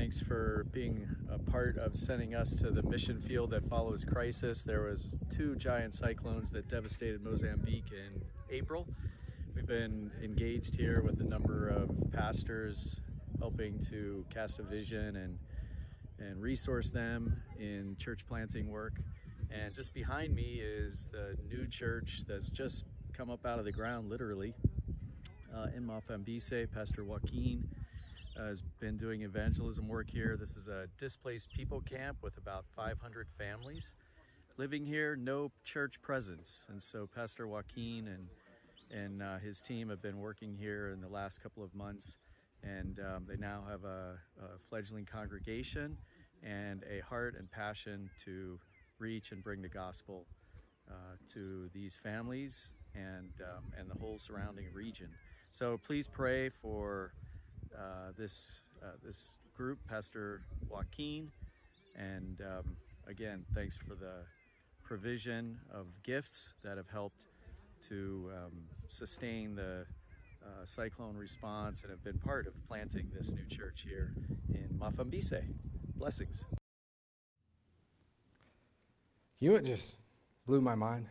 Thanks 0.01 0.19
for 0.19 0.65
being 0.71 1.07
a 1.31 1.37
part 1.37 1.77
of 1.77 1.95
sending 1.95 2.33
us 2.33 2.55
to 2.55 2.71
the 2.71 2.81
mission 2.81 3.21
field 3.21 3.51
that 3.51 3.69
follows 3.69 4.03
crisis. 4.03 4.63
There 4.63 4.81
was 4.81 5.15
two 5.29 5.55
giant 5.57 5.93
cyclones 5.93 6.49
that 6.53 6.67
devastated 6.67 7.23
Mozambique 7.23 7.91
in 7.91 8.19
April. 8.49 8.87
We've 9.53 9.67
been 9.67 10.09
engaged 10.23 10.73
here 10.73 11.03
with 11.03 11.21
a 11.21 11.23
number 11.23 11.69
of 11.69 11.91
pastors 12.11 12.99
helping 13.37 13.77
to 13.91 14.25
cast 14.33 14.57
a 14.57 14.63
vision 14.63 15.17
and 15.17 15.37
and 16.17 16.41
resource 16.41 16.89
them 16.89 17.39
in 17.59 17.95
church 17.99 18.25
planting 18.27 18.71
work. 18.71 18.93
And 19.51 19.71
just 19.71 19.93
behind 19.93 20.33
me 20.33 20.63
is 20.63 21.09
the 21.11 21.37
new 21.47 21.67
church 21.67 22.23
that's 22.27 22.49
just 22.49 22.85
come 23.13 23.29
up 23.29 23.45
out 23.45 23.59
of 23.59 23.65
the 23.65 23.71
ground, 23.71 24.09
literally, 24.09 24.55
uh, 25.55 25.67
in 25.75 25.85
Mafambisse. 25.85 26.71
Pastor 26.73 27.03
Joaquin 27.03 27.69
has 28.37 28.61
been 28.79 28.97
doing 28.97 29.21
evangelism 29.21 29.87
work 29.87 30.09
here. 30.09 30.37
This 30.39 30.55
is 30.55 30.67
a 30.67 30.87
displaced 30.97 31.51
people 31.51 31.81
camp 31.81 32.17
with 32.21 32.37
about 32.37 32.65
500 32.75 33.27
families 33.37 33.93
living 34.57 34.85
here, 34.85 35.15
no 35.15 35.51
church 35.63 36.01
presence. 36.01 36.65
And 36.69 36.81
so 36.81 37.07
Pastor 37.13 37.47
Joaquin 37.47 38.07
and 38.07 38.27
and 38.93 39.23
uh, 39.23 39.37
his 39.37 39.61
team 39.61 39.89
have 39.89 40.01
been 40.01 40.19
working 40.19 40.53
here 40.53 40.89
in 40.89 40.99
the 40.99 41.07
last 41.07 41.41
couple 41.41 41.63
of 41.63 41.73
months, 41.73 42.17
and 42.61 42.99
um, 42.99 43.25
they 43.25 43.37
now 43.37 43.63
have 43.69 43.85
a, 43.85 44.19
a 44.41 44.59
fledgling 44.69 45.05
congregation 45.05 45.97
and 46.43 46.83
a 46.83 46.99
heart 46.99 47.35
and 47.39 47.49
passion 47.49 48.09
to 48.25 48.59
reach 48.99 49.31
and 49.31 49.43
bring 49.43 49.61
the 49.61 49.69
gospel 49.69 50.25
uh, 50.89 51.15
to 51.31 51.69
these 51.73 51.97
families 52.03 52.69
and, 52.93 53.31
um, 53.41 53.63
and 53.79 53.89
the 53.89 53.97
whole 53.97 54.19
surrounding 54.19 54.65
region. 54.73 55.07
So 55.51 55.77
please 55.77 56.07
pray 56.07 56.49
for 56.49 57.13
uh, 57.77 58.11
this, 58.17 58.61
uh, 58.83 58.91
this 59.03 59.31
group, 59.55 59.79
Pastor 59.87 60.41
Joaquin. 60.69 61.31
And 61.95 62.41
um, 62.41 62.75
again, 63.07 63.45
thanks 63.53 63.77
for 63.77 63.95
the 63.95 64.23
provision 64.83 65.59
of 65.73 65.87
gifts 66.03 66.53
that 66.63 66.77
have 66.77 66.89
helped 66.89 67.25
to 67.87 68.31
um, 68.35 68.51
sustain 68.87 69.55
the 69.55 69.85
uh, 70.43 70.65
cyclone 70.65 71.15
response 71.15 71.83
and 71.83 71.91
have 71.91 72.03
been 72.03 72.17
part 72.17 72.47
of 72.47 72.53
planting 72.67 73.09
this 73.15 73.31
new 73.31 73.45
church 73.45 73.85
here 73.87 74.13
in 74.49 74.67
Mafambisse. 74.77 75.43
Blessings. 75.95 76.43
You 79.39 79.53
know 79.53 79.59
just 79.59 79.95
blew 80.45 80.61
my 80.61 80.75
mind? 80.75 81.07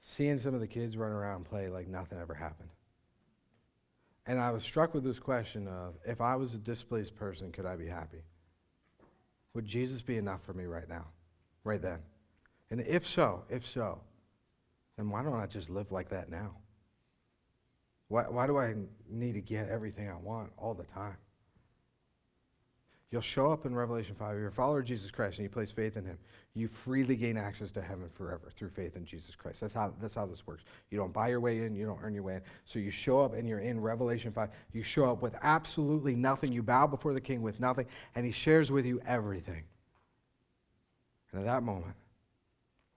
Seeing 0.00 0.38
some 0.38 0.54
of 0.54 0.60
the 0.60 0.66
kids 0.66 0.96
run 0.96 1.12
around 1.12 1.36
and 1.36 1.44
play 1.44 1.68
like 1.68 1.88
nothing 1.88 2.18
ever 2.18 2.34
happened. 2.34 2.70
And 4.28 4.38
I 4.38 4.50
was 4.50 4.62
struck 4.62 4.92
with 4.92 5.04
this 5.04 5.18
question 5.18 5.66
of 5.66 5.94
if 6.06 6.20
I 6.20 6.36
was 6.36 6.52
a 6.52 6.58
displaced 6.58 7.16
person, 7.16 7.50
could 7.50 7.64
I 7.64 7.76
be 7.76 7.86
happy? 7.86 8.22
Would 9.54 9.64
Jesus 9.64 10.02
be 10.02 10.18
enough 10.18 10.44
for 10.44 10.52
me 10.52 10.64
right 10.64 10.88
now? 10.88 11.06
Right 11.64 11.80
then? 11.80 11.98
And 12.70 12.82
if 12.82 13.06
so, 13.06 13.42
if 13.48 13.66
so, 13.66 13.98
then 14.98 15.08
why 15.08 15.22
don't 15.22 15.40
I 15.40 15.46
just 15.46 15.70
live 15.70 15.92
like 15.92 16.10
that 16.10 16.30
now? 16.30 16.50
Why, 18.08 18.24
why 18.28 18.46
do 18.46 18.58
I 18.58 18.74
need 19.10 19.32
to 19.32 19.40
get 19.40 19.70
everything 19.70 20.10
I 20.10 20.16
want 20.16 20.52
all 20.58 20.74
the 20.74 20.84
time? 20.84 21.16
You'll 23.10 23.22
show 23.22 23.50
up 23.50 23.64
in 23.64 23.74
Revelation 23.74 24.14
5. 24.14 24.34
If 24.34 24.38
you're 24.38 24.48
a 24.48 24.52
follower 24.52 24.80
of 24.80 24.84
Jesus 24.84 25.10
Christ 25.10 25.38
and 25.38 25.44
you 25.44 25.48
place 25.48 25.72
faith 25.72 25.96
in 25.96 26.04
him, 26.04 26.18
you 26.52 26.68
freely 26.68 27.16
gain 27.16 27.38
access 27.38 27.72
to 27.72 27.80
heaven 27.80 28.10
forever 28.12 28.50
through 28.54 28.68
faith 28.68 28.96
in 28.96 29.06
Jesus 29.06 29.34
Christ. 29.34 29.60
That's 29.60 29.72
how, 29.72 29.94
that's 30.00 30.14
how 30.14 30.26
this 30.26 30.46
works. 30.46 30.64
You 30.90 30.98
don't 30.98 31.12
buy 31.12 31.28
your 31.28 31.40
way 31.40 31.60
in, 31.60 31.74
you 31.74 31.86
don't 31.86 32.00
earn 32.02 32.12
your 32.12 32.22
way 32.22 32.34
in. 32.34 32.42
So 32.66 32.78
you 32.78 32.90
show 32.90 33.20
up 33.20 33.32
and 33.32 33.48
you're 33.48 33.60
in 33.60 33.80
Revelation 33.80 34.30
5. 34.30 34.50
You 34.74 34.82
show 34.82 35.10
up 35.10 35.22
with 35.22 35.36
absolutely 35.40 36.16
nothing. 36.16 36.52
You 36.52 36.62
bow 36.62 36.86
before 36.86 37.14
the 37.14 37.20
king 37.20 37.40
with 37.40 37.60
nothing, 37.60 37.86
and 38.14 38.26
he 38.26 38.32
shares 38.32 38.70
with 38.70 38.84
you 38.84 39.00
everything. 39.06 39.62
And 41.32 41.40
at 41.40 41.46
that 41.46 41.62
moment, 41.62 41.94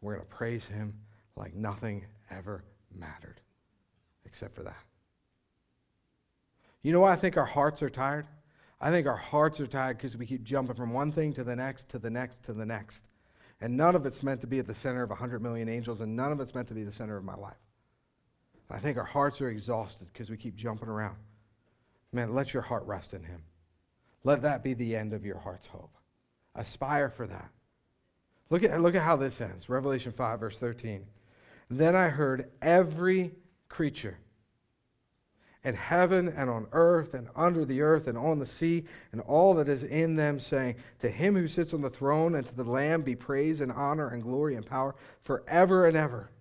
we're 0.01 0.15
going 0.15 0.27
to 0.27 0.35
praise 0.35 0.65
him 0.65 0.93
like 1.37 1.53
nothing 1.53 2.03
ever 2.29 2.65
mattered 2.93 3.39
except 4.25 4.53
for 4.53 4.63
that. 4.63 4.83
You 6.81 6.91
know 6.91 7.01
why 7.01 7.13
I 7.13 7.15
think 7.15 7.37
our 7.37 7.45
hearts 7.45 7.81
are 7.81 7.89
tired? 7.89 8.25
I 8.81 8.89
think 8.89 9.05
our 9.05 9.15
hearts 9.15 9.59
are 9.59 9.67
tired 9.67 9.97
because 9.97 10.17
we 10.17 10.25
keep 10.25 10.43
jumping 10.43 10.75
from 10.75 10.91
one 10.91 11.11
thing 11.11 11.33
to 11.33 11.43
the 11.43 11.55
next, 11.55 11.87
to 11.89 11.99
the 11.99 12.09
next, 12.09 12.43
to 12.45 12.53
the 12.53 12.65
next. 12.65 13.03
And 13.61 13.77
none 13.77 13.95
of 13.95 14.07
it's 14.07 14.23
meant 14.23 14.41
to 14.41 14.47
be 14.47 14.57
at 14.57 14.65
the 14.65 14.73
center 14.73 15.03
of 15.03 15.11
100 15.11 15.39
million 15.39 15.69
angels, 15.69 16.01
and 16.01 16.15
none 16.15 16.31
of 16.31 16.39
it's 16.39 16.55
meant 16.55 16.67
to 16.69 16.73
be 16.73 16.83
the 16.83 16.91
center 16.91 17.15
of 17.15 17.23
my 17.23 17.35
life. 17.35 17.53
I 18.71 18.79
think 18.79 18.97
our 18.97 19.03
hearts 19.03 19.39
are 19.41 19.49
exhausted 19.49 20.07
because 20.11 20.29
we 20.29 20.37
keep 20.37 20.55
jumping 20.55 20.89
around. 20.89 21.17
Man, 22.11 22.33
let 22.33 22.53
your 22.53 22.63
heart 22.63 22.83
rest 22.85 23.13
in 23.13 23.23
Him. 23.23 23.43
Let 24.23 24.41
that 24.41 24.63
be 24.63 24.73
the 24.73 24.95
end 24.95 25.13
of 25.13 25.25
your 25.25 25.37
heart's 25.37 25.67
hope. 25.67 25.95
Aspire 26.55 27.09
for 27.09 27.27
that. 27.27 27.49
Look 28.49 28.63
at, 28.63 28.81
look 28.81 28.95
at 28.95 29.03
how 29.03 29.15
this 29.15 29.39
ends 29.41 29.69
Revelation 29.69 30.11
5, 30.11 30.39
verse 30.39 30.57
13. 30.57 31.05
Then 31.69 31.95
I 31.95 32.09
heard 32.09 32.49
every 32.61 33.31
creature 33.69 34.17
and 35.63 35.75
heaven 35.75 36.29
and 36.35 36.49
on 36.49 36.67
earth 36.71 37.13
and 37.13 37.27
under 37.35 37.65
the 37.65 37.81
earth 37.81 38.07
and 38.07 38.17
on 38.17 38.39
the 38.39 38.45
sea 38.45 38.83
and 39.11 39.21
all 39.21 39.53
that 39.53 39.69
is 39.69 39.83
in 39.83 40.15
them, 40.15 40.39
saying, 40.39 40.75
To 40.99 41.09
him 41.09 41.35
who 41.35 41.47
sits 41.47 41.73
on 41.73 41.81
the 41.81 41.89
throne 41.89 42.35
and 42.35 42.47
to 42.47 42.55
the 42.55 42.63
Lamb 42.63 43.03
be 43.03 43.15
praise 43.15 43.61
and 43.61 43.71
honor 43.71 44.09
and 44.09 44.23
glory 44.23 44.55
and 44.55 44.65
power 44.65 44.95
forever 45.23 45.85
and 45.85 45.95
ever. 45.95 46.31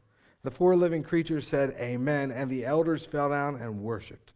The 0.43 0.51
four 0.51 0.75
living 0.75 1.03
creatures 1.03 1.47
said, 1.47 1.77
Amen, 1.79 2.31
and 2.31 2.51
the 2.51 2.65
elders 2.65 3.05
fell 3.05 3.29
down 3.29 3.57
and 3.57 3.83
worshiped. 3.83 4.33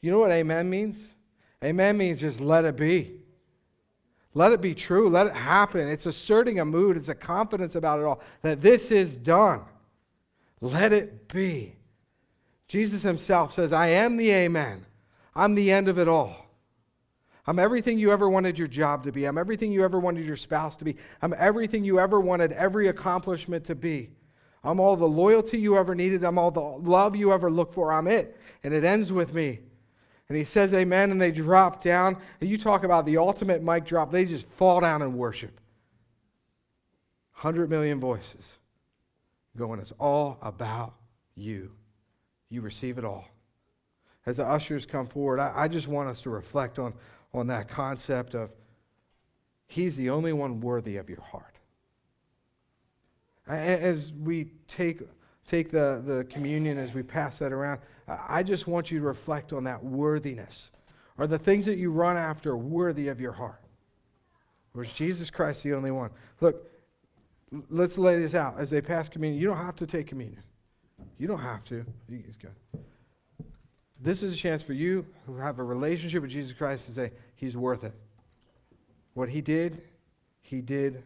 You 0.00 0.12
know 0.12 0.20
what 0.20 0.30
amen 0.30 0.70
means? 0.70 1.14
Amen 1.62 1.98
means 1.98 2.20
just 2.20 2.40
let 2.40 2.64
it 2.64 2.76
be. 2.76 3.16
Let 4.32 4.52
it 4.52 4.60
be 4.60 4.74
true. 4.74 5.08
Let 5.08 5.26
it 5.26 5.34
happen. 5.34 5.88
It's 5.88 6.06
asserting 6.06 6.60
a 6.60 6.64
mood, 6.64 6.96
it's 6.96 7.08
a 7.08 7.14
confidence 7.14 7.74
about 7.74 7.98
it 7.98 8.04
all 8.04 8.20
that 8.42 8.60
this 8.60 8.90
is 8.90 9.18
done. 9.18 9.62
Let 10.60 10.92
it 10.92 11.28
be. 11.28 11.74
Jesus 12.70 13.02
himself 13.02 13.52
says, 13.52 13.72
I 13.72 13.88
am 13.88 14.16
the 14.16 14.30
Amen. 14.30 14.86
I'm 15.34 15.56
the 15.56 15.72
end 15.72 15.88
of 15.88 15.98
it 15.98 16.06
all. 16.06 16.46
I'm 17.44 17.58
everything 17.58 17.98
you 17.98 18.12
ever 18.12 18.30
wanted 18.30 18.56
your 18.56 18.68
job 18.68 19.02
to 19.02 19.10
be. 19.10 19.24
I'm 19.24 19.38
everything 19.38 19.72
you 19.72 19.82
ever 19.82 19.98
wanted 19.98 20.24
your 20.24 20.36
spouse 20.36 20.76
to 20.76 20.84
be. 20.84 20.96
I'm 21.20 21.34
everything 21.36 21.82
you 21.82 21.98
ever 21.98 22.20
wanted 22.20 22.52
every 22.52 22.86
accomplishment 22.86 23.64
to 23.64 23.74
be. 23.74 24.10
I'm 24.62 24.78
all 24.78 24.94
the 24.94 25.08
loyalty 25.08 25.58
you 25.58 25.76
ever 25.76 25.96
needed. 25.96 26.22
I'm 26.22 26.38
all 26.38 26.52
the 26.52 26.60
love 26.60 27.16
you 27.16 27.32
ever 27.32 27.50
looked 27.50 27.74
for. 27.74 27.92
I'm 27.92 28.06
it. 28.06 28.38
And 28.62 28.72
it 28.72 28.84
ends 28.84 29.12
with 29.12 29.34
me. 29.34 29.58
And 30.28 30.38
he 30.38 30.44
says 30.44 30.72
amen, 30.72 31.10
and 31.10 31.20
they 31.20 31.32
drop 31.32 31.82
down. 31.82 32.18
And 32.40 32.48
you 32.48 32.56
talk 32.56 32.84
about 32.84 33.04
the 33.04 33.16
ultimate 33.16 33.64
mic 33.64 33.84
drop. 33.84 34.12
They 34.12 34.24
just 34.24 34.48
fall 34.50 34.78
down 34.78 35.02
and 35.02 35.18
worship. 35.18 35.60
100 37.32 37.68
million 37.68 37.98
voices 37.98 38.58
going, 39.56 39.80
it's 39.80 39.92
all 39.98 40.38
about 40.40 40.94
you. 41.34 41.72
You 42.50 42.60
receive 42.60 42.98
it 42.98 43.04
all. 43.04 43.24
As 44.26 44.36
the 44.36 44.46
ushers 44.46 44.84
come 44.84 45.06
forward, 45.06 45.40
I, 45.40 45.52
I 45.54 45.68
just 45.68 45.88
want 45.88 46.08
us 46.08 46.20
to 46.22 46.30
reflect 46.30 46.78
on, 46.78 46.92
on 47.32 47.46
that 47.46 47.68
concept 47.68 48.34
of 48.34 48.50
He's 49.66 49.96
the 49.96 50.10
only 50.10 50.32
one 50.32 50.60
worthy 50.60 50.96
of 50.96 51.08
your 51.08 51.20
heart. 51.20 51.54
As 53.46 54.12
we 54.12 54.50
take, 54.66 55.00
take 55.46 55.70
the, 55.70 56.02
the 56.04 56.26
communion, 56.28 56.76
as 56.76 56.92
we 56.92 57.04
pass 57.04 57.38
that 57.38 57.52
around, 57.52 57.80
I 58.08 58.42
just 58.42 58.66
want 58.66 58.90
you 58.90 58.98
to 58.98 59.04
reflect 59.04 59.52
on 59.52 59.62
that 59.64 59.82
worthiness. 59.82 60.72
Are 61.18 61.28
the 61.28 61.38
things 61.38 61.66
that 61.66 61.78
you 61.78 61.92
run 61.92 62.16
after 62.16 62.56
worthy 62.56 63.06
of 63.08 63.20
your 63.20 63.30
heart? 63.32 63.62
Or 64.74 64.82
is 64.82 64.92
Jesus 64.92 65.30
Christ 65.30 65.62
the 65.62 65.74
only 65.74 65.92
one? 65.92 66.10
Look, 66.40 66.68
let's 67.68 67.96
lay 67.96 68.18
this 68.18 68.34
out. 68.34 68.58
As 68.58 68.70
they 68.70 68.80
pass 68.80 69.08
communion, 69.08 69.40
you 69.40 69.46
don't 69.46 69.56
have 69.56 69.76
to 69.76 69.86
take 69.86 70.08
communion. 70.08 70.42
You 71.18 71.26
don't 71.26 71.40
have 71.40 71.64
to. 71.64 71.84
It's 72.08 72.36
good. 72.36 72.54
This 74.00 74.22
is 74.22 74.32
a 74.32 74.36
chance 74.36 74.62
for 74.62 74.72
you 74.72 75.04
who 75.26 75.36
have 75.36 75.58
a 75.58 75.64
relationship 75.64 76.22
with 76.22 76.30
Jesus 76.30 76.52
Christ 76.52 76.86
to 76.86 76.92
say, 76.92 77.12
He's 77.34 77.56
worth 77.56 77.84
it. 77.84 77.94
What 79.14 79.28
He 79.28 79.40
did, 79.40 79.82
He 80.40 80.62
did 80.62 81.02